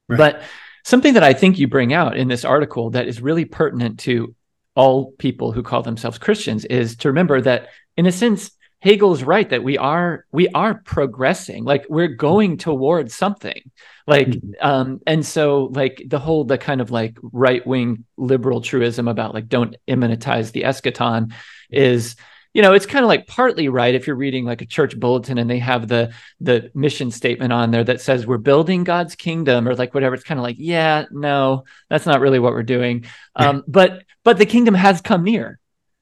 right. 0.09 0.17
but 0.17 0.43
something 0.85 1.15
that 1.15 1.23
i 1.23 1.33
think 1.33 1.59
you 1.59 1.69
bring 1.69 1.93
out 1.93 2.17
in 2.17 2.29
this 2.29 2.45
article 2.45 2.91
that 2.91 3.07
is 3.09 3.21
really 3.21 3.45
pertinent 3.45 3.99
to 3.99 4.35
all 4.75 5.13
people 5.13 5.53
who 5.53 5.63
call 5.63 5.83
themselves 5.83 6.19
christians 6.19 6.65
is 6.65 6.97
to 6.97 7.09
remember 7.09 7.41
that 7.41 7.69
in 7.97 8.07
a 8.07 8.13
sense 8.13 8.51
Hegel 8.81 9.13
is 9.13 9.25
right 9.25 9.49
that 9.51 9.65
we 9.65 9.77
are 9.77 10.25
we 10.31 10.49
are 10.51 10.75
progressing 10.75 11.65
like 11.65 11.85
we're 11.89 12.07
going 12.07 12.59
towards 12.59 13.13
something 13.13 13.71
like 14.07 14.29
mm-hmm. 14.29 14.51
um 14.61 15.01
and 15.05 15.27
so 15.27 15.65
like 15.73 16.01
the 16.07 16.21
whole 16.21 16.45
the 16.45 16.59
kind 16.59 16.81
of 16.81 16.93
like 16.93 17.19
right 17.23 17.67
wing 17.67 18.05
liberal 18.17 18.61
truism 18.61 19.09
about 19.09 19.35
like 19.35 19.49
don't 19.49 19.75
immanentize 19.89 20.53
the 20.53 20.63
eschaton 20.63 21.33
is 21.71 22.17
you 22.55 22.63
know 22.63 22.73
it's 22.73 22.87
kind 22.87 23.05
of 23.05 23.09
like 23.09 23.27
partly 23.27 23.69
right 23.69 23.95
if 23.95 24.07
you're 24.07 24.17
reading 24.17 24.45
like 24.45 24.63
a 24.63 24.67
church 24.67 24.99
bulletin 24.99 25.39
and 25.39 25.51
they 25.51 25.59
have 25.59 25.87
the 25.89 26.13
the 26.41 26.71
mission 26.75 27.11
statement 27.11 27.53
on 27.53 27.71
there 27.71 27.85
that 27.85 28.01
says 28.01 28.27
we're 28.27 28.39
building 28.39 28.85
god's 28.85 29.15
kingdom 29.15 29.69
or 29.69 29.75
like 29.75 29.95
whatever 29.95 30.15
it's 30.15 30.25
kind 30.25 30.41
of 30.41 30.45
like 30.45 30.57
yeah 30.59 31.05
no 31.11 31.65
that's 31.91 32.07
not 32.07 32.21
really 32.21 32.39
what 32.39 32.53
we're 32.53 32.63
doing 32.63 33.05
um 33.37 33.63
but 33.69 34.03
but 34.25 34.39
the 34.39 34.47
kingdom 34.47 34.75
has 34.75 35.01
come 35.01 35.25
near 35.25 35.61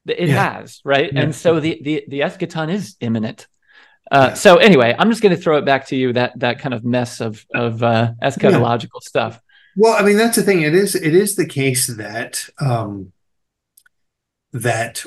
it 0.08 0.28
yeah. 0.28 0.58
has, 0.58 0.80
right? 0.84 1.12
Yeah. 1.12 1.22
And 1.22 1.34
so 1.34 1.60
the, 1.60 1.80
the 1.82 2.04
the 2.08 2.20
eschaton 2.20 2.70
is 2.70 2.96
imminent. 3.00 3.46
Uh, 4.10 4.28
yeah. 4.28 4.34
So 4.34 4.56
anyway, 4.56 4.94
I'm 4.96 5.10
just 5.10 5.22
going 5.22 5.34
to 5.34 5.40
throw 5.40 5.58
it 5.58 5.64
back 5.64 5.86
to 5.88 5.96
you 5.96 6.12
that 6.12 6.38
that 6.38 6.58
kind 6.60 6.74
of 6.74 6.84
mess 6.84 7.20
of 7.20 7.44
of 7.54 7.82
uh, 7.82 8.12
eschatological 8.22 9.02
stuff. 9.02 9.40
Well, 9.76 9.94
I 9.94 10.02
mean 10.02 10.16
that's 10.16 10.36
the 10.36 10.42
thing. 10.42 10.62
It 10.62 10.74
is 10.74 10.94
it 10.94 11.14
is 11.14 11.36
the 11.36 11.46
case 11.46 11.86
that 11.88 12.48
um, 12.60 13.12
that 14.52 15.04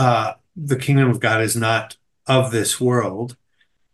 uh, 0.00 0.32
the 0.56 0.76
kingdom 0.76 1.10
of 1.10 1.20
God 1.20 1.42
is 1.42 1.54
not 1.54 1.98
of 2.26 2.50
this 2.50 2.80
world, 2.80 3.36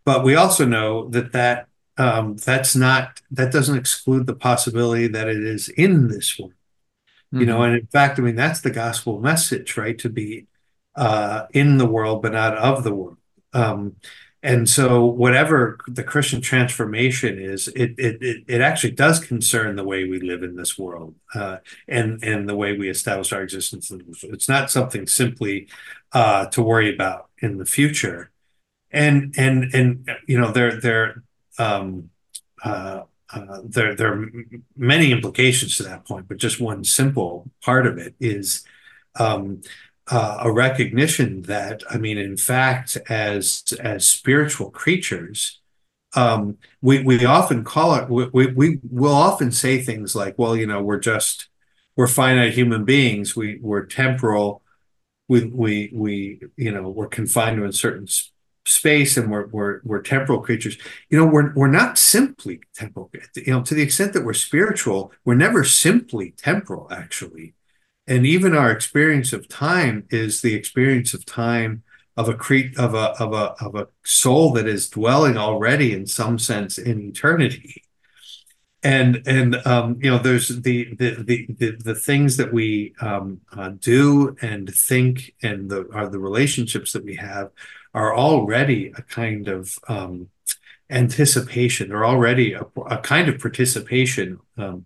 but 0.05 0.23
we 0.23 0.37
also 0.37 0.65
know 0.65 1.09
that 1.09 1.33
that 1.33 1.67
um, 1.99 2.37
that's 2.37 2.77
not 2.77 3.21
that 3.33 3.51
doesn't 3.51 3.77
exclude 3.77 4.27
the 4.27 4.35
possibility 4.37 5.09
that 5.09 5.27
it 5.27 5.43
is 5.43 5.69
in 5.69 6.07
this 6.07 6.39
world. 6.39 6.53
Mm-hmm. 6.53 7.41
You 7.41 7.47
know, 7.47 7.55
mm-hmm. 7.57 7.73
and 7.73 7.81
in 7.81 7.87
fact, 7.89 8.21
I 8.21 8.23
mean, 8.23 8.37
that's 8.37 8.61
the 8.61 8.71
gospel 8.71 9.19
message, 9.19 9.77
right? 9.77 9.99
To 9.99 10.09
be 10.09 10.47
uh, 10.95 11.47
in 11.53 11.79
the 11.79 11.87
world, 11.87 12.23
but 12.23 12.35
not 12.35 12.57
of 12.57 12.85
the 12.85 12.95
world. 12.95 13.17
Um, 13.53 13.97
and 14.47 14.69
so, 14.69 15.05
whatever 15.05 15.77
the 15.89 16.05
Christian 16.05 16.41
transformation 16.41 17.37
is, 17.37 17.67
it, 17.67 17.97
it 17.99 18.45
it 18.47 18.61
actually 18.61 18.93
does 18.93 19.19
concern 19.19 19.75
the 19.75 19.83
way 19.83 20.05
we 20.05 20.21
live 20.21 20.45
in 20.45 20.55
this 20.55 20.79
world, 20.79 21.17
uh, 21.35 21.57
and 21.89 22.23
and 22.23 22.49
the 22.49 22.55
way 22.55 22.79
we 22.79 22.89
establish 22.89 23.33
our 23.33 23.43
existence. 23.43 23.91
It's 24.23 24.49
not 24.49 24.71
something 24.71 25.09
simply 25.09 25.67
uh, 26.13 26.47
to 26.47 26.63
worry 26.63 26.95
about 26.95 27.29
in 27.39 27.59
the 27.59 27.67
future, 27.67 28.31
and 28.91 29.35
and 29.37 29.75
and 29.75 30.09
you 30.27 30.39
know, 30.39 30.51
there 30.51 30.81
there 30.81 31.23
um, 31.59 32.11
uh, 32.65 33.03
uh, 33.33 33.61
there, 33.65 33.95
there 33.95 34.13
are 34.13 34.31
many 34.77 35.11
implications 35.11 35.77
to 35.77 35.83
that 35.83 36.05
point, 36.05 36.29
but 36.29 36.37
just 36.37 36.61
one 36.61 36.85
simple 36.85 37.51
part 37.61 37.87
of 37.87 37.99
it 37.99 38.15
is 38.21 38.65
um, 39.19 39.61
uh, 40.09 40.39
a 40.41 40.53
recognition 40.53 41.43
that, 41.43 41.83
I 41.91 41.99
mean, 41.99 42.19
in 42.19 42.37
fact, 42.37 42.97
as 43.09 43.65
as 43.81 44.07
spiritual 44.09 44.71
creatures, 44.71 45.61
um, 46.15 46.59
we 46.81 47.03
we 47.03 47.25
often 47.25 47.65
call 47.65 47.97
it. 47.97 48.09
We, 48.09 48.27
we 48.27 48.47
we 48.47 48.81
will 48.89 49.15
often 49.15 49.51
say 49.51 49.83
things 49.83 50.15
like, 50.15 50.39
"Well, 50.39 50.57
you 50.57 50.67
know, 50.67 50.81
we're 50.83 51.01
just 51.01 51.49
we're 51.97 52.07
finite 52.07 52.55
human 52.55 52.85
beings. 52.85 53.35
We 53.35 53.59
we're 53.61 53.85
temporal. 53.87 54.63
We 55.29 55.45
we 55.47 55.91
we 55.93 56.41
you 56.57 56.73
know 56.73 56.89
we're 56.89 57.09
confined 57.09 57.57
to 57.57 57.65
a 57.65 57.73
certain 57.73 58.07
space 58.65 59.17
and 59.17 59.31
we're, 59.31 59.47
we're, 59.47 59.81
we're 59.85 60.03
temporal 60.03 60.41
creatures. 60.41 60.77
You 61.09 61.19
know 61.19 61.27
we're, 61.27 61.53
we're 61.55 61.69
not 61.69 61.99
simply 61.99 62.61
temporal 62.75 63.11
you 63.35 63.53
know 63.53 63.63
to 63.63 63.75
the 63.75 63.83
extent 63.83 64.13
that 64.13 64.25
we're 64.25 64.35
spiritual 64.35 65.13
we're 65.25 65.35
never 65.35 65.65
simply 65.65 66.33
temporal 66.33 66.89
actually. 66.91 67.55
And 68.09 68.25
even 68.25 68.55
our 68.55 68.71
experience 68.71 69.33
of 69.33 69.49
time 69.49 70.07
is 70.11 70.41
the 70.41 70.55
experience 70.55 71.13
of 71.13 71.27
time 71.27 71.83
of 72.17 72.29
a 72.29 72.35
cre- 72.35 72.75
of 72.79 72.95
a 72.95 73.21
of 73.21 73.33
a 73.33 73.55
of 73.65 73.75
a 73.75 73.89
soul 74.05 74.53
that 74.53 74.67
is 74.67 74.89
dwelling 74.89 75.37
already 75.37 75.93
in 75.93 76.07
some 76.07 76.39
sense 76.39 76.79
in 76.79 77.01
eternity 77.01 77.83
and 78.83 79.23
and 79.27 79.57
um, 79.67 79.99
you 80.01 80.11
know 80.11 80.19
there's 80.19 80.49
the 80.49 80.95
the 80.95 81.23
the 81.23 81.47
the, 81.49 81.77
the 81.77 81.95
things 81.95 82.37
that 82.37 82.53
we 82.53 82.95
um, 83.01 83.41
uh, 83.53 83.71
do 83.79 84.37
and 84.43 84.73
think 84.75 85.35
and 85.43 85.71
the 85.71 85.89
are 85.93 86.09
the 86.09 86.19
relationships 86.19 86.93
that 86.93 87.05
we 87.05 87.17
have 87.17 87.51
are 87.95 88.15
already 88.15 88.93
a 88.97 89.03
kind 89.03 89.49
of 89.49 89.79
um, 89.89 90.29
anticipation. 90.91 91.89
They're 91.89 92.05
already 92.07 92.53
a, 92.53 92.67
a 92.87 92.99
kind 92.99 93.29
of 93.29 93.41
participation 93.41 94.39
um, 94.57 94.85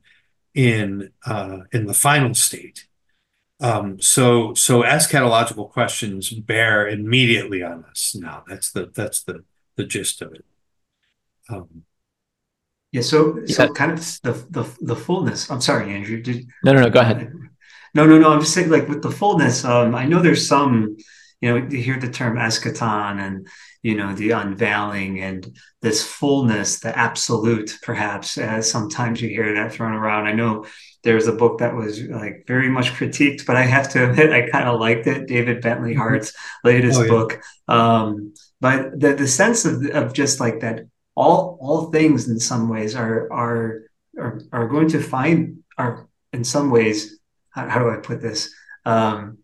in 0.55 1.11
uh, 1.27 1.59
in 1.73 1.87
the 1.87 1.95
final 1.95 2.35
state. 2.35 2.87
Um, 3.61 4.01
so 4.01 4.55
so 4.55 4.83
eschatological 4.83 5.71
questions 5.71 6.31
bear 6.31 6.89
immediately 6.89 7.63
on 7.63 7.85
us 7.85 8.15
now. 8.19 8.45
That's 8.49 8.73
the 8.73 8.91
that's 8.95 9.23
the 9.23 9.45
the 9.77 9.85
gist 9.85 10.23
of 10.23 10.33
it. 10.33 10.45
Yeah. 12.93 13.03
So 13.03 13.45
so 13.47 13.73
kind 13.73 13.93
of 13.93 13.99
the 14.23 14.33
the 14.51 14.77
the 14.81 14.97
fullness. 14.97 15.51
I'm 15.51 15.61
sorry, 15.61 15.93
Andrew. 15.93 16.21
Did, 16.23 16.47
no, 16.65 16.73
no, 16.73 16.81
no. 16.81 16.91
Go 16.91 17.01
ahead. 17.01 17.33
No, 17.95 18.07
no, 18.07 18.19
no. 18.19 18.31
I'm 18.33 18.41
just 18.41 18.55
saying, 18.55 18.71
like 18.71 18.89
with 18.89 19.03
the 19.03 19.11
fullness. 19.11 19.65
Um, 19.65 19.95
I 19.95 20.07
know 20.07 20.21
there's 20.21 20.47
some 20.47 20.97
you 21.41 21.49
know 21.49 21.67
you 21.69 21.83
hear 21.83 21.99
the 21.99 22.11
term 22.11 22.37
eschaton 22.37 23.19
and 23.21 23.49
you 23.83 23.95
know 23.95 24.15
the 24.15 24.31
unveiling 24.31 25.21
and 25.21 25.57
this 25.83 26.05
fullness 26.05 26.81
the 26.81 26.97
absolute 26.97 27.79
perhaps 27.83 28.39
as 28.39 28.71
sometimes 28.71 29.21
you 29.21 29.29
hear 29.29 29.55
that 29.55 29.73
thrown 29.73 29.93
around 29.93 30.27
i 30.27 30.33
know 30.33 30.67
there's 31.03 31.27
a 31.27 31.33
book 31.33 31.59
that 31.59 31.75
was 31.75 32.03
like 32.03 32.45
very 32.47 32.69
much 32.69 32.93
critiqued 32.93 33.47
but 33.47 33.57
i 33.57 33.63
have 33.63 33.89
to 33.89 34.11
admit 34.11 34.33
i 34.33 34.49
kind 34.51 34.69
of 34.69 34.79
liked 34.79 35.07
it 35.07 35.27
david 35.27 35.61
bentley 35.63 35.93
mm-hmm. 35.93 36.01
hart's 36.01 36.35
latest 36.63 36.99
oh, 36.99 37.03
yeah. 37.03 37.09
book 37.09 37.41
um, 37.69 38.35
but 38.61 38.99
the, 38.99 39.15
the 39.15 39.29
sense 39.29 39.65
of, 39.65 39.85
of 39.91 40.13
just 40.13 40.41
like 40.41 40.61
that 40.61 40.85
all 41.21 41.59
all 41.61 41.91
things 41.91 42.29
in 42.29 42.39
some 42.51 42.65
ways 42.75 42.95
are 42.95 43.19
are 43.43 43.61
are, 44.19 44.41
are 44.53 44.69
going 44.69 44.89
to 44.89 45.01
find 45.15 45.63
are 45.77 46.09
in 46.33 46.45
some 46.45 46.71
ways 46.71 47.19
how, 47.51 47.69
how 47.69 47.79
do 47.79 47.91
i 47.91 47.97
put 47.97 48.21
this 48.23 48.41
um, 48.87 49.39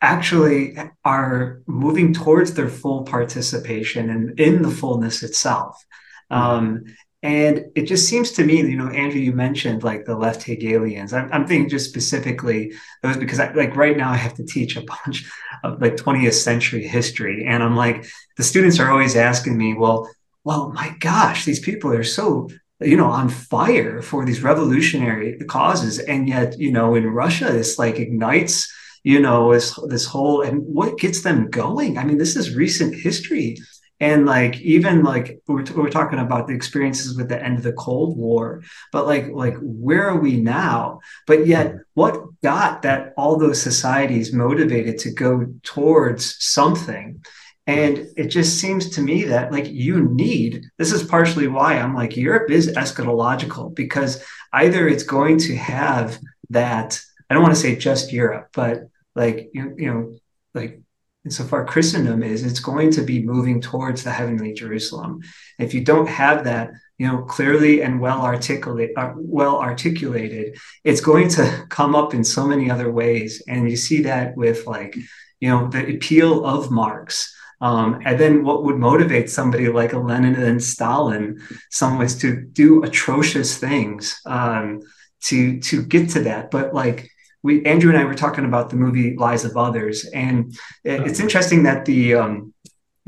actually 0.00 0.76
are 1.04 1.60
moving 1.66 2.12
towards 2.12 2.54
their 2.54 2.68
full 2.68 3.02
participation 3.02 4.10
and 4.10 4.40
in 4.40 4.62
the 4.62 4.70
fullness 4.70 5.22
itself. 5.22 5.84
Mm-hmm. 6.32 6.42
Um, 6.42 6.84
and 7.22 7.66
it 7.74 7.82
just 7.82 8.08
seems 8.08 8.32
to 8.32 8.44
me, 8.44 8.62
you 8.62 8.78
know, 8.78 8.88
Andrew, 8.88 9.20
you 9.20 9.32
mentioned 9.32 9.82
like 9.82 10.06
the 10.06 10.16
left 10.16 10.42
Hegelians. 10.42 11.12
I'm, 11.12 11.30
I'm 11.30 11.46
thinking 11.46 11.68
just 11.68 11.90
specifically 11.90 12.72
those 13.02 13.18
because 13.18 13.38
I, 13.38 13.52
like 13.52 13.76
right 13.76 13.94
now 13.94 14.10
I 14.10 14.16
have 14.16 14.34
to 14.34 14.46
teach 14.46 14.76
a 14.76 14.82
bunch 15.04 15.30
of 15.62 15.82
like 15.82 15.96
20th 15.96 16.32
century 16.32 16.86
history. 16.86 17.44
And 17.44 17.62
I'm 17.62 17.76
like, 17.76 18.06
the 18.38 18.42
students 18.42 18.80
are 18.80 18.90
always 18.90 19.16
asking 19.16 19.58
me, 19.58 19.74
well, 19.74 20.08
well, 20.44 20.70
my 20.72 20.94
gosh, 21.00 21.44
these 21.44 21.60
people 21.60 21.92
are 21.92 22.04
so 22.04 22.48
you 22.80 22.96
know 22.96 23.06
on 23.06 23.28
fire 23.28 24.00
for 24.02 24.24
these 24.24 24.42
revolutionary 24.42 25.38
causes. 25.48 25.98
And 25.98 26.28
yet 26.28 26.58
you 26.58 26.72
know 26.72 26.94
in 26.94 27.06
russia 27.06 27.46
this 27.52 27.78
like 27.78 27.98
ignites 27.98 28.72
you 29.04 29.20
know 29.20 29.52
this 29.52 29.78
this 29.88 30.06
whole 30.06 30.42
and 30.42 30.62
what 30.62 30.98
gets 30.98 31.22
them 31.22 31.50
going? 31.50 31.98
I 31.98 32.04
mean 32.04 32.18
this 32.18 32.36
is 32.36 32.54
recent 32.54 32.94
history. 32.94 33.58
And 34.02 34.24
like 34.24 34.58
even 34.62 35.02
like 35.02 35.42
we're, 35.46 35.64
we're 35.76 35.90
talking 35.90 36.20
about 36.20 36.46
the 36.46 36.54
experiences 36.54 37.18
with 37.18 37.28
the 37.28 37.42
end 37.42 37.58
of 37.58 37.64
the 37.64 37.74
cold 37.74 38.16
war 38.16 38.62
but 38.92 39.06
like 39.06 39.28
like 39.28 39.56
where 39.60 40.08
are 40.08 40.18
we 40.18 40.40
now? 40.40 41.00
But 41.26 41.46
yet 41.46 41.72
hmm. 41.72 41.76
what 41.94 42.40
got 42.42 42.82
that 42.82 43.12
all 43.18 43.36
those 43.36 43.60
societies 43.60 44.32
motivated 44.32 44.98
to 45.00 45.12
go 45.12 45.52
towards 45.62 46.42
something 46.42 47.22
and 47.70 48.06
it 48.16 48.28
just 48.28 48.60
seems 48.60 48.90
to 48.90 49.00
me 49.00 49.24
that 49.24 49.52
like 49.52 49.68
you 49.68 50.02
need 50.06 50.64
this 50.78 50.92
is 50.92 51.02
partially 51.02 51.48
why 51.48 51.74
i'm 51.74 51.94
like 51.94 52.16
europe 52.16 52.50
is 52.50 52.74
eschatological 52.76 53.74
because 53.74 54.24
either 54.52 54.88
it's 54.88 55.04
going 55.04 55.38
to 55.38 55.54
have 55.54 56.18
that 56.50 57.00
I 57.30 57.34
don't 57.34 57.44
want 57.44 57.54
to 57.54 57.60
say 57.60 57.76
just 57.76 58.12
Europe, 58.12 58.48
but 58.52 58.88
like 59.14 59.50
you, 59.54 59.74
you 59.78 59.94
know, 59.94 60.16
like 60.52 60.80
insofar 61.24 61.64
Christendom 61.64 62.24
is, 62.24 62.44
it's 62.44 62.58
going 62.58 62.90
to 62.92 63.02
be 63.02 63.22
moving 63.22 63.60
towards 63.60 64.02
the 64.02 64.10
heavenly 64.10 64.52
Jerusalem. 64.52 65.20
If 65.58 65.72
you 65.72 65.84
don't 65.84 66.08
have 66.08 66.44
that, 66.44 66.72
you 66.98 67.06
know, 67.06 67.22
clearly 67.22 67.82
and 67.82 68.00
well 68.00 68.22
articulate, 68.22 68.90
uh, 68.96 69.12
well 69.14 69.60
articulated, 69.60 70.58
it's 70.82 71.00
going 71.00 71.28
to 71.30 71.66
come 71.68 71.94
up 71.94 72.14
in 72.14 72.24
so 72.24 72.46
many 72.46 72.68
other 72.68 72.90
ways. 72.90 73.42
And 73.46 73.70
you 73.70 73.76
see 73.76 74.02
that 74.02 74.36
with 74.36 74.66
like, 74.66 74.96
you 75.38 75.48
know, 75.48 75.68
the 75.68 75.94
appeal 75.94 76.44
of 76.44 76.72
Marx. 76.72 77.36
Um, 77.60 78.00
and 78.04 78.18
then 78.18 78.42
what 78.42 78.64
would 78.64 78.76
motivate 78.76 79.28
somebody 79.28 79.68
like 79.68 79.92
a 79.92 79.98
Lenin 79.98 80.34
and 80.34 80.62
Stalin, 80.62 81.40
some 81.70 81.98
ways 81.98 82.18
to 82.20 82.40
do 82.40 82.82
atrocious 82.82 83.58
things. 83.58 84.20
Um, 84.24 84.80
to 85.22 85.60
to 85.60 85.82
get 85.82 86.10
to 86.10 86.20
that. 86.20 86.50
But 86.50 86.74
like 86.74 87.10
we 87.42 87.64
Andrew 87.64 87.90
and 87.90 87.98
I 87.98 88.04
were 88.04 88.14
talking 88.14 88.44
about 88.44 88.70
the 88.70 88.76
movie 88.76 89.16
Lives 89.16 89.44
of 89.44 89.56
Others, 89.56 90.06
and 90.06 90.54
it's 90.84 91.20
interesting 91.20 91.62
that 91.64 91.84
the 91.84 92.14
um, 92.14 92.54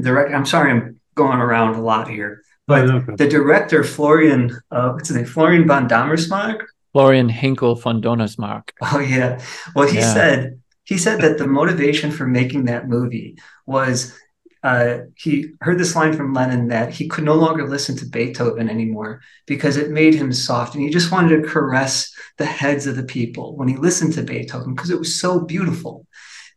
direct. 0.00 0.32
I'm 0.32 0.46
sorry, 0.46 0.70
I'm 0.70 1.00
going 1.14 1.38
around 1.38 1.74
a 1.74 1.80
lot 1.80 2.08
here, 2.08 2.42
but 2.66 3.16
the 3.16 3.28
director 3.28 3.84
Florian, 3.84 4.56
uh, 4.70 4.92
what's 4.92 5.08
his 5.08 5.16
name? 5.16 5.26
Florian 5.26 5.66
von 5.66 5.88
Donnersmarck. 5.88 6.64
Florian 6.92 7.30
Henckel 7.30 7.80
von 7.80 8.02
Donnersmarck. 8.02 8.70
Oh 8.82 8.98
yeah. 8.98 9.40
Well, 9.74 9.88
he 9.88 9.98
yeah. 9.98 10.12
said 10.12 10.60
he 10.84 10.98
said 10.98 11.20
that 11.20 11.38
the 11.38 11.46
motivation 11.46 12.10
for 12.10 12.26
making 12.26 12.66
that 12.66 12.88
movie 12.88 13.38
was 13.66 14.16
uh, 14.62 14.98
he 15.16 15.52
heard 15.60 15.78
this 15.78 15.96
line 15.96 16.12
from 16.12 16.32
Lenin 16.32 16.68
that 16.68 16.92
he 16.94 17.08
could 17.08 17.24
no 17.24 17.34
longer 17.34 17.68
listen 17.68 17.96
to 17.96 18.06
Beethoven 18.06 18.70
anymore 18.70 19.20
because 19.46 19.76
it 19.76 19.90
made 19.90 20.14
him 20.14 20.32
soft, 20.32 20.74
and 20.74 20.84
he 20.84 20.90
just 20.90 21.10
wanted 21.10 21.42
to 21.42 21.48
caress 21.48 22.12
the 22.38 22.46
heads 22.46 22.86
of 22.86 22.94
the 22.94 23.02
people 23.02 23.56
when 23.56 23.68
he 23.68 23.76
listened 23.76 24.12
to 24.14 24.22
Beethoven 24.22 24.74
because 24.74 24.90
it 24.90 24.98
was 24.98 25.18
so 25.20 25.40
beautiful. 25.40 26.06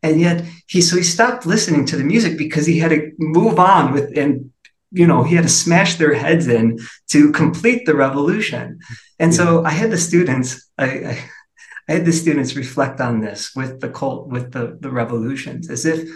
And 0.03 0.21
yet 0.21 0.45
he 0.67 0.81
so 0.81 0.97
he 0.97 1.03
stopped 1.03 1.47
listening 1.47 1.85
to 1.87 1.97
the 1.97 2.03
music 2.03 2.37
because 2.37 2.67
he 2.67 2.77
had 2.77 2.91
to 2.91 3.11
move 3.17 3.59
on 3.59 3.91
with 3.91 4.15
and 4.15 4.51
you 4.91 5.07
know 5.07 5.23
he 5.23 5.35
had 5.35 5.45
to 5.45 5.49
smash 5.49 5.95
their 5.95 6.13
heads 6.13 6.47
in 6.47 6.77
to 7.09 7.31
complete 7.31 7.87
the 7.87 7.95
revolution. 7.95 8.79
And 9.17 9.33
so 9.33 9.63
I 9.65 9.71
had 9.71 9.89
the 9.89 9.97
students 9.97 10.69
I, 10.77 10.85
I 10.85 11.29
I 11.87 11.93
had 11.93 12.05
the 12.05 12.13
students 12.13 12.55
reflect 12.55 12.99
on 12.99 13.21
this 13.21 13.55
with 13.55 13.79
the 13.79 13.89
cult 13.89 14.27
with 14.27 14.51
the 14.51 14.77
the 14.79 14.91
revolutions 14.91 15.69
as 15.69 15.85
if 15.85 16.09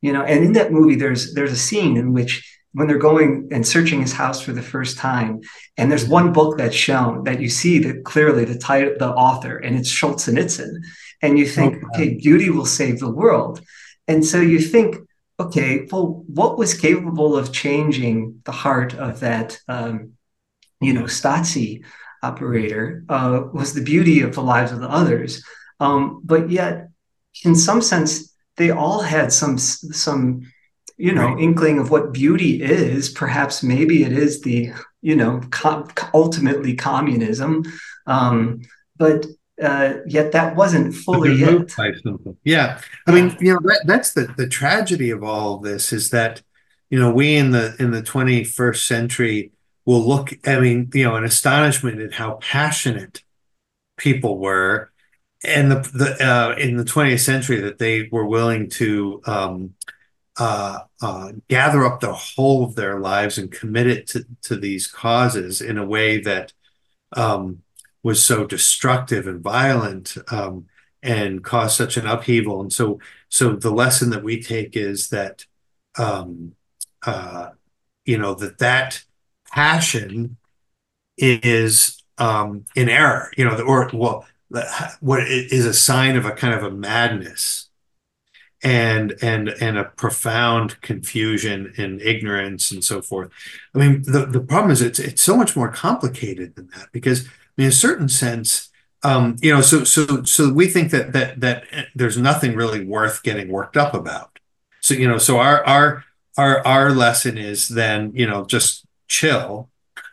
you 0.00 0.12
know 0.12 0.22
and 0.22 0.44
in 0.44 0.52
that 0.52 0.72
movie 0.72 0.96
there's 0.96 1.34
there's 1.34 1.52
a 1.52 1.56
scene 1.56 1.96
in 1.96 2.12
which 2.12 2.52
when 2.72 2.86
they're 2.86 2.98
going 2.98 3.48
and 3.52 3.66
searching 3.66 4.02
his 4.02 4.12
house 4.12 4.40
for 4.40 4.52
the 4.52 4.62
first 4.62 4.98
time 4.98 5.40
and 5.78 5.90
there's 5.90 6.06
one 6.06 6.32
book 6.32 6.58
that's 6.58 6.74
shown 6.74 7.24
that 7.24 7.40
you 7.40 7.48
see 7.48 7.78
that 7.78 8.04
clearly 8.04 8.44
the 8.44 8.58
title 8.58 8.94
the 8.98 9.08
author 9.08 9.56
and 9.56 9.76
it's 9.76 9.90
Solzhenitsyn 9.90 10.80
and 11.22 11.38
you 11.38 11.46
think 11.46 11.76
okay. 11.76 11.86
okay 11.88 12.14
beauty 12.14 12.50
will 12.50 12.66
save 12.66 13.00
the 13.00 13.10
world. 13.10 13.60
And 14.08 14.24
so 14.24 14.40
you 14.40 14.60
think 14.60 14.96
okay 15.38 15.86
well 15.90 16.24
what 16.26 16.56
was 16.58 16.74
capable 16.74 17.36
of 17.36 17.52
changing 17.52 18.40
the 18.44 18.52
heart 18.52 18.94
of 18.94 19.20
that 19.20 19.58
um, 19.68 20.12
you 20.80 20.92
know 20.92 21.04
Stasi 21.04 21.84
operator 22.22 23.04
uh, 23.08 23.42
was 23.52 23.74
the 23.74 23.82
beauty 23.82 24.22
of 24.22 24.34
the 24.34 24.42
lives 24.42 24.72
of 24.72 24.80
the 24.80 24.88
others. 24.88 25.44
Um, 25.80 26.20
but 26.24 26.50
yet 26.50 26.88
in 27.44 27.54
some 27.54 27.82
sense 27.82 28.34
they 28.56 28.70
all 28.70 29.02
had 29.02 29.32
some 29.32 29.58
some 29.58 30.42
you 30.96 31.12
know 31.12 31.28
right. 31.28 31.40
inkling 31.40 31.78
of 31.78 31.90
what 31.90 32.12
beauty 32.12 32.62
is. 32.62 33.08
Perhaps 33.08 33.62
maybe 33.62 34.02
it 34.04 34.12
is 34.12 34.40
the 34.42 34.72
you 35.02 35.16
know 35.16 35.40
com- 35.50 35.88
ultimately 36.14 36.74
communism. 36.74 37.64
Um, 38.06 38.62
but 38.96 39.26
uh, 39.62 39.94
yet 40.06 40.32
that 40.32 40.56
wasn't 40.56 40.94
fully 40.94 41.42
it 41.42 41.70
yeah. 42.44 42.80
I 43.06 43.12
mean 43.12 43.36
you 43.40 43.54
know 43.54 43.60
that, 43.64 43.82
that's 43.86 44.12
the 44.12 44.32
the 44.36 44.48
tragedy 44.48 45.10
of 45.10 45.22
all 45.22 45.56
of 45.56 45.62
this 45.62 45.92
is 45.92 46.10
that 46.10 46.42
you 46.90 46.98
know 46.98 47.10
we 47.10 47.36
in 47.36 47.50
the 47.50 47.74
in 47.78 47.90
the 47.90 48.02
21st 48.02 48.86
century 48.86 49.52
will 49.84 50.06
look 50.06 50.32
i 50.46 50.58
mean 50.60 50.90
you 50.92 51.04
know 51.04 51.16
in 51.16 51.24
astonishment 51.24 52.00
at 52.00 52.14
how 52.14 52.34
passionate 52.42 53.22
people 53.96 54.38
were 54.38 54.90
and 55.46 55.70
the, 55.70 55.76
the 55.92 56.26
uh, 56.26 56.54
in 56.58 56.76
the 56.76 56.84
20th 56.84 57.20
century 57.20 57.60
that 57.60 57.78
they 57.78 58.08
were 58.10 58.26
willing 58.26 58.68
to 58.70 59.20
um, 59.26 59.74
uh, 60.38 60.80
uh, 61.00 61.32
gather 61.48 61.84
up 61.84 62.00
the 62.00 62.12
whole 62.12 62.64
of 62.64 62.74
their 62.74 63.00
lives 63.00 63.38
and 63.38 63.50
commit 63.50 63.86
it 63.86 64.06
to, 64.08 64.26
to 64.42 64.56
these 64.56 64.86
causes 64.86 65.60
in 65.60 65.78
a 65.78 65.86
way 65.86 66.20
that 66.20 66.52
um, 67.16 67.62
was 68.02 68.22
so 68.22 68.44
destructive 68.44 69.26
and 69.26 69.42
violent 69.42 70.16
um, 70.28 70.66
and 71.02 71.42
caused 71.42 71.76
such 71.76 71.96
an 71.96 72.06
upheaval. 72.06 72.60
And 72.60 72.72
so, 72.72 73.00
so 73.28 73.56
the 73.56 73.70
lesson 73.70 74.10
that 74.10 74.22
we 74.22 74.42
take 74.42 74.76
is 74.76 75.08
that, 75.08 75.46
um, 75.98 76.54
uh, 77.06 77.50
you 78.04 78.18
know, 78.18 78.34
that 78.34 78.58
that 78.58 79.02
passion 79.50 80.36
is 81.16 82.02
um, 82.18 82.64
in 82.74 82.88
error. 82.88 83.32
You 83.36 83.44
know, 83.44 83.58
or 83.60 83.90
well, 83.92 84.26
what 85.00 85.20
is 85.28 85.66
a 85.66 85.74
sign 85.74 86.16
of 86.16 86.24
a 86.24 86.32
kind 86.32 86.54
of 86.54 86.62
a 86.62 86.70
madness 86.70 87.68
and 88.62 89.14
and 89.22 89.48
and 89.48 89.78
a 89.78 89.84
profound 89.84 90.80
confusion 90.80 91.72
and 91.76 92.00
ignorance 92.00 92.70
and 92.70 92.82
so 92.82 93.02
forth. 93.02 93.30
I 93.74 93.78
mean, 93.78 94.02
the, 94.02 94.26
the 94.26 94.40
problem 94.40 94.70
is 94.70 94.82
it's 94.82 94.98
it's 94.98 95.22
so 95.22 95.36
much 95.36 95.56
more 95.56 95.70
complicated 95.70 96.56
than 96.56 96.68
that 96.76 96.88
because 96.92 97.26
I 97.26 97.30
mean, 97.56 97.66
in 97.66 97.68
a 97.68 97.72
certain 97.72 98.08
sense, 98.08 98.70
um, 99.02 99.36
you 99.40 99.54
know, 99.54 99.60
so 99.60 99.84
so 99.84 100.24
so 100.24 100.52
we 100.52 100.68
think 100.68 100.90
that 100.90 101.12
that 101.12 101.40
that 101.40 101.64
there's 101.94 102.16
nothing 102.16 102.56
really 102.56 102.84
worth 102.84 103.22
getting 103.22 103.48
worked 103.48 103.76
up 103.76 103.94
about. 103.94 104.38
So 104.80 104.94
you 104.94 105.06
know, 105.06 105.18
so 105.18 105.38
our 105.38 105.64
our 105.64 106.04
our 106.36 106.66
our 106.66 106.90
lesson 106.90 107.38
is 107.38 107.68
then 107.68 108.12
you 108.14 108.26
know 108.26 108.44
just 108.46 108.86
chill 109.08 109.70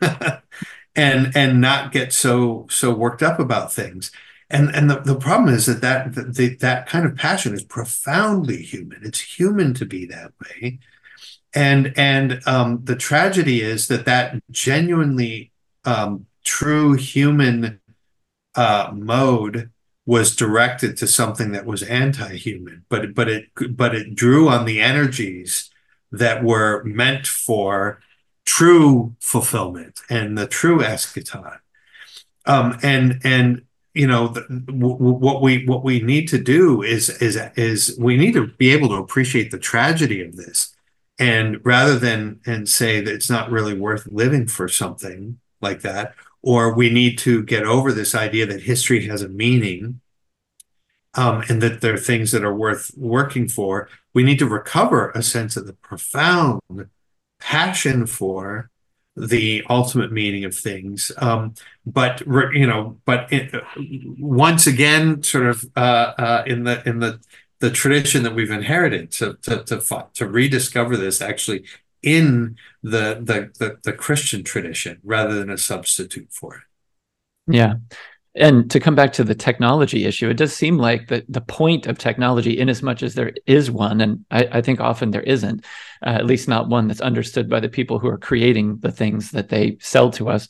and 0.96 1.36
and 1.36 1.60
not 1.60 1.92
get 1.92 2.12
so 2.12 2.66
so 2.70 2.92
worked 2.92 3.22
up 3.22 3.38
about 3.38 3.72
things. 3.72 4.10
And 4.50 4.74
and 4.74 4.90
the, 4.90 5.00
the 5.00 5.16
problem 5.16 5.54
is 5.54 5.66
that 5.66 5.80
that 5.80 6.14
that, 6.14 6.58
that 6.60 6.86
kind 6.86 7.06
of 7.06 7.16
passion 7.16 7.54
is 7.54 7.64
profoundly 7.64 8.62
human. 8.62 9.00
It's 9.02 9.20
human 9.20 9.74
to 9.74 9.86
be 9.86 10.06
that 10.06 10.32
way. 10.40 10.78
And 11.54 11.92
and 11.96 12.40
um, 12.46 12.80
the 12.84 12.96
tragedy 12.96 13.60
is 13.62 13.88
that 13.88 14.04
that 14.06 14.40
genuinely 14.50 15.52
um, 15.84 16.26
true 16.44 16.94
human 16.94 17.80
uh, 18.54 18.90
mode 18.94 19.70
was 20.06 20.36
directed 20.36 20.96
to 20.98 21.06
something 21.06 21.52
that 21.52 21.64
was 21.64 21.82
anti-human 21.82 22.84
but 22.90 23.14
but 23.14 23.26
it 23.26 23.46
but 23.70 23.94
it 23.94 24.14
drew 24.14 24.48
on 24.50 24.66
the 24.66 24.80
energies 24.80 25.70
that 26.12 26.44
were 26.44 26.84
meant 26.84 27.26
for 27.26 28.00
true 28.44 29.14
fulfillment 29.20 30.00
and 30.10 30.36
the 30.36 30.46
true 30.46 30.78
eschaton. 30.80 31.58
Um, 32.46 32.78
and 32.82 33.20
and 33.24 33.62
you 33.94 34.06
know 34.06 34.28
the, 34.28 34.42
w- 34.66 34.96
what 34.96 35.40
we 35.40 35.64
what 35.66 35.84
we 35.84 36.00
need 36.00 36.28
to 36.28 36.38
do 36.38 36.82
is 36.82 37.08
is 37.08 37.38
is 37.56 37.96
we 37.98 38.16
need 38.16 38.34
to 38.34 38.48
be 38.48 38.72
able 38.72 38.88
to 38.88 38.96
appreciate 38.96 39.50
the 39.50 39.58
tragedy 39.58 40.22
of 40.22 40.36
this. 40.36 40.74
And 41.18 41.64
rather 41.64 41.98
than 41.98 42.40
and 42.44 42.68
say 42.68 43.00
that 43.00 43.14
it's 43.14 43.30
not 43.30 43.50
really 43.50 43.78
worth 43.78 44.06
living 44.10 44.46
for 44.46 44.68
something 44.68 45.38
like 45.60 45.82
that 45.82 46.14
or 46.42 46.74
we 46.74 46.90
need 46.90 47.16
to 47.16 47.42
get 47.42 47.64
over 47.64 47.90
this 47.90 48.14
idea 48.14 48.44
that 48.44 48.62
history 48.62 49.06
has 49.06 49.22
a 49.22 49.28
meaning 49.28 50.00
um, 51.14 51.42
and 51.48 51.62
that 51.62 51.80
there 51.80 51.94
are 51.94 51.98
things 51.98 52.32
that 52.32 52.44
are 52.44 52.54
worth 52.54 52.90
working 52.96 53.48
for 53.48 53.88
we 54.12 54.22
need 54.22 54.38
to 54.38 54.46
recover 54.46 55.10
a 55.10 55.22
sense 55.22 55.56
of 55.56 55.66
the 55.66 55.72
profound 55.72 56.60
passion 57.40 58.06
for 58.06 58.70
the 59.16 59.62
ultimate 59.70 60.12
meaning 60.12 60.44
of 60.44 60.56
things. 60.56 61.12
Um, 61.18 61.54
but 61.86 62.22
you 62.26 62.66
know, 62.66 62.98
but 63.04 63.32
it, 63.32 63.54
once 64.18 64.66
again, 64.66 65.22
sort 65.22 65.46
of 65.46 65.64
uh, 65.76 66.14
uh, 66.18 66.44
in 66.46 66.64
the 66.64 66.86
in 66.88 67.00
the 67.00 67.20
the 67.60 67.70
tradition 67.70 68.22
that 68.24 68.34
we've 68.34 68.50
inherited 68.50 69.10
to 69.12 69.34
to 69.42 69.62
to, 69.64 70.06
to 70.14 70.26
rediscover 70.26 70.96
this 70.96 71.20
actually 71.20 71.64
in 72.02 72.56
the, 72.82 73.20
the 73.22 73.50
the 73.58 73.78
the 73.82 73.92
Christian 73.92 74.42
tradition 74.42 75.00
rather 75.04 75.34
than 75.34 75.50
a 75.50 75.58
substitute 75.58 76.32
for 76.32 76.56
it. 76.56 76.62
Yeah 77.46 77.74
and 78.36 78.70
to 78.70 78.80
come 78.80 78.94
back 78.94 79.12
to 79.14 79.24
the 79.24 79.34
technology 79.34 80.04
issue, 80.04 80.28
it 80.28 80.36
does 80.36 80.54
seem 80.54 80.76
like 80.76 81.06
the, 81.06 81.24
the 81.28 81.40
point 81.40 81.86
of 81.86 81.98
technology, 81.98 82.58
in 82.58 82.68
as 82.68 82.82
much 82.82 83.02
as 83.02 83.14
there 83.14 83.32
is 83.46 83.70
one, 83.70 84.00
and 84.00 84.24
I, 84.30 84.48
I 84.52 84.60
think 84.60 84.80
often 84.80 85.12
there 85.12 85.22
isn't, 85.22 85.64
uh, 86.04 86.10
at 86.10 86.26
least 86.26 86.48
not 86.48 86.68
one 86.68 86.88
that's 86.88 87.00
understood 87.00 87.48
by 87.48 87.60
the 87.60 87.68
people 87.68 87.98
who 87.98 88.08
are 88.08 88.18
creating 88.18 88.78
the 88.78 88.90
things 88.90 89.30
that 89.32 89.50
they 89.50 89.76
sell 89.80 90.10
to 90.12 90.28
us, 90.28 90.48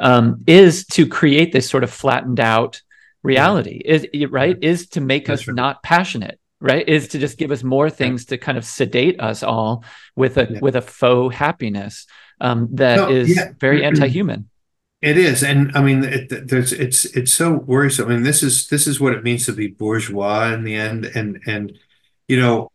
um, 0.00 0.44
is 0.46 0.84
to 0.86 1.06
create 1.06 1.52
this 1.52 1.70
sort 1.70 1.84
of 1.84 1.90
flattened 1.90 2.40
out 2.40 2.82
reality. 3.22 3.80
Is 3.84 4.06
right? 4.30 4.58
Is 4.62 4.88
to 4.88 5.00
make 5.00 5.26
that's 5.26 5.42
us 5.42 5.48
right. 5.48 5.54
not 5.54 5.82
passionate. 5.82 6.38
Right? 6.60 6.88
Is 6.88 7.08
to 7.08 7.18
just 7.18 7.38
give 7.38 7.50
us 7.50 7.64
more 7.64 7.90
things 7.90 8.26
to 8.26 8.38
kind 8.38 8.56
of 8.56 8.64
sedate 8.64 9.20
us 9.20 9.42
all 9.42 9.84
with 10.14 10.36
a 10.36 10.48
yeah. 10.48 10.58
with 10.60 10.76
a 10.76 10.82
faux 10.82 11.34
happiness 11.34 12.06
um, 12.40 12.68
that 12.72 12.96
no, 12.96 13.10
is 13.10 13.34
yeah. 13.34 13.52
very 13.58 13.84
anti-human. 13.84 14.48
It 15.02 15.18
is, 15.18 15.42
and 15.42 15.76
I 15.76 15.82
mean, 15.82 16.04
it, 16.04 16.48
there's 16.48 16.72
it's 16.72 17.04
it's 17.06 17.34
so 17.34 17.54
worrisome. 17.54 18.08
I 18.08 18.14
mean, 18.14 18.22
this 18.22 18.42
is 18.42 18.68
this 18.68 18.86
is 18.86 19.00
what 19.00 19.12
it 19.14 19.24
means 19.24 19.44
to 19.46 19.52
be 19.52 19.66
bourgeois 19.66 20.52
in 20.52 20.62
the 20.62 20.76
end, 20.76 21.06
and 21.06 21.40
and 21.44 21.76
you 22.28 22.40
know, 22.40 22.70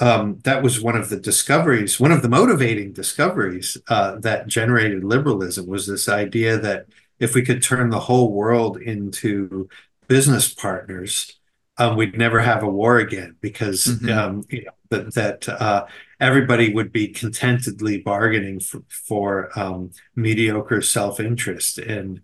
um, 0.00 0.38
that 0.44 0.62
was 0.62 0.80
one 0.80 0.96
of 0.96 1.08
the 1.08 1.18
discoveries, 1.18 1.98
one 1.98 2.12
of 2.12 2.22
the 2.22 2.28
motivating 2.28 2.92
discoveries 2.92 3.76
uh, 3.88 4.16
that 4.20 4.46
generated 4.46 5.02
liberalism 5.02 5.66
was 5.66 5.86
this 5.88 6.08
idea 6.08 6.56
that 6.56 6.86
if 7.18 7.34
we 7.34 7.42
could 7.42 7.62
turn 7.62 7.90
the 7.90 8.00
whole 8.00 8.32
world 8.32 8.80
into 8.80 9.68
business 10.06 10.54
partners, 10.54 11.38
um, 11.78 11.96
we'd 11.96 12.16
never 12.16 12.40
have 12.40 12.62
a 12.62 12.68
war 12.68 12.98
again 12.98 13.36
because 13.40 13.86
mm-hmm. 13.86 14.08
um, 14.08 14.44
you 14.50 14.64
know, 14.64 14.72
that 14.90 15.14
that 15.14 15.48
uh, 15.48 15.86
everybody 16.22 16.72
would 16.72 16.92
be 16.92 17.08
contentedly 17.08 17.98
bargaining 17.98 18.60
for, 18.60 18.82
for 18.88 19.58
um, 19.58 19.90
mediocre 20.14 20.80
self 20.80 21.20
interest 21.20 21.78
and 21.78 22.20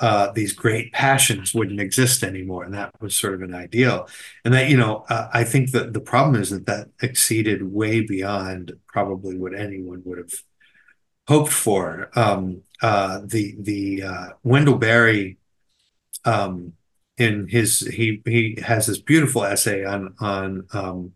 uh, 0.00 0.32
these 0.32 0.54
great 0.54 0.92
passions 0.92 1.52
wouldn't 1.52 1.78
exist 1.78 2.22
anymore, 2.22 2.64
and 2.64 2.72
that 2.72 2.90
was 3.02 3.14
sort 3.14 3.34
of 3.34 3.42
an 3.42 3.54
ideal. 3.54 4.08
And 4.46 4.54
that 4.54 4.70
you 4.70 4.76
know, 4.78 5.04
uh, 5.10 5.28
I 5.32 5.44
think 5.44 5.72
that 5.72 5.92
the 5.92 6.00
problem 6.00 6.40
is 6.40 6.48
that 6.50 6.64
that 6.64 6.88
exceeded 7.02 7.62
way 7.62 8.00
beyond 8.00 8.72
probably 8.86 9.36
what 9.36 9.54
anyone 9.54 10.00
would 10.06 10.16
have 10.16 10.32
hoped 11.28 11.52
for. 11.52 12.10
Um, 12.14 12.62
uh, 12.80 13.20
the 13.26 13.54
the 13.58 14.02
uh, 14.04 14.28
Wendell 14.42 14.78
Berry, 14.78 15.36
um, 16.24 16.72
in 17.18 17.48
his 17.48 17.80
he 17.80 18.22
he 18.24 18.58
has 18.62 18.86
this 18.86 19.00
beautiful 19.00 19.44
essay 19.44 19.84
on 19.84 20.14
on 20.18 20.66
um, 20.72 21.12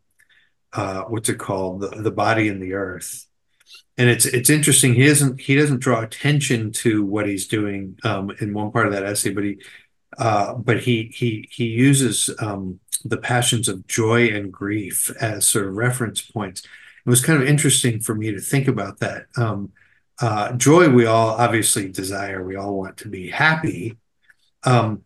uh, 0.74 1.02
what's 1.04 1.28
it 1.28 1.38
called? 1.38 1.80
The, 1.80 1.88
the 1.88 2.10
body 2.10 2.48
and 2.48 2.62
the 2.62 2.74
earth. 2.74 3.26
And 3.96 4.10
it's 4.10 4.26
it's 4.26 4.50
interesting. 4.50 4.94
He 4.94 5.06
doesn't 5.06 5.40
he 5.40 5.54
doesn't 5.54 5.80
draw 5.80 6.02
attention 6.02 6.72
to 6.72 7.04
what 7.04 7.28
he's 7.28 7.46
doing 7.46 7.96
um, 8.02 8.32
in 8.40 8.52
one 8.52 8.72
part 8.72 8.86
of 8.86 8.92
that 8.92 9.04
essay 9.04 9.32
but 9.32 9.44
he 9.44 9.58
uh, 10.18 10.54
but 10.54 10.80
he 10.80 11.12
he 11.14 11.48
he 11.50 11.66
uses 11.66 12.30
um, 12.40 12.80
the 13.04 13.16
passions 13.16 13.68
of 13.68 13.86
joy 13.86 14.28
and 14.28 14.52
grief 14.52 15.10
as 15.20 15.46
sort 15.46 15.66
of 15.66 15.74
reference 15.74 16.20
points. 16.20 16.62
It 17.06 17.10
was 17.10 17.24
kind 17.24 17.40
of 17.40 17.48
interesting 17.48 18.00
for 18.00 18.14
me 18.14 18.32
to 18.32 18.40
think 18.40 18.66
about 18.66 18.98
that. 19.00 19.26
Um, 19.36 19.72
uh, 20.20 20.52
joy 20.52 20.88
we 20.88 21.06
all 21.06 21.30
obviously 21.30 21.88
desire. 21.88 22.44
We 22.44 22.56
all 22.56 22.76
want 22.76 22.96
to 22.98 23.08
be 23.08 23.30
happy. 23.30 23.96
Um, 24.64 25.02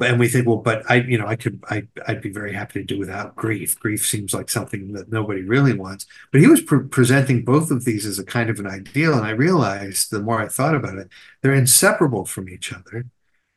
and 0.00 0.18
we 0.18 0.28
think, 0.28 0.46
well, 0.46 0.56
but 0.56 0.82
I, 0.90 0.96
you 0.96 1.18
know, 1.18 1.26
I 1.26 1.36
could, 1.36 1.62
I, 1.70 1.86
I'd 2.06 2.20
be 2.20 2.30
very 2.30 2.52
happy 2.52 2.80
to 2.80 2.84
do 2.84 2.98
without 2.98 3.36
grief. 3.36 3.78
Grief 3.78 4.04
seems 4.04 4.34
like 4.34 4.50
something 4.50 4.92
that 4.92 5.10
nobody 5.10 5.42
really 5.42 5.72
wants. 5.72 6.06
But 6.32 6.40
he 6.40 6.48
was 6.48 6.60
pre- 6.60 6.88
presenting 6.88 7.44
both 7.44 7.70
of 7.70 7.84
these 7.84 8.04
as 8.04 8.18
a 8.18 8.24
kind 8.24 8.50
of 8.50 8.58
an 8.58 8.66
ideal, 8.66 9.14
and 9.14 9.24
I 9.24 9.30
realized 9.30 10.10
the 10.10 10.20
more 10.20 10.40
I 10.40 10.48
thought 10.48 10.74
about 10.74 10.98
it, 10.98 11.08
they're 11.42 11.54
inseparable 11.54 12.24
from 12.24 12.48
each 12.48 12.72
other, 12.72 13.06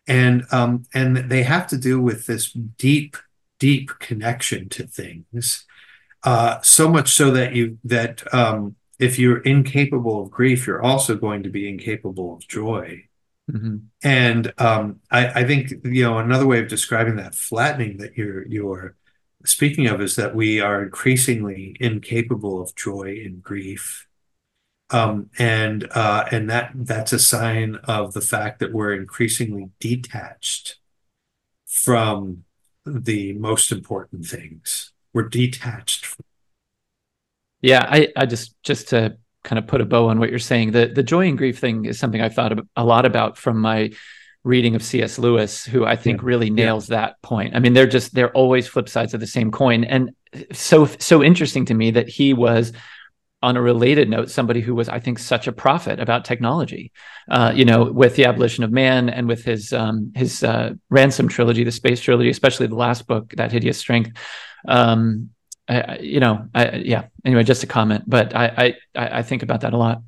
and 0.07 0.43
um, 0.51 0.83
and 0.93 1.17
they 1.17 1.43
have 1.43 1.67
to 1.67 1.77
do 1.77 1.99
with 1.99 2.27
this 2.27 2.51
deep, 2.51 3.17
deep 3.59 3.91
connection 3.99 4.69
to 4.69 4.85
things. 4.85 5.65
Uh, 6.23 6.61
so 6.61 6.87
much 6.87 7.13
so 7.13 7.31
that 7.31 7.55
you 7.55 7.79
that 7.83 8.31
um, 8.33 8.75
if 8.99 9.17
you're 9.17 9.39
incapable 9.39 10.21
of 10.21 10.29
grief, 10.29 10.67
you're 10.67 10.83
also 10.83 11.15
going 11.15 11.41
to 11.41 11.49
be 11.49 11.67
incapable 11.67 12.35
of 12.35 12.47
joy 12.47 13.05
Mm-hmm. 13.51 13.77
And 14.03 14.53
um, 14.57 14.99
I, 15.09 15.41
I, 15.41 15.43
think 15.43 15.71
you 15.83 16.03
know 16.03 16.19
another 16.19 16.47
way 16.47 16.59
of 16.59 16.69
describing 16.69 17.17
that 17.17 17.35
flattening 17.35 17.97
that 17.97 18.17
you're 18.17 18.47
you're 18.47 18.95
speaking 19.45 19.87
of 19.87 19.99
is 19.99 20.15
that 20.15 20.33
we 20.33 20.61
are 20.61 20.81
increasingly 20.81 21.75
incapable 21.79 22.61
of 22.61 22.75
joy 22.75 23.21
and 23.25 23.43
grief, 23.43 24.07
um, 24.89 25.29
and 25.37 25.87
uh, 25.91 26.25
and 26.31 26.49
that 26.49 26.71
that's 26.75 27.11
a 27.11 27.19
sign 27.19 27.75
of 27.83 28.13
the 28.13 28.21
fact 28.21 28.59
that 28.59 28.71
we're 28.71 28.93
increasingly 28.93 29.69
detached 29.81 30.77
from 31.65 32.45
the 32.85 33.33
most 33.33 33.71
important 33.71 34.25
things. 34.25 34.93
We're 35.13 35.27
detached. 35.27 36.05
From- 36.05 36.25
yeah, 37.61 37.85
I 37.89 38.07
I 38.15 38.25
just 38.25 38.55
just 38.63 38.87
to 38.89 39.17
kind 39.43 39.59
of 39.59 39.67
put 39.67 39.81
a 39.81 39.85
bow 39.85 40.09
on 40.09 40.19
what 40.19 40.29
you're 40.29 40.39
saying. 40.39 40.71
The 40.71 40.87
the 40.87 41.03
joy 41.03 41.27
and 41.27 41.37
grief 41.37 41.59
thing 41.59 41.85
is 41.85 41.99
something 41.99 42.21
I've 42.21 42.35
thought 42.35 42.57
a 42.75 42.83
lot 42.85 43.05
about 43.05 43.37
from 43.37 43.59
my 43.59 43.91
reading 44.43 44.75
of 44.75 44.83
C.S. 44.83 45.19
Lewis, 45.19 45.65
who 45.65 45.85
I 45.85 45.95
think 45.95 46.21
yeah. 46.21 46.27
really 46.27 46.49
nails 46.49 46.89
yeah. 46.89 46.97
that 46.97 47.21
point. 47.21 47.55
I 47.55 47.59
mean, 47.59 47.73
they're 47.73 47.87
just 47.87 48.13
they're 48.13 48.31
always 48.31 48.67
flip 48.67 48.89
sides 48.89 49.13
of 49.13 49.19
the 49.19 49.27
same 49.27 49.51
coin, 49.51 49.83
and 49.83 50.11
so 50.51 50.85
so 50.85 51.23
interesting 51.23 51.65
to 51.65 51.73
me 51.73 51.91
that 51.91 52.09
he 52.09 52.33
was. 52.33 52.73
On 53.43 53.57
a 53.57 53.61
related 53.61 54.07
note, 54.07 54.29
somebody 54.29 54.61
who 54.61 54.75
was, 54.75 54.87
I 54.87 54.99
think, 54.99 55.17
such 55.17 55.47
a 55.47 55.51
prophet 55.51 55.99
about 55.99 56.25
technology, 56.25 56.91
uh, 57.27 57.51
you 57.55 57.65
know, 57.65 57.85
with 57.85 58.15
the 58.15 58.25
abolition 58.25 58.63
of 58.63 58.71
man 58.71 59.09
and 59.09 59.27
with 59.27 59.43
his 59.43 59.73
um, 59.73 60.11
his 60.15 60.43
uh, 60.43 60.73
ransom 60.91 61.27
trilogy, 61.27 61.63
the 61.63 61.71
space 61.71 62.01
trilogy, 62.01 62.29
especially 62.29 62.67
the 62.67 62.75
last 62.75 63.07
book, 63.07 63.33
that 63.37 63.51
hideous 63.51 63.79
strength. 63.79 64.11
Um, 64.67 65.31
I, 65.67 65.99
you 65.99 66.19
know, 66.19 66.47
I, 66.53 66.77
yeah. 66.77 67.05
Anyway, 67.23 67.43
just 67.43 67.63
a 67.63 67.67
comment, 67.67 68.03
but 68.07 68.35
I, 68.35 68.75
I, 68.95 69.19
I 69.19 69.21
think 69.21 69.43
about 69.43 69.61
that 69.61 69.73
a 69.73 69.77
lot. 69.77 70.01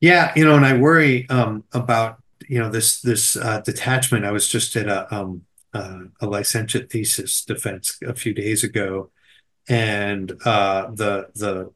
Yeah, 0.00 0.32
you 0.36 0.44
know, 0.44 0.56
and 0.56 0.64
I 0.64 0.76
worry 0.76 1.28
um, 1.30 1.64
about 1.72 2.22
you 2.48 2.58
know 2.58 2.70
this 2.70 3.00
this 3.00 3.36
uh, 3.36 3.60
detachment. 3.60 4.24
I 4.24 4.32
was 4.32 4.48
just 4.48 4.76
at 4.76 4.86
a 4.86 5.14
um, 5.14 5.42
uh, 5.72 6.00
a 6.20 6.26
licentiate 6.26 6.90
thesis 6.90 7.44
defense 7.44 7.98
a 8.06 8.14
few 8.14 8.34
days 8.34 8.64
ago, 8.64 9.10
and 9.68 10.32
uh, 10.44 10.90
the 10.90 11.28
the 11.34 11.72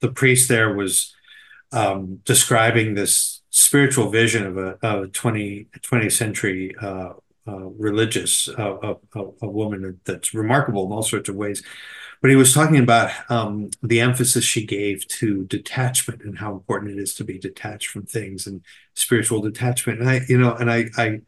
the 0.00 0.08
priest 0.08 0.48
there 0.48 0.74
was 0.74 1.14
um, 1.72 2.20
describing 2.24 2.94
this 2.94 3.42
spiritual 3.50 4.10
vision 4.10 4.46
of 4.46 4.56
a, 4.56 4.78
of 4.82 5.04
a 5.04 5.08
20, 5.08 5.66
20th 5.80 6.12
century 6.12 6.74
uh, 6.80 7.10
religious, 7.58 8.48
uh, 8.48 8.94
a, 9.14 9.20
a, 9.42 9.48
woman 9.48 10.00
that's 10.04 10.34
remarkable 10.34 10.86
in 10.86 10.92
all 10.92 11.02
sorts 11.02 11.28
of 11.28 11.36
ways. 11.36 11.62
But 12.20 12.30
he 12.30 12.36
was 12.36 12.52
talking 12.52 12.78
about 12.78 13.10
um, 13.30 13.70
the 13.82 14.00
emphasis 14.00 14.44
she 14.44 14.66
gave 14.66 15.08
to 15.08 15.44
detachment 15.44 16.22
and 16.22 16.38
how 16.38 16.52
important 16.52 16.98
it 16.98 17.02
is 17.02 17.14
to 17.14 17.24
be 17.24 17.38
detached 17.38 17.88
from 17.88 18.04
things 18.04 18.46
and 18.46 18.62
spiritual 18.94 19.40
detachment. 19.40 20.00
And 20.00 20.08
I, 20.08 20.20
you 20.28 20.38
know, 20.38 20.54
and 20.54 20.70
I, 20.70 20.90
I, 20.98 21.20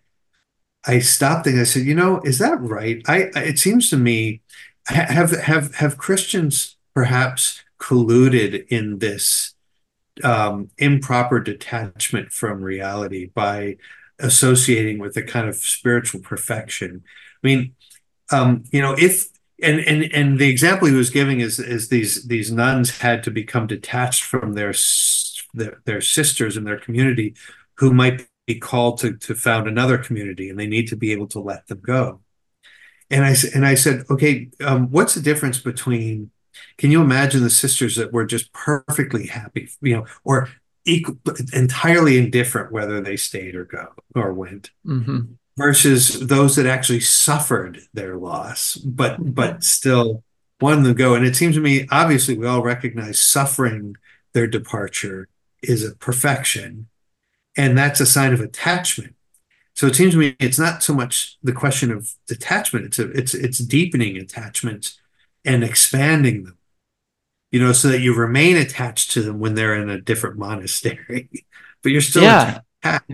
I 0.84 0.98
stopped 0.98 1.46
and 1.46 1.58
I 1.58 1.64
said, 1.64 1.84
you 1.84 1.94
know, 1.94 2.20
is 2.24 2.38
that 2.40 2.60
right? 2.60 3.02
I, 3.06 3.30
it 3.36 3.58
seems 3.58 3.88
to 3.90 3.96
me, 3.96 4.42
have 4.86 5.30
have 5.30 5.74
have 5.76 5.96
Christians 5.96 6.76
perhaps 6.94 7.62
colluded 7.78 8.66
in 8.68 8.98
this 8.98 9.54
um, 10.22 10.70
improper 10.78 11.40
detachment 11.40 12.32
from 12.32 12.62
reality 12.62 13.26
by 13.26 13.76
associating 14.22 14.98
with 14.98 15.16
a 15.16 15.22
kind 15.22 15.48
of 15.48 15.56
spiritual 15.56 16.20
perfection. 16.20 17.02
I 17.42 17.46
mean, 17.46 17.74
um, 18.30 18.64
you 18.72 18.80
know, 18.80 18.94
if 18.98 19.28
and 19.62 19.80
and 19.80 20.12
and 20.12 20.38
the 20.38 20.48
example 20.48 20.88
he 20.88 20.94
was 20.94 21.10
giving 21.10 21.40
is 21.40 21.58
is 21.58 21.88
these 21.88 22.26
these 22.26 22.50
nuns 22.50 22.98
had 22.98 23.22
to 23.24 23.30
become 23.30 23.66
detached 23.66 24.24
from 24.24 24.54
their 24.54 24.74
their, 25.54 25.80
their 25.84 26.00
sisters 26.00 26.56
in 26.56 26.64
their 26.64 26.78
community 26.78 27.34
who 27.74 27.92
might 27.92 28.26
be 28.46 28.58
called 28.58 28.98
to 28.98 29.16
to 29.18 29.34
found 29.34 29.68
another 29.68 29.98
community 29.98 30.50
and 30.50 30.58
they 30.58 30.66
need 30.66 30.88
to 30.88 30.96
be 30.96 31.12
able 31.12 31.28
to 31.28 31.38
let 31.38 31.66
them 31.68 31.80
go 31.80 32.20
and 33.10 33.24
i 33.24 33.34
and 33.54 33.64
i 33.64 33.74
said 33.74 34.04
okay 34.10 34.48
um, 34.64 34.90
what's 34.90 35.14
the 35.14 35.20
difference 35.20 35.58
between 35.58 36.30
can 36.76 36.90
you 36.90 37.00
imagine 37.00 37.42
the 37.42 37.50
sisters 37.50 37.96
that 37.96 38.12
were 38.12 38.26
just 38.26 38.52
perfectly 38.52 39.26
happy 39.26 39.68
you 39.80 39.96
know 39.96 40.06
or 40.24 40.48
equal, 40.84 41.16
entirely 41.52 42.18
indifferent 42.18 42.72
whether 42.72 43.00
they 43.00 43.16
stayed 43.16 43.54
or 43.54 43.64
go 43.64 43.88
or 44.14 44.32
went 44.32 44.70
mm-hmm. 44.86 45.20
versus 45.56 46.26
those 46.26 46.56
that 46.56 46.66
actually 46.66 47.00
suffered 47.00 47.80
their 47.94 48.16
loss 48.16 48.74
but 48.76 49.12
mm-hmm. 49.12 49.30
but 49.30 49.62
still 49.62 50.24
wanted 50.60 50.84
to 50.84 50.94
go 50.94 51.14
and 51.14 51.26
it 51.26 51.36
seems 51.36 51.54
to 51.54 51.60
me 51.60 51.86
obviously 51.90 52.36
we 52.36 52.46
all 52.46 52.62
recognize 52.62 53.20
suffering 53.20 53.96
their 54.32 54.46
departure 54.46 55.28
is 55.62 55.84
a 55.84 55.94
perfection 55.96 56.88
and 57.56 57.76
that's 57.76 58.00
a 58.00 58.06
sign 58.06 58.32
of 58.32 58.40
attachment 58.40 59.14
so 59.74 59.86
it 59.86 59.94
seems 59.94 60.12
to 60.12 60.18
me 60.18 60.36
it's 60.40 60.58
not 60.58 60.82
so 60.82 60.94
much 60.94 61.38
the 61.42 61.52
question 61.52 61.92
of 61.92 62.12
detachment 62.26 62.86
it's 62.86 62.98
a, 62.98 63.10
it's 63.10 63.34
it's 63.34 63.58
deepening 63.58 64.16
attachments 64.16 64.98
and 65.44 65.62
expanding 65.62 66.44
them 66.44 66.58
you 67.52 67.60
know, 67.60 67.72
so 67.72 67.88
that 67.88 68.00
you 68.00 68.14
remain 68.14 68.56
attached 68.56 69.12
to 69.12 69.22
them 69.22 69.38
when 69.38 69.54
they're 69.54 69.76
in 69.76 69.90
a 69.90 70.00
different 70.00 70.38
monastery, 70.38 71.28
but 71.82 71.92
you're 71.92 72.00
still 72.00 72.22
yeah. 72.22 72.60
attached. 72.82 73.04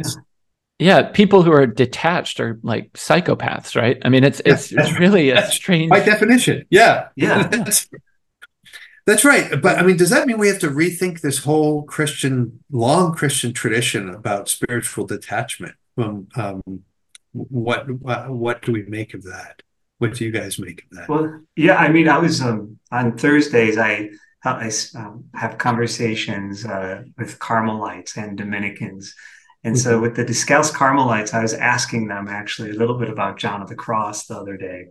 Yeah. 0.78 1.01
yeah. 1.01 1.03
people 1.11 1.43
who 1.43 1.53
are 1.53 1.66
detached 1.66 2.41
are 2.41 2.59
like 2.62 2.93
psychopaths, 2.93 3.78
right? 3.78 3.99
I 4.05 4.09
mean, 4.09 4.24
it's 4.24 4.41
it's 4.47 4.72
it's 4.72 4.99
really 4.99 5.30
a 5.30 5.47
strange 5.51 5.91
by 5.91 6.01
definition. 6.01 6.64
Yeah, 6.70 7.09
yeah. 7.16 7.49
that's, 7.49 7.89
that's 9.07 9.24
right. 9.24 9.61
But 9.61 9.78
I 9.78 9.82
mean, 9.82 9.97
does 9.97 10.11
that 10.11 10.26
mean 10.26 10.39
we 10.39 10.49
have 10.49 10.61
to 10.61 10.70
rethink 10.70 11.20
this 11.20 11.39
whole 11.39 11.82
Christian, 11.82 12.62
long 12.70 13.14
Christian 13.14 13.53
tradition 13.53 14.09
about 14.09 14.49
spiritual 14.49 15.05
detachment? 15.07 15.74
Um, 15.97 16.28
um, 16.36 16.84
what 17.32 17.86
what 17.91 18.62
do 18.62 18.70
we 18.70 18.84
make 18.84 19.14
of 19.14 19.24
that? 19.24 19.62
What 19.99 20.14
do 20.14 20.24
you 20.24 20.30
guys 20.30 20.61
make 20.61 20.84
of 20.84 20.97
that? 20.97 21.09
Well, 21.09 21.41
yeah, 21.57 21.74
I 21.74 21.89
mean, 21.89 22.09
I 22.09 22.18
was 22.18 22.41
um, 22.41 22.78
on 22.93 23.18
Thursdays. 23.18 23.76
I 23.76 24.11
I 24.45 24.70
um, 24.95 25.24
have 25.34 25.59
conversations 25.59 26.64
uh, 26.64 27.03
with 27.16 27.39
Carmelites 27.39 28.16
and 28.16 28.39
Dominicans. 28.39 29.14
And 29.64 29.74
mm-hmm. 29.74 29.82
so 29.82 30.01
with 30.01 30.14
the 30.14 30.24
Discalced 30.24 30.74
Carmelites, 30.74 31.34
I 31.34 31.43
was 31.43 31.55
asking 31.55 32.09
them 32.09 32.28
actually 32.28 32.70
a 32.70 32.74
little 32.74 32.99
bit 32.99 33.11
about 33.11 33.39
John 33.39 33.62
of 33.62 33.68
the 33.68 33.74
Cross 33.74 34.26
the 34.26 34.39
other 34.39 34.57
day. 34.57 34.86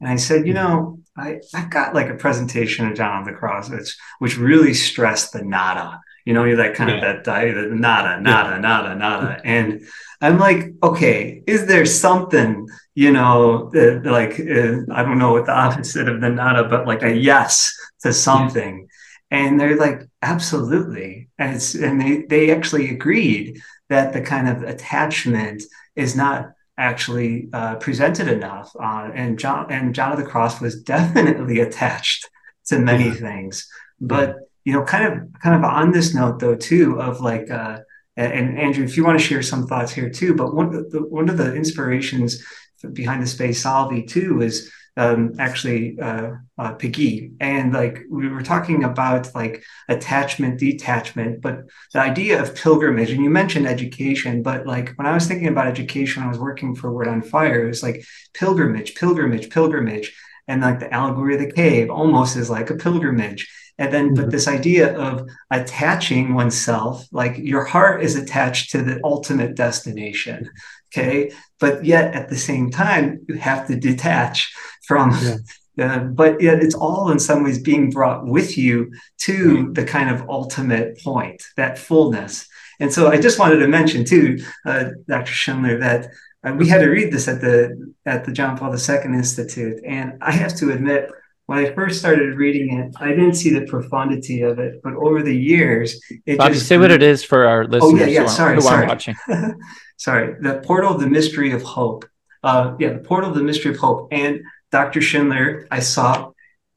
And 0.00 0.08
I 0.08 0.16
said, 0.16 0.46
you 0.46 0.54
mm-hmm. 0.54 0.68
know, 0.68 0.98
I, 1.16 1.40
I 1.54 1.64
got 1.66 1.94
like 1.94 2.08
a 2.08 2.14
presentation 2.14 2.86
of 2.86 2.96
John 2.96 3.20
of 3.20 3.26
the 3.26 3.32
Cross, 3.32 3.70
which, 3.70 3.96
which 4.18 4.38
really 4.38 4.74
stressed 4.74 5.32
the 5.32 5.42
nada. 5.42 6.00
You 6.26 6.34
know, 6.34 6.44
you're 6.44 6.58
like 6.58 6.74
kind 6.74 6.90
yeah. 6.90 6.96
of 6.96 7.24
that 7.24 7.24
the 7.24 7.74
nada, 7.74 8.20
nada, 8.20 8.50
yeah. 8.50 8.58
nada, 8.58 8.94
nada. 8.94 9.40
And 9.42 9.86
I'm 10.20 10.38
like, 10.38 10.74
okay, 10.82 11.42
is 11.46 11.66
there 11.66 11.86
something, 11.86 12.68
you 12.94 13.10
know, 13.10 13.72
uh, 13.74 14.08
like, 14.08 14.38
uh, 14.38 14.84
I 14.92 15.02
don't 15.02 15.18
know 15.18 15.32
what 15.32 15.46
the 15.46 15.56
opposite 15.56 16.08
of 16.08 16.20
the 16.20 16.28
nada, 16.28 16.68
but 16.68 16.86
like 16.86 17.02
a 17.02 17.16
yes 17.16 17.74
to 18.02 18.12
something. 18.12 18.88
And 19.30 19.60
they're 19.60 19.76
like, 19.76 20.08
absolutely. 20.22 21.28
And 21.38 21.56
it's 21.56 21.74
and 21.74 22.00
they 22.00 22.22
they 22.22 22.50
actually 22.50 22.90
agreed 22.90 23.60
that 23.88 24.12
the 24.12 24.20
kind 24.20 24.48
of 24.48 24.62
attachment 24.62 25.62
is 25.96 26.16
not 26.16 26.52
actually 26.76 27.48
uh, 27.52 27.76
presented 27.76 28.28
enough. 28.28 28.74
Uh, 28.80 29.10
and 29.14 29.38
John 29.38 29.66
and 29.70 29.94
John 29.94 30.12
of 30.12 30.18
the 30.18 30.24
Cross 30.24 30.60
was 30.60 30.82
definitely 30.82 31.60
attached 31.66 32.28
to 32.66 32.78
many 32.78 33.06
yeah. 33.06 33.14
things. 33.14 33.68
But 34.00 34.36
you 34.64 34.72
know, 34.72 34.84
kind 34.84 35.12
of 35.12 35.40
kind 35.40 35.56
of 35.56 35.64
on 35.64 35.92
this 35.92 36.14
note 36.14 36.40
though 36.40 36.56
too 36.56 37.00
of 37.00 37.20
like 37.20 37.50
uh, 37.50 37.78
and 38.16 38.58
Andrew, 38.58 38.84
if 38.84 38.96
you 38.96 39.04
want 39.04 39.18
to 39.18 39.24
share 39.24 39.42
some 39.42 39.66
thoughts 39.66 39.92
here 39.92 40.10
too, 40.10 40.34
but 40.34 40.54
one 40.54 40.74
of 40.74 40.90
the 40.90 41.02
one 41.02 41.28
of 41.28 41.36
the 41.36 41.54
inspirations 41.54 42.44
behind 42.92 43.22
the 43.22 43.26
Spe 43.26 43.54
Salvi 43.54 44.02
too 44.02 44.40
is 44.42 44.70
um, 45.00 45.32
actually 45.38 45.98
uh, 45.98 46.32
uh, 46.58 46.74
Péguy. 46.74 47.32
And 47.40 47.72
like 47.72 48.00
we 48.10 48.28
were 48.28 48.42
talking 48.42 48.84
about 48.84 49.34
like 49.34 49.64
attachment, 49.88 50.60
detachment, 50.60 51.40
but 51.40 51.64
the 51.94 52.00
idea 52.00 52.40
of 52.40 52.54
pilgrimage, 52.54 53.10
and 53.10 53.24
you 53.24 53.30
mentioned 53.30 53.66
education, 53.66 54.42
but 54.42 54.66
like 54.66 54.92
when 54.96 55.06
I 55.06 55.14
was 55.14 55.26
thinking 55.26 55.48
about 55.48 55.68
education, 55.68 56.22
I 56.22 56.28
was 56.28 56.38
working 56.38 56.74
for 56.74 56.92
Word 56.92 57.08
on 57.08 57.22
Fire, 57.22 57.64
it 57.64 57.68
was 57.68 57.82
like 57.82 58.04
pilgrimage, 58.34 58.94
pilgrimage, 58.94 59.48
pilgrimage. 59.48 60.14
And 60.46 60.60
like 60.60 60.80
the 60.80 60.92
allegory 60.92 61.34
of 61.34 61.40
the 61.40 61.52
cave 61.52 61.90
almost 61.90 62.36
is 62.36 62.50
like 62.50 62.68
a 62.70 62.74
pilgrimage. 62.74 63.48
And 63.78 63.94
then, 63.94 64.12
but 64.14 64.22
mm-hmm. 64.22 64.30
this 64.30 64.48
idea 64.48 64.94
of 64.98 65.26
attaching 65.50 66.34
oneself, 66.34 67.06
like 67.12 67.38
your 67.38 67.64
heart 67.64 68.02
is 68.02 68.16
attached 68.16 68.72
to 68.72 68.82
the 68.82 69.00
ultimate 69.02 69.54
destination. 69.54 70.50
Okay. 70.92 71.32
But 71.58 71.84
yet 71.84 72.14
at 72.14 72.28
the 72.28 72.36
same 72.36 72.70
time, 72.70 73.24
you 73.28 73.36
have 73.36 73.66
to 73.68 73.76
detach 73.76 74.52
from 74.86 75.16
yeah. 75.22 75.36
Uh, 75.78 75.98
but 76.00 76.40
yet 76.42 76.62
it's 76.62 76.74
all 76.74 77.10
in 77.10 77.18
some 77.18 77.42
ways 77.42 77.58
being 77.58 77.90
brought 77.90 78.26
with 78.26 78.58
you 78.58 78.92
to 79.18 79.64
right. 79.64 79.74
the 79.74 79.84
kind 79.84 80.10
of 80.10 80.28
ultimate 80.28 81.00
point, 81.02 81.42
that 81.56 81.78
fullness. 81.78 82.46
And 82.80 82.92
so 82.92 83.08
I 83.08 83.18
just 83.20 83.38
wanted 83.38 83.58
to 83.58 83.68
mention 83.68 84.04
too, 84.04 84.42
uh, 84.66 84.90
Dr. 85.08 85.32
Schindler, 85.32 85.78
that 85.78 86.10
uh, 86.44 86.52
we 86.54 86.68
had 86.68 86.80
to 86.80 86.88
read 86.88 87.12
this 87.12 87.28
at 87.28 87.40
the 87.40 87.92
at 88.06 88.24
the 88.24 88.32
John 88.32 88.56
Paul 88.56 88.74
II 88.74 88.96
Institute, 89.14 89.80
and 89.86 90.14
I 90.22 90.32
have 90.32 90.56
to 90.56 90.70
admit, 90.70 91.10
when 91.50 91.58
I 91.58 91.74
first 91.74 91.98
started 91.98 92.36
reading 92.36 92.78
it, 92.78 92.94
I 93.00 93.08
didn't 93.08 93.34
see 93.34 93.50
the 93.50 93.62
profundity 93.62 94.42
of 94.42 94.60
it, 94.60 94.80
but 94.84 94.94
over 94.94 95.20
the 95.20 95.36
years, 95.36 96.00
it 96.24 96.38
Bobby, 96.38 96.54
just 96.54 96.68
say 96.68 96.78
what 96.78 96.92
it 96.92 97.02
is 97.02 97.24
for 97.24 97.44
our 97.44 97.64
listeners. 97.64 97.92
Oh 97.92 97.96
yeah, 97.96 98.06
yeah. 98.06 98.26
Sorry, 98.26 98.54
who 98.54 98.60
sorry. 98.60 98.86
watching. 98.86 99.16
sorry, 99.96 100.36
the 100.40 100.62
portal 100.64 100.94
of 100.94 101.00
the 101.00 101.08
mystery 101.08 101.50
of 101.50 101.64
hope. 101.64 102.04
Uh, 102.44 102.76
yeah, 102.78 102.92
the 102.92 103.00
portal 103.00 103.30
of 103.30 103.36
the 103.36 103.42
mystery 103.42 103.72
of 103.72 103.78
hope, 103.78 104.06
and 104.12 104.42
Dr. 104.70 105.00
Schindler, 105.00 105.66
I 105.72 105.80
saw 105.80 106.30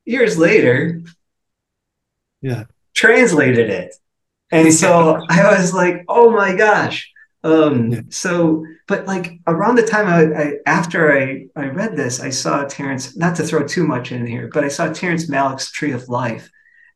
years 0.05 0.39
later, 0.39 1.03
yeah, 2.41 2.63
translated 2.95 3.69
it. 3.69 3.93
And 4.51 4.73
so 4.73 5.23
I 5.29 5.55
was 5.55 5.71
like, 5.71 6.03
oh 6.07 6.31
my 6.31 6.55
gosh. 6.55 7.12
Um, 7.43 7.91
yeah. 7.91 8.01
so, 8.09 8.65
but 8.87 9.05
like 9.05 9.39
around 9.47 9.75
the 9.75 9.85
time 9.85 10.07
I, 10.07 10.41
I, 10.41 10.53
after 10.65 11.17
I, 11.17 11.45
I 11.55 11.67
read 11.67 11.95
this, 11.95 12.19
I 12.19 12.29
saw 12.29 12.63
Terrence, 12.63 13.17
not 13.17 13.35
to 13.37 13.43
throw 13.43 13.67
too 13.67 13.85
much 13.85 14.11
in 14.11 14.25
here, 14.25 14.49
but 14.53 14.63
I 14.63 14.69
saw 14.69 14.91
Terrence 14.91 15.29
Malick's 15.29 15.71
Tree 15.71 15.91
of 15.91 16.07
Life. 16.07 16.49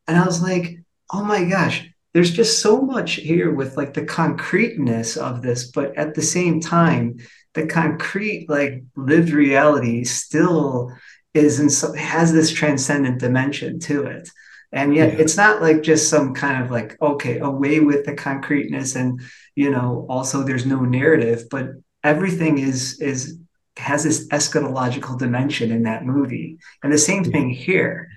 And 0.08 0.18
I 0.18 0.26
was 0.26 0.42
like, 0.42 0.80
oh 1.12 1.24
my 1.24 1.44
gosh, 1.44 1.90
there's 2.14 2.32
just 2.32 2.62
so 2.62 2.82
much 2.82 3.14
here 3.14 3.54
with 3.54 3.76
like 3.76 3.94
the 3.94 4.06
concreteness 4.06 5.18
of 5.18 5.42
this, 5.42 5.70
but 5.72 5.98
at 5.98 6.16
the 6.16 6.22
same 6.22 6.62
time, 6.62 7.18
the 7.54 7.66
concrete 7.66 8.48
like 8.48 8.84
lived 8.96 9.32
reality 9.32 10.04
still 10.04 10.94
is 11.34 11.60
and 11.60 11.72
so 11.72 11.92
has 11.94 12.32
this 12.32 12.52
transcendent 12.52 13.20
dimension 13.20 13.80
to 13.80 14.04
it 14.04 14.30
and 14.72 14.96
yet 14.96 15.14
yeah. 15.14 15.20
it's 15.20 15.38
not 15.38 15.62
like 15.62 15.82
just 15.82 16.10
some 16.10 16.34
kind 16.34 16.64
of 16.64 16.70
like 16.70 16.96
okay 17.02 17.40
away 17.40 17.80
with 17.80 18.06
the 18.06 18.14
concreteness 18.14 18.96
and 18.96 19.22
you 19.58 19.72
know 19.72 20.06
also 20.08 20.44
there's 20.44 20.68
no 20.68 20.82
narrative 20.82 21.48
but 21.50 21.72
everything 22.04 22.60
is 22.60 23.02
is 23.02 23.40
has 23.76 24.04
this 24.04 24.28
eschatological 24.30 25.18
dimension 25.20 25.72
in 25.72 25.84
that 25.84 26.04
movie. 26.04 26.58
And 26.82 26.92
the 26.92 26.98
same 26.98 27.24
thing 27.24 27.50
here. 27.50 28.10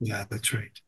Yeah 0.00 0.24
that's 0.28 0.52
right. 0.52 0.80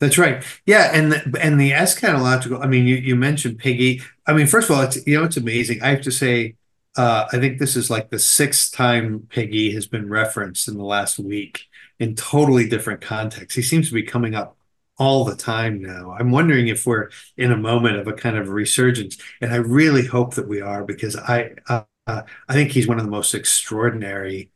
That's 0.00 0.18
right. 0.18 0.42
Yeah 0.66 0.90
and 0.92 1.12
the, 1.12 1.38
and 1.40 1.60
the 1.60 1.72
eschatological 1.72 2.64
i 2.64 2.66
mean 2.66 2.86
you, 2.86 2.96
you 2.96 3.14
mentioned 3.14 3.60
Péguy. 3.60 4.02
I 4.26 4.32
mean 4.32 4.46
first 4.46 4.70
of 4.70 4.76
all 4.76 4.82
it's 4.82 5.06
you 5.06 5.18
know 5.18 5.24
it's 5.24 5.36
amazing. 5.36 5.82
I 5.82 5.90
have 5.90 6.02
to 6.02 6.10
say 6.10 6.56
uh, 6.96 7.28
I 7.32 7.38
think 7.38 7.58
this 7.58 7.76
is 7.76 7.90
like 7.90 8.10
the 8.10 8.18
sixth 8.18 8.72
time 8.72 9.28
Péguy 9.30 9.72
has 9.74 9.86
been 9.86 10.08
referenced 10.08 10.66
in 10.66 10.76
the 10.76 10.84
last 10.84 11.18
week 11.18 11.66
in 12.00 12.16
totally 12.16 12.68
different 12.68 13.00
contexts. 13.00 13.54
He 13.54 13.62
seems 13.62 13.88
to 13.88 13.94
be 13.94 14.02
coming 14.02 14.34
up 14.34 14.57
all 14.98 15.24
the 15.24 15.36
time 15.36 15.80
now. 15.80 16.14
I'm 16.18 16.30
wondering 16.30 16.68
if 16.68 16.86
we're 16.86 17.10
in 17.36 17.52
a 17.52 17.56
moment 17.56 17.96
of 17.96 18.08
a 18.08 18.12
kind 18.12 18.36
of 18.36 18.48
resurgence, 18.48 19.16
and 19.40 19.52
I 19.52 19.56
really 19.56 20.06
hope 20.06 20.34
that 20.34 20.48
we 20.48 20.60
are 20.60 20.84
because 20.84 21.16
I 21.16 21.52
uh, 21.68 21.82
uh, 22.06 22.22
I 22.48 22.54
think 22.54 22.72
he's 22.72 22.88
one 22.88 22.98
of 22.98 23.04
the 23.04 23.10
most 23.10 23.34
extraordinary 23.34 24.50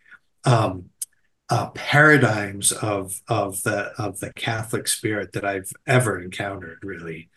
um, 0.44 0.90
uh, 1.48 1.70
paradigms 1.70 2.72
of 2.72 3.20
of 3.28 3.62
the 3.62 3.92
of 3.98 4.20
the 4.20 4.32
Catholic 4.32 4.88
spirit 4.88 5.32
that 5.32 5.44
I've 5.44 5.70
ever 5.86 6.20
encountered. 6.20 6.78
Really, 6.82 7.28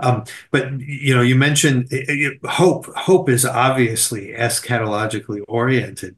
um, 0.00 0.24
but 0.50 0.80
you 0.80 1.14
know, 1.14 1.22
you 1.22 1.36
mentioned 1.36 1.88
it, 1.90 2.40
hope. 2.44 2.86
Hope 2.96 3.28
is 3.28 3.46
obviously 3.46 4.32
eschatologically 4.32 5.42
oriented, 5.48 6.16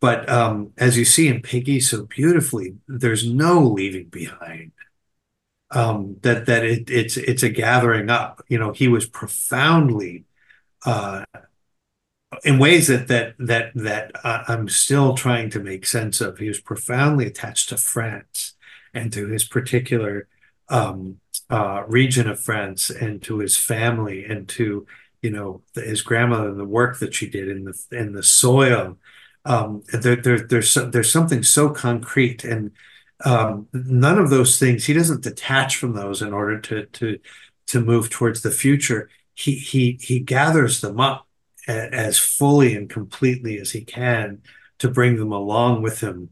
but 0.00 0.28
um, 0.28 0.72
as 0.78 0.98
you 0.98 1.04
see 1.04 1.28
in 1.28 1.42
Péguy 1.42 1.82
so 1.82 2.04
beautifully, 2.06 2.76
there's 2.86 3.26
no 3.26 3.62
leaving 3.62 4.06
behind. 4.08 4.72
Um, 5.72 6.16
that 6.22 6.46
that 6.46 6.64
it, 6.64 6.90
it's 6.90 7.16
it's 7.16 7.42
a 7.44 7.48
gathering 7.48 8.10
up. 8.10 8.42
You 8.48 8.58
know, 8.58 8.72
he 8.72 8.88
was 8.88 9.06
profoundly, 9.06 10.24
uh, 10.86 11.24
in 12.44 12.58
ways 12.58 12.86
that 12.88 13.08
that 13.08 13.34
that 13.38 13.72
that 13.74 14.12
I'm 14.24 14.68
still 14.68 15.14
trying 15.14 15.50
to 15.50 15.60
make 15.60 15.84
sense 15.86 16.20
of. 16.20 16.38
He 16.38 16.48
was 16.48 16.60
profoundly 16.60 17.26
attached 17.26 17.68
to 17.70 17.76
France 17.76 18.54
and 18.94 19.12
to 19.12 19.26
his 19.28 19.44
particular 19.44 20.28
um, 20.68 21.20
uh, 21.48 21.82
region 21.88 22.28
of 22.28 22.40
France 22.40 22.90
and 22.90 23.22
to 23.22 23.38
his 23.38 23.56
family 23.56 24.24
and 24.24 24.48
to 24.50 24.86
you 25.22 25.30
know 25.30 25.62
his 25.74 26.02
grandmother 26.02 26.48
and 26.50 26.60
the 26.60 26.64
work 26.64 26.98
that 27.00 27.14
she 27.14 27.28
did 27.28 27.48
in 27.48 27.64
the 27.64 27.84
in 27.92 28.12
the 28.12 28.22
soil. 28.22 28.96
Um, 29.44 29.82
there, 29.92 30.16
there, 30.16 30.38
there's 30.40 30.74
there's 30.74 31.10
something 31.10 31.42
so 31.42 31.70
concrete 31.70 32.44
and 32.44 32.72
um, 33.24 33.68
none 33.72 34.18
of 34.18 34.30
those 34.30 34.58
things. 34.58 34.84
He 34.84 34.92
doesn't 34.92 35.22
detach 35.22 35.76
from 35.76 35.94
those 35.94 36.22
in 36.22 36.32
order 36.32 36.60
to 36.60 36.86
to 36.86 37.18
to 37.68 37.80
move 37.80 38.10
towards 38.10 38.42
the 38.42 38.50
future. 38.50 39.10
He 39.34 39.54
he 39.54 39.98
he 40.00 40.20
gathers 40.20 40.80
them 40.80 41.00
up 41.00 41.26
as 41.68 42.18
fully 42.18 42.74
and 42.74 42.88
completely 42.90 43.58
as 43.58 43.70
he 43.70 43.84
can 43.84 44.42
to 44.78 44.88
bring 44.88 45.16
them 45.16 45.30
along 45.32 45.82
with 45.82 46.00
him 46.00 46.30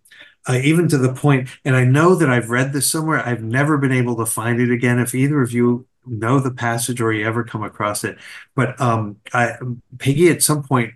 uh, 0.48 0.58
even 0.62 0.88
to 0.88 0.98
the 0.98 1.12
point, 1.12 1.48
and 1.64 1.76
I 1.76 1.84
know 1.84 2.14
that 2.14 2.30
I've 2.30 2.50
read 2.50 2.72
this 2.72 2.90
somewhere. 2.90 3.24
I've 3.24 3.42
never 3.42 3.76
been 3.76 3.92
able 3.92 4.16
to 4.16 4.26
find 4.26 4.60
it 4.60 4.70
again. 4.70 4.98
If 4.98 5.14
either 5.14 5.42
of 5.42 5.52
you 5.52 5.86
know 6.06 6.40
the 6.40 6.50
passage 6.50 7.02
or 7.02 7.12
you 7.12 7.26
ever 7.26 7.44
come 7.44 7.62
across 7.62 8.02
it, 8.02 8.16
but 8.54 8.80
um, 8.80 9.16
I, 9.34 9.56
at 10.00 10.42
some 10.42 10.62
point 10.62 10.94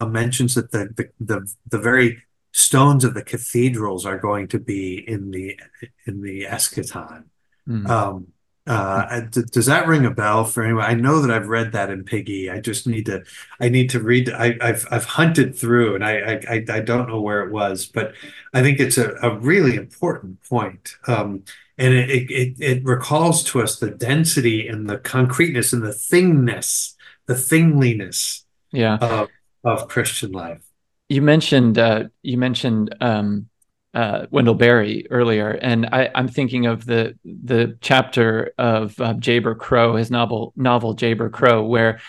uh, 0.00 0.06
mentions 0.06 0.54
that 0.54 0.70
the, 0.70 0.88
the 0.96 1.10
the 1.20 1.52
the 1.70 1.78
very 1.78 2.22
stones 2.56 3.04
of 3.04 3.12
the 3.12 3.22
cathedrals 3.22 4.06
are 4.06 4.16
going 4.16 4.48
to 4.48 4.58
be 4.58 5.04
in 5.06 5.30
the 5.30 5.60
in 6.06 6.22
the 6.22 6.44
eschaton. 6.44 7.24
Mm-hmm. 7.68 7.86
Um, 7.86 8.28
uh, 8.66 9.20
does 9.52 9.66
that 9.66 9.86
ring 9.86 10.06
a 10.06 10.10
bell 10.10 10.44
for 10.44 10.64
anyone? 10.64 10.84
I 10.84 10.94
know 10.94 11.20
that 11.20 11.30
I've 11.30 11.48
read 11.48 11.72
that 11.72 11.90
in 11.90 12.02
Péguy. 12.02 12.50
I 12.50 12.58
just 12.58 12.86
need 12.86 13.06
to, 13.06 13.22
I 13.60 13.68
need 13.68 13.90
to 13.90 14.00
read. 14.00 14.30
I, 14.30 14.56
have 14.60 14.86
I've 14.90 15.04
hunted 15.04 15.54
through, 15.54 15.96
and 15.96 16.04
I, 16.04 16.40
I 16.48 16.64
I 16.68 16.80
don't 16.80 17.08
know 17.08 17.20
where 17.20 17.42
it 17.42 17.52
was, 17.52 17.86
but 17.86 18.14
I 18.54 18.62
think 18.62 18.80
it's 18.80 18.98
a, 18.98 19.12
a 19.22 19.38
really 19.38 19.76
important 19.76 20.42
point. 20.48 20.96
Um, 21.06 21.44
and 21.78 21.92
it, 21.92 22.30
it 22.30 22.56
it 22.58 22.84
recalls 22.84 23.44
to 23.44 23.62
us 23.62 23.78
the 23.78 23.90
density 23.90 24.66
and 24.66 24.88
the 24.88 24.98
concreteness 24.98 25.74
and 25.74 25.82
the 25.82 25.90
thingness, 25.90 26.94
the 27.26 27.34
thingliness, 27.34 28.44
yeah, 28.72 28.96
of 28.96 29.28
of 29.62 29.88
Christian 29.88 30.32
life. 30.32 30.65
You 31.08 31.22
mentioned 31.22 31.78
uh, 31.78 32.04
you 32.22 32.36
mentioned 32.36 32.94
um, 33.00 33.48
uh, 33.94 34.26
Wendell 34.30 34.54
Berry 34.54 35.06
earlier, 35.10 35.50
and 35.50 35.86
I, 35.86 36.10
am 36.14 36.28
thinking 36.28 36.66
of 36.66 36.84
the 36.84 37.16
the 37.24 37.78
chapter 37.80 38.52
of 38.58 39.00
uh, 39.00 39.14
Jayber 39.14 39.56
Crow, 39.56 39.96
his 39.96 40.10
novel 40.10 40.52
novel 40.56 40.94
Jayber 40.96 41.32
Crow, 41.32 41.64
where 41.64 42.00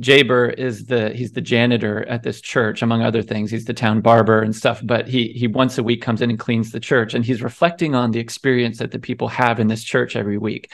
Jayber 0.00 0.52
is 0.52 0.86
the 0.86 1.10
he's 1.10 1.32
the 1.32 1.40
janitor 1.40 2.06
at 2.08 2.22
this 2.22 2.40
church, 2.40 2.82
among 2.82 3.02
other 3.02 3.22
things. 3.22 3.50
He's 3.50 3.64
the 3.64 3.74
town 3.74 4.00
barber 4.00 4.40
and 4.40 4.54
stuff. 4.54 4.80
But 4.82 5.06
he 5.06 5.28
he 5.28 5.46
once 5.46 5.76
a 5.76 5.82
week 5.82 6.00
comes 6.00 6.22
in 6.22 6.30
and 6.30 6.38
cleans 6.38 6.72
the 6.72 6.80
church, 6.80 7.14
and 7.14 7.24
he's 7.24 7.42
reflecting 7.42 7.94
on 7.94 8.10
the 8.10 8.20
experience 8.20 8.78
that 8.78 8.90
the 8.90 8.98
people 8.98 9.28
have 9.28 9.60
in 9.60 9.68
this 9.68 9.84
church 9.84 10.16
every 10.16 10.38
week. 10.38 10.70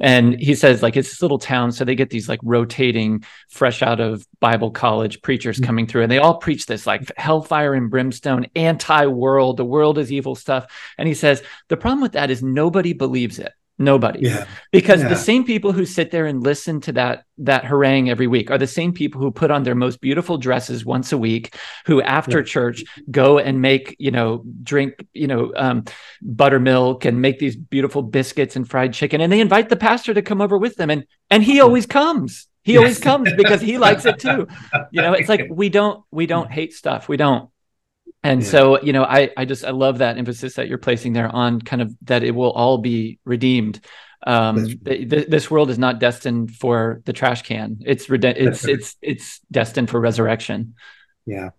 And 0.00 0.40
he 0.40 0.54
says, 0.54 0.82
like, 0.82 0.96
it's 0.96 1.10
this 1.10 1.22
little 1.22 1.38
town. 1.38 1.72
So 1.72 1.84
they 1.84 1.94
get 1.94 2.10
these 2.10 2.28
like 2.28 2.40
rotating, 2.42 3.24
fresh 3.50 3.82
out 3.82 4.00
of 4.00 4.26
Bible 4.40 4.70
college 4.70 5.20
preachers 5.22 5.56
mm-hmm. 5.56 5.66
coming 5.66 5.86
through, 5.86 6.02
and 6.02 6.10
they 6.10 6.18
all 6.18 6.38
preach 6.38 6.66
this 6.66 6.86
like 6.86 7.10
hellfire 7.16 7.74
and 7.74 7.90
brimstone, 7.90 8.46
anti 8.56 9.06
world, 9.06 9.58
the 9.58 9.64
world 9.64 9.98
is 9.98 10.10
evil 10.10 10.34
stuff. 10.34 10.66
And 10.98 11.06
he 11.06 11.14
says, 11.14 11.42
the 11.68 11.76
problem 11.76 12.00
with 12.00 12.12
that 12.12 12.30
is 12.30 12.42
nobody 12.42 12.92
believes 12.94 13.38
it 13.38 13.52
Nobody. 13.80 14.20
Yeah. 14.20 14.46
Because 14.72 15.00
yeah. 15.00 15.08
the 15.08 15.16
same 15.16 15.42
people 15.42 15.72
who 15.72 15.86
sit 15.86 16.10
there 16.10 16.26
and 16.26 16.42
listen 16.42 16.82
to 16.82 16.92
that 16.92 17.24
that 17.38 17.64
harangue 17.64 18.10
every 18.10 18.26
week 18.26 18.50
are 18.50 18.58
the 18.58 18.66
same 18.66 18.92
people 18.92 19.22
who 19.22 19.30
put 19.30 19.50
on 19.50 19.62
their 19.62 19.74
most 19.74 20.02
beautiful 20.02 20.36
dresses 20.36 20.84
once 20.84 21.12
a 21.12 21.18
week, 21.18 21.56
who 21.86 22.02
after 22.02 22.40
yeah. 22.40 22.44
church 22.44 22.84
go 23.10 23.38
and 23.38 23.62
make, 23.62 23.96
you 23.98 24.10
know, 24.10 24.44
drink, 24.62 25.06
you 25.14 25.26
know, 25.26 25.50
um, 25.56 25.84
buttermilk 26.20 27.06
and 27.06 27.22
make 27.22 27.38
these 27.38 27.56
beautiful 27.56 28.02
biscuits 28.02 28.54
and 28.54 28.68
fried 28.68 28.92
chicken. 28.92 29.22
And 29.22 29.32
they 29.32 29.40
invite 29.40 29.70
the 29.70 29.76
pastor 29.76 30.12
to 30.12 30.20
come 30.20 30.42
over 30.42 30.58
with 30.58 30.76
them. 30.76 30.90
And 30.90 31.06
and 31.30 31.42
he 31.42 31.62
always 31.62 31.86
comes. 31.86 32.48
He 32.62 32.76
always 32.76 32.98
comes 32.98 33.32
because 33.32 33.62
he 33.62 33.78
likes 33.78 34.04
it 34.04 34.18
too. 34.18 34.46
You 34.92 35.02
know, 35.02 35.14
it's 35.14 35.28
like 35.28 35.48
we 35.50 35.70
don't 35.70 36.04
we 36.10 36.26
don't 36.26 36.50
hate 36.50 36.74
stuff. 36.74 37.08
We 37.08 37.16
don't 37.16 37.49
and 38.22 38.42
yeah. 38.42 38.48
so 38.48 38.82
you 38.82 38.92
know 38.92 39.04
i 39.04 39.30
i 39.36 39.44
just 39.44 39.64
i 39.64 39.70
love 39.70 39.98
that 39.98 40.18
emphasis 40.18 40.54
that 40.54 40.68
you're 40.68 40.78
placing 40.78 41.12
there 41.12 41.28
on 41.34 41.60
kind 41.60 41.82
of 41.82 41.94
that 42.02 42.22
it 42.22 42.32
will 42.32 42.52
all 42.52 42.78
be 42.78 43.18
redeemed. 43.24 43.80
Um 44.26 44.66
th- 44.66 45.08
th- 45.08 45.28
this 45.28 45.50
world 45.50 45.70
is 45.70 45.78
not 45.78 45.98
destined 45.98 46.54
for 46.54 47.00
the 47.06 47.12
trash 47.14 47.42
can. 47.42 47.78
It's 47.86 48.10
rede- 48.10 48.24
it's 48.24 48.66
it's 48.66 48.96
it's 49.00 49.40
destined 49.50 49.88
for 49.88 49.98
resurrection. 49.98 50.74
Yeah. 51.24 51.50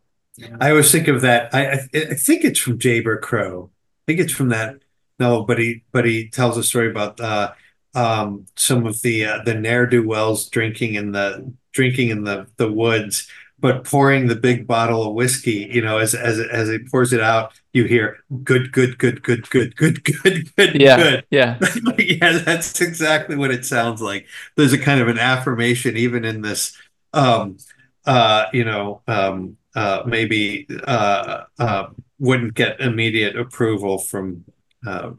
I 0.59 0.69
always 0.69 0.91
think 0.91 1.07
of 1.07 1.21
that 1.21 1.53
i 1.53 1.71
i, 1.71 1.79
I 1.93 2.13
think 2.13 2.43
it's 2.43 2.59
from 2.59 2.79
Jayber 2.79 3.19
crow 3.19 3.69
i 3.73 4.01
think 4.07 4.19
it's 4.19 4.33
from 4.33 4.49
that 4.49 4.75
no 5.19 5.43
but 5.43 5.59
he 5.59 5.83
but 5.91 6.05
he 6.05 6.29
tells 6.29 6.57
a 6.57 6.63
story 6.63 6.89
about 6.89 7.19
uh 7.19 7.53
um 7.95 8.45
some 8.55 8.85
of 8.85 9.01
the 9.01 9.25
uh, 9.25 9.43
the 9.43 9.53
ne'er-do-wells 9.53 10.49
drinking 10.49 10.93
in 10.95 11.11
the 11.11 11.53
drinking 11.73 12.09
in 12.09 12.23
the 12.23 12.47
the 12.57 12.71
woods 12.71 13.27
but 13.61 13.83
pouring 13.83 14.27
the 14.27 14.35
big 14.35 14.65
bottle 14.65 15.07
of 15.07 15.13
whiskey, 15.13 15.69
you 15.71 15.81
know, 15.81 15.99
as 15.99 16.15
as 16.15 16.39
as 16.39 16.69
it 16.69 16.89
pours 16.89 17.13
it 17.13 17.21
out, 17.21 17.53
you 17.73 17.85
hear 17.85 18.17
good, 18.43 18.71
good, 18.71 18.97
good, 18.97 19.21
good, 19.21 19.47
good, 19.49 19.75
good, 19.75 20.03
good, 20.23 20.55
good, 20.55 20.81
yeah, 20.81 20.97
good. 20.97 21.25
Yeah, 21.29 21.59
yeah, 21.97 22.39
that's 22.39 22.81
exactly 22.81 23.35
what 23.35 23.51
it 23.51 23.65
sounds 23.65 24.01
like. 24.01 24.25
There's 24.57 24.73
a 24.73 24.79
kind 24.79 24.99
of 24.99 25.07
an 25.07 25.19
affirmation, 25.19 25.95
even 25.95 26.25
in 26.25 26.41
this, 26.41 26.75
um, 27.13 27.57
uh, 28.05 28.47
you 28.51 28.65
know, 28.65 29.03
um, 29.07 29.57
uh, 29.75 30.03
maybe 30.05 30.67
uh, 30.85 31.43
uh, 31.59 31.87
wouldn't 32.19 32.55
get 32.55 32.81
immediate 32.81 33.37
approval 33.37 33.99
from 33.99 34.43
uh, 34.85 35.11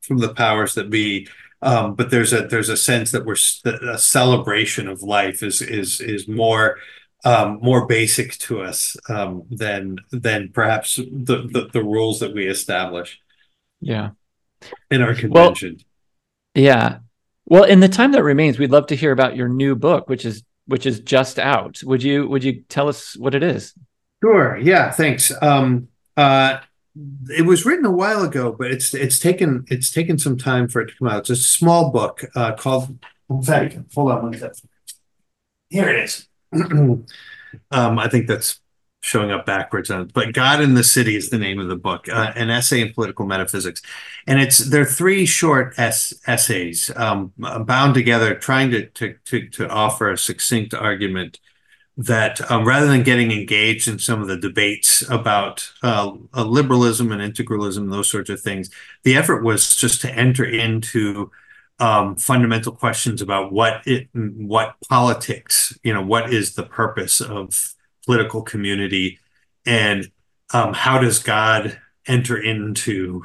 from 0.00 0.18
the 0.18 0.34
powers 0.34 0.74
that 0.74 0.90
be. 0.90 1.28
Um, 1.62 1.94
but 1.94 2.10
there's 2.10 2.32
a 2.32 2.46
there's 2.46 2.68
a 2.68 2.76
sense 2.76 3.10
that 3.12 3.24
we're 3.24 3.36
a 3.90 3.98
celebration 3.98 4.86
of 4.86 5.02
life 5.02 5.42
is 5.42 5.62
is 5.62 6.00
is 6.00 6.28
more 6.28 6.78
um, 7.24 7.58
more 7.62 7.86
basic 7.86 8.38
to 8.38 8.62
us 8.62 8.96
um, 9.08 9.44
than 9.50 9.98
than 10.10 10.50
perhaps 10.52 10.96
the, 10.96 11.48
the, 11.50 11.68
the 11.72 11.82
rules 11.82 12.20
that 12.20 12.34
we 12.34 12.46
establish. 12.46 13.20
Yeah, 13.80 14.10
in 14.90 15.02
our 15.02 15.14
convention. 15.14 15.80
Well, 16.54 16.62
yeah. 16.62 16.98
Well, 17.46 17.64
in 17.64 17.80
the 17.80 17.88
time 17.88 18.12
that 18.12 18.22
remains, 18.22 18.58
we'd 18.58 18.70
love 18.70 18.86
to 18.86 18.96
hear 18.96 19.12
about 19.12 19.36
your 19.36 19.48
new 19.48 19.76
book, 19.76 20.08
which 20.08 20.24
is 20.24 20.42
which 20.66 20.86
is 20.86 21.00
just 21.00 21.38
out. 21.38 21.80
Would 21.82 22.02
you 22.02 22.28
would 22.28 22.44
you 22.44 22.62
tell 22.68 22.88
us 22.88 23.16
what 23.16 23.34
it 23.34 23.42
is? 23.42 23.74
Sure. 24.22 24.56
Yeah. 24.56 24.90
Thanks. 24.90 25.30
Um, 25.42 25.88
uh, 26.16 26.58
it 27.28 27.44
was 27.44 27.66
written 27.66 27.84
a 27.84 27.90
while 27.90 28.22
ago, 28.22 28.52
but 28.52 28.70
it's 28.70 28.94
it's 28.94 29.18
taken 29.18 29.66
it's 29.68 29.90
taken 29.90 30.18
some 30.18 30.38
time 30.38 30.68
for 30.68 30.80
it 30.80 30.86
to 30.88 30.94
come 30.96 31.08
out. 31.08 31.20
It's 31.20 31.30
a 31.30 31.36
small 31.36 31.90
book 31.90 32.24
uh, 32.34 32.52
called. 32.52 32.98
In 33.28 33.42
fact, 33.42 33.76
hold 33.94 34.12
on 34.12 34.22
one 34.22 34.34
second. 34.34 34.68
Here 35.70 35.88
it 35.88 36.04
is. 36.04 36.28
um, 37.70 37.98
I 37.98 38.08
think 38.08 38.26
that's 38.26 38.60
showing 39.04 39.30
up 39.30 39.44
backwards 39.44 39.90
on 39.90 40.00
it. 40.00 40.12
But 40.14 40.32
God 40.32 40.62
and 40.62 40.74
the 40.74 40.82
City 40.82 41.14
is 41.14 41.28
the 41.28 41.36
name 41.36 41.60
of 41.60 41.68
the 41.68 41.76
book, 41.76 42.08
uh, 42.08 42.32
an 42.36 42.48
essay 42.48 42.80
in 42.80 42.94
political 42.94 43.26
metaphysics. 43.26 43.82
And 44.26 44.40
it's 44.40 44.56
they're 44.56 44.86
three 44.86 45.26
short 45.26 45.74
es- 45.76 46.14
essays 46.26 46.90
um, 46.96 47.30
bound 47.36 47.92
together, 47.92 48.34
trying 48.34 48.70
to, 48.70 48.86
to, 48.86 49.14
to, 49.26 49.48
to, 49.50 49.68
offer 49.68 50.10
a 50.10 50.16
succinct 50.16 50.72
argument 50.72 51.38
that 51.98 52.50
um, 52.50 52.64
rather 52.64 52.86
than 52.86 53.02
getting 53.02 53.30
engaged 53.30 53.88
in 53.88 53.98
some 53.98 54.22
of 54.22 54.26
the 54.26 54.38
debates 54.38 55.08
about 55.10 55.70
uh, 55.82 56.10
uh, 56.32 56.42
liberalism 56.42 57.12
and 57.12 57.20
integralism, 57.20 57.90
those 57.90 58.10
sorts 58.10 58.30
of 58.30 58.40
things, 58.40 58.70
the 59.02 59.16
effort 59.16 59.44
was 59.44 59.76
just 59.76 60.00
to 60.00 60.10
enter 60.14 60.46
into 60.46 61.30
um, 61.78 62.16
fundamental 62.16 62.72
questions 62.72 63.20
about 63.20 63.52
what 63.52 63.86
it 63.86 64.08
what 64.12 64.76
politics 64.88 65.76
you 65.82 65.92
know 65.92 66.02
what 66.02 66.32
is 66.32 66.54
the 66.54 66.62
purpose 66.62 67.20
of 67.20 67.74
political 68.04 68.42
community? 68.42 69.18
And 69.66 70.10
um, 70.52 70.74
how 70.74 70.98
does 70.98 71.18
god 71.18 71.80
enter 72.06 72.36
into 72.36 73.22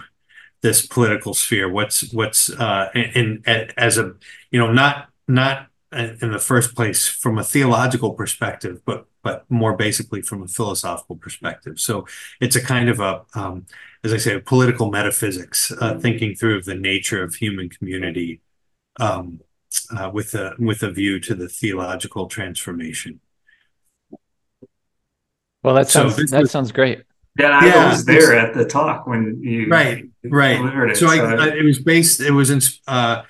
this 0.61 0.85
political 0.85 1.33
sphere? 1.33 1.69
What's 1.69 2.11
what's 2.13 2.49
uh 2.49 2.89
in, 2.95 3.43
in 3.45 3.71
as 3.77 3.97
a 3.97 4.13
you 4.51 4.59
know 4.59 4.71
not 4.71 5.09
not 5.27 5.67
in 5.91 6.31
the 6.31 6.39
first 6.39 6.75
place 6.75 7.07
from 7.07 7.39
a 7.39 7.43
theological 7.43 8.13
perspective 8.13 8.79
but 8.85 9.07
but 9.23 9.45
more 9.49 9.75
basically 9.75 10.21
from 10.21 10.43
a 10.43 10.47
philosophical 10.47 11.15
perspective. 11.15 11.79
So 11.79 12.05
it's 12.39 12.55
a 12.55 12.63
kind 12.63 12.89
of 12.89 12.99
a 12.99 13.21
um, 13.35 13.65
as 14.03 14.13
I 14.13 14.17
say, 14.17 14.39
political 14.39 14.89
metaphysics, 14.89 15.71
uh, 15.81 15.99
thinking 15.99 16.35
through 16.35 16.61
the 16.63 16.75
nature 16.75 17.21
of 17.21 17.35
human 17.35 17.69
community 17.69 18.41
um, 18.99 19.41
uh, 19.95 20.09
with 20.13 20.33
a 20.35 20.53
with 20.57 20.83
a 20.83 20.91
view 20.91 21.19
to 21.21 21.35
the 21.35 21.49
theological 21.49 22.27
transformation. 22.27 23.19
Well, 25.63 25.75
that 25.75 25.89
sounds 25.89 26.15
so 26.15 26.23
that 26.23 26.41
was, 26.41 26.51
sounds 26.51 26.71
great. 26.71 27.03
Yeah, 27.37 27.59
I 27.59 27.65
yeah, 27.65 27.89
was 27.89 28.05
there 28.05 28.35
at 28.37 28.53
the 28.53 28.65
talk 28.65 29.05
when 29.05 29.41
you 29.43 29.67
right 29.67 30.05
right. 30.23 30.89
It, 30.91 30.97
so, 30.97 31.07
so. 31.07 31.25
I, 31.25 31.35
I, 31.35 31.47
it 31.49 31.63
was 31.63 31.79
based. 31.79 32.21
It 32.21 32.31
was 32.31 32.49
in, 32.49 32.61
uh, 32.87 33.23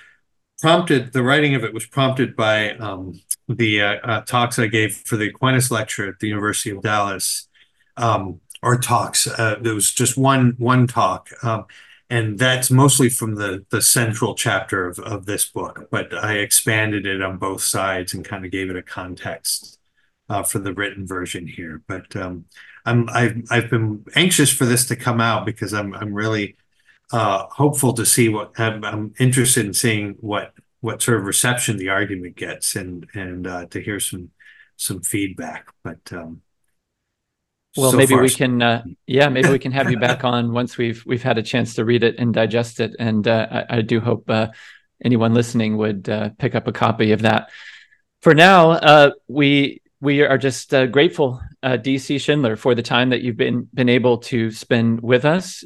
prompted. 0.60 1.12
The 1.12 1.22
writing 1.22 1.54
of 1.54 1.64
it 1.64 1.74
was 1.74 1.86
prompted 1.86 2.36
by 2.36 2.72
um, 2.76 3.20
the 3.48 3.82
uh, 3.82 3.94
uh, 4.02 4.20
talks 4.22 4.58
I 4.58 4.68
gave 4.68 4.94
for 4.94 5.16
the 5.16 5.28
Aquinas 5.28 5.70
lecture 5.70 6.08
at 6.08 6.20
the 6.20 6.28
University 6.28 6.70
of 6.70 6.82
Dallas. 6.82 7.48
Um, 7.96 8.40
or 8.62 8.78
talks. 8.78 9.26
Uh, 9.26 9.56
there 9.60 9.74
was 9.74 9.92
just 9.92 10.16
one 10.16 10.54
one 10.58 10.86
talk, 10.86 11.30
um, 11.42 11.66
and 12.08 12.38
that's 12.38 12.70
mostly 12.70 13.08
from 13.08 13.36
the 13.36 13.64
the 13.70 13.82
central 13.82 14.34
chapter 14.34 14.86
of, 14.86 14.98
of 14.98 15.26
this 15.26 15.48
book. 15.48 15.88
But 15.90 16.12
I 16.14 16.38
expanded 16.38 17.06
it 17.06 17.22
on 17.22 17.38
both 17.38 17.62
sides 17.62 18.14
and 18.14 18.24
kind 18.24 18.44
of 18.44 18.50
gave 18.50 18.70
it 18.70 18.76
a 18.76 18.82
context 18.82 19.78
uh, 20.28 20.42
for 20.42 20.58
the 20.58 20.74
written 20.74 21.06
version 21.06 21.46
here. 21.46 21.82
But 21.86 22.14
um, 22.16 22.46
I'm 22.84 23.08
I've 23.10 23.42
I've 23.50 23.70
been 23.70 24.04
anxious 24.14 24.52
for 24.52 24.64
this 24.64 24.86
to 24.88 24.96
come 24.96 25.20
out 25.20 25.46
because 25.46 25.72
I'm 25.74 25.94
I'm 25.94 26.14
really 26.14 26.56
uh, 27.12 27.46
hopeful 27.50 27.92
to 27.94 28.06
see 28.06 28.28
what 28.28 28.58
I'm, 28.58 28.84
I'm 28.84 29.14
interested 29.18 29.66
in 29.66 29.74
seeing 29.74 30.14
what 30.20 30.54
what 30.80 31.02
sort 31.02 31.18
of 31.18 31.26
reception 31.26 31.76
the 31.76 31.90
argument 31.90 32.36
gets 32.36 32.76
and 32.76 33.06
and 33.14 33.46
uh, 33.46 33.66
to 33.66 33.80
hear 33.80 34.00
some 34.00 34.30
some 34.76 35.02
feedback. 35.02 35.66
But 35.84 36.12
um, 36.12 36.42
well, 37.76 37.92
so 37.92 37.96
maybe 37.96 38.14
far. 38.14 38.22
we 38.22 38.30
can, 38.30 38.62
uh, 38.62 38.82
yeah, 39.06 39.28
maybe 39.28 39.48
we 39.48 39.58
can 39.58 39.72
have 39.72 39.90
you 39.90 39.98
back 39.98 40.24
on 40.24 40.52
once 40.52 40.76
we've 40.76 41.04
we've 41.06 41.22
had 41.22 41.38
a 41.38 41.42
chance 41.42 41.74
to 41.74 41.84
read 41.84 42.02
it 42.02 42.16
and 42.18 42.34
digest 42.34 42.80
it. 42.80 42.96
And 42.98 43.26
uh, 43.26 43.64
I, 43.68 43.78
I, 43.78 43.82
do 43.82 44.00
hope 44.00 44.28
uh, 44.28 44.48
anyone 45.04 45.34
listening 45.34 45.76
would 45.76 46.08
uh, 46.08 46.30
pick 46.38 46.54
up 46.54 46.66
a 46.66 46.72
copy 46.72 47.12
of 47.12 47.22
that. 47.22 47.50
For 48.22 48.34
now, 48.34 48.72
uh, 48.72 49.10
we 49.28 49.82
we 50.00 50.22
are 50.22 50.38
just 50.38 50.74
uh, 50.74 50.86
grateful, 50.86 51.40
DC 51.62 52.20
Schindler, 52.20 52.56
for 52.56 52.74
the 52.74 52.82
time 52.82 53.10
that 53.10 53.22
you've 53.22 53.36
been 53.36 53.68
been 53.72 53.88
able 53.88 54.18
to 54.18 54.50
spend 54.50 55.00
with 55.00 55.24
us. 55.24 55.64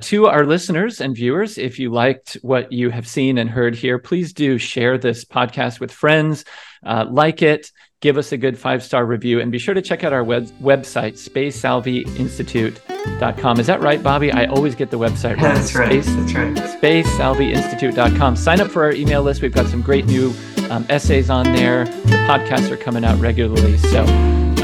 to 0.00 0.26
our 0.26 0.46
listeners 0.46 1.00
and 1.00 1.16
viewers, 1.16 1.58
if 1.58 1.80
you 1.80 1.90
liked 1.90 2.34
what 2.42 2.70
you 2.70 2.90
have 2.90 3.08
seen 3.08 3.38
and 3.38 3.50
heard 3.50 3.74
here, 3.74 3.98
please 3.98 4.32
do 4.32 4.58
share 4.58 4.96
this 4.96 5.24
podcast 5.24 5.80
with 5.80 5.90
friends, 5.90 6.44
like 6.84 7.42
it 7.42 7.72
give 8.00 8.16
us 8.18 8.32
a 8.32 8.36
good 8.36 8.58
five 8.58 8.82
star 8.82 9.06
review, 9.06 9.40
and 9.40 9.50
be 9.52 9.58
sure 9.58 9.74
to 9.74 9.82
check 9.82 10.04
out 10.04 10.12
our 10.12 10.22
web- 10.24 10.50
website, 10.60 11.14
spesalviinstitute.com. 11.14 13.60
Is 13.60 13.66
that 13.66 13.80
right, 13.80 14.02
Bobby? 14.02 14.30
I 14.32 14.44
always 14.46 14.74
get 14.74 14.90
the 14.90 14.98
website 14.98 15.36
right. 15.36 15.54
That's 15.54 15.74
right. 15.74 16.02
Space, 16.04 16.14
That's 16.14 16.34
right. 16.34 16.54
Spesalviinstitute.com. 16.56 18.36
Sign 18.36 18.60
up 18.60 18.70
for 18.70 18.84
our 18.84 18.92
email 18.92 19.22
list. 19.22 19.40
We've 19.42 19.54
got 19.54 19.66
some 19.66 19.82
great 19.82 20.06
new 20.06 20.32
um, 20.70 20.86
essays 20.88 21.30
on 21.30 21.52
there. 21.52 21.84
The 21.84 22.16
podcasts 22.28 22.70
are 22.70 22.76
coming 22.76 23.04
out 23.04 23.18
regularly. 23.20 23.76
So 23.78 24.02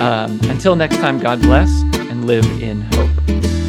um, 0.01 0.39
until 0.45 0.77
next 0.77 0.97
time, 0.97 1.19
God 1.19 1.41
bless 1.43 1.69
and 2.11 2.27
live 2.27 2.45
in 2.63 2.81
hope. 2.83 3.62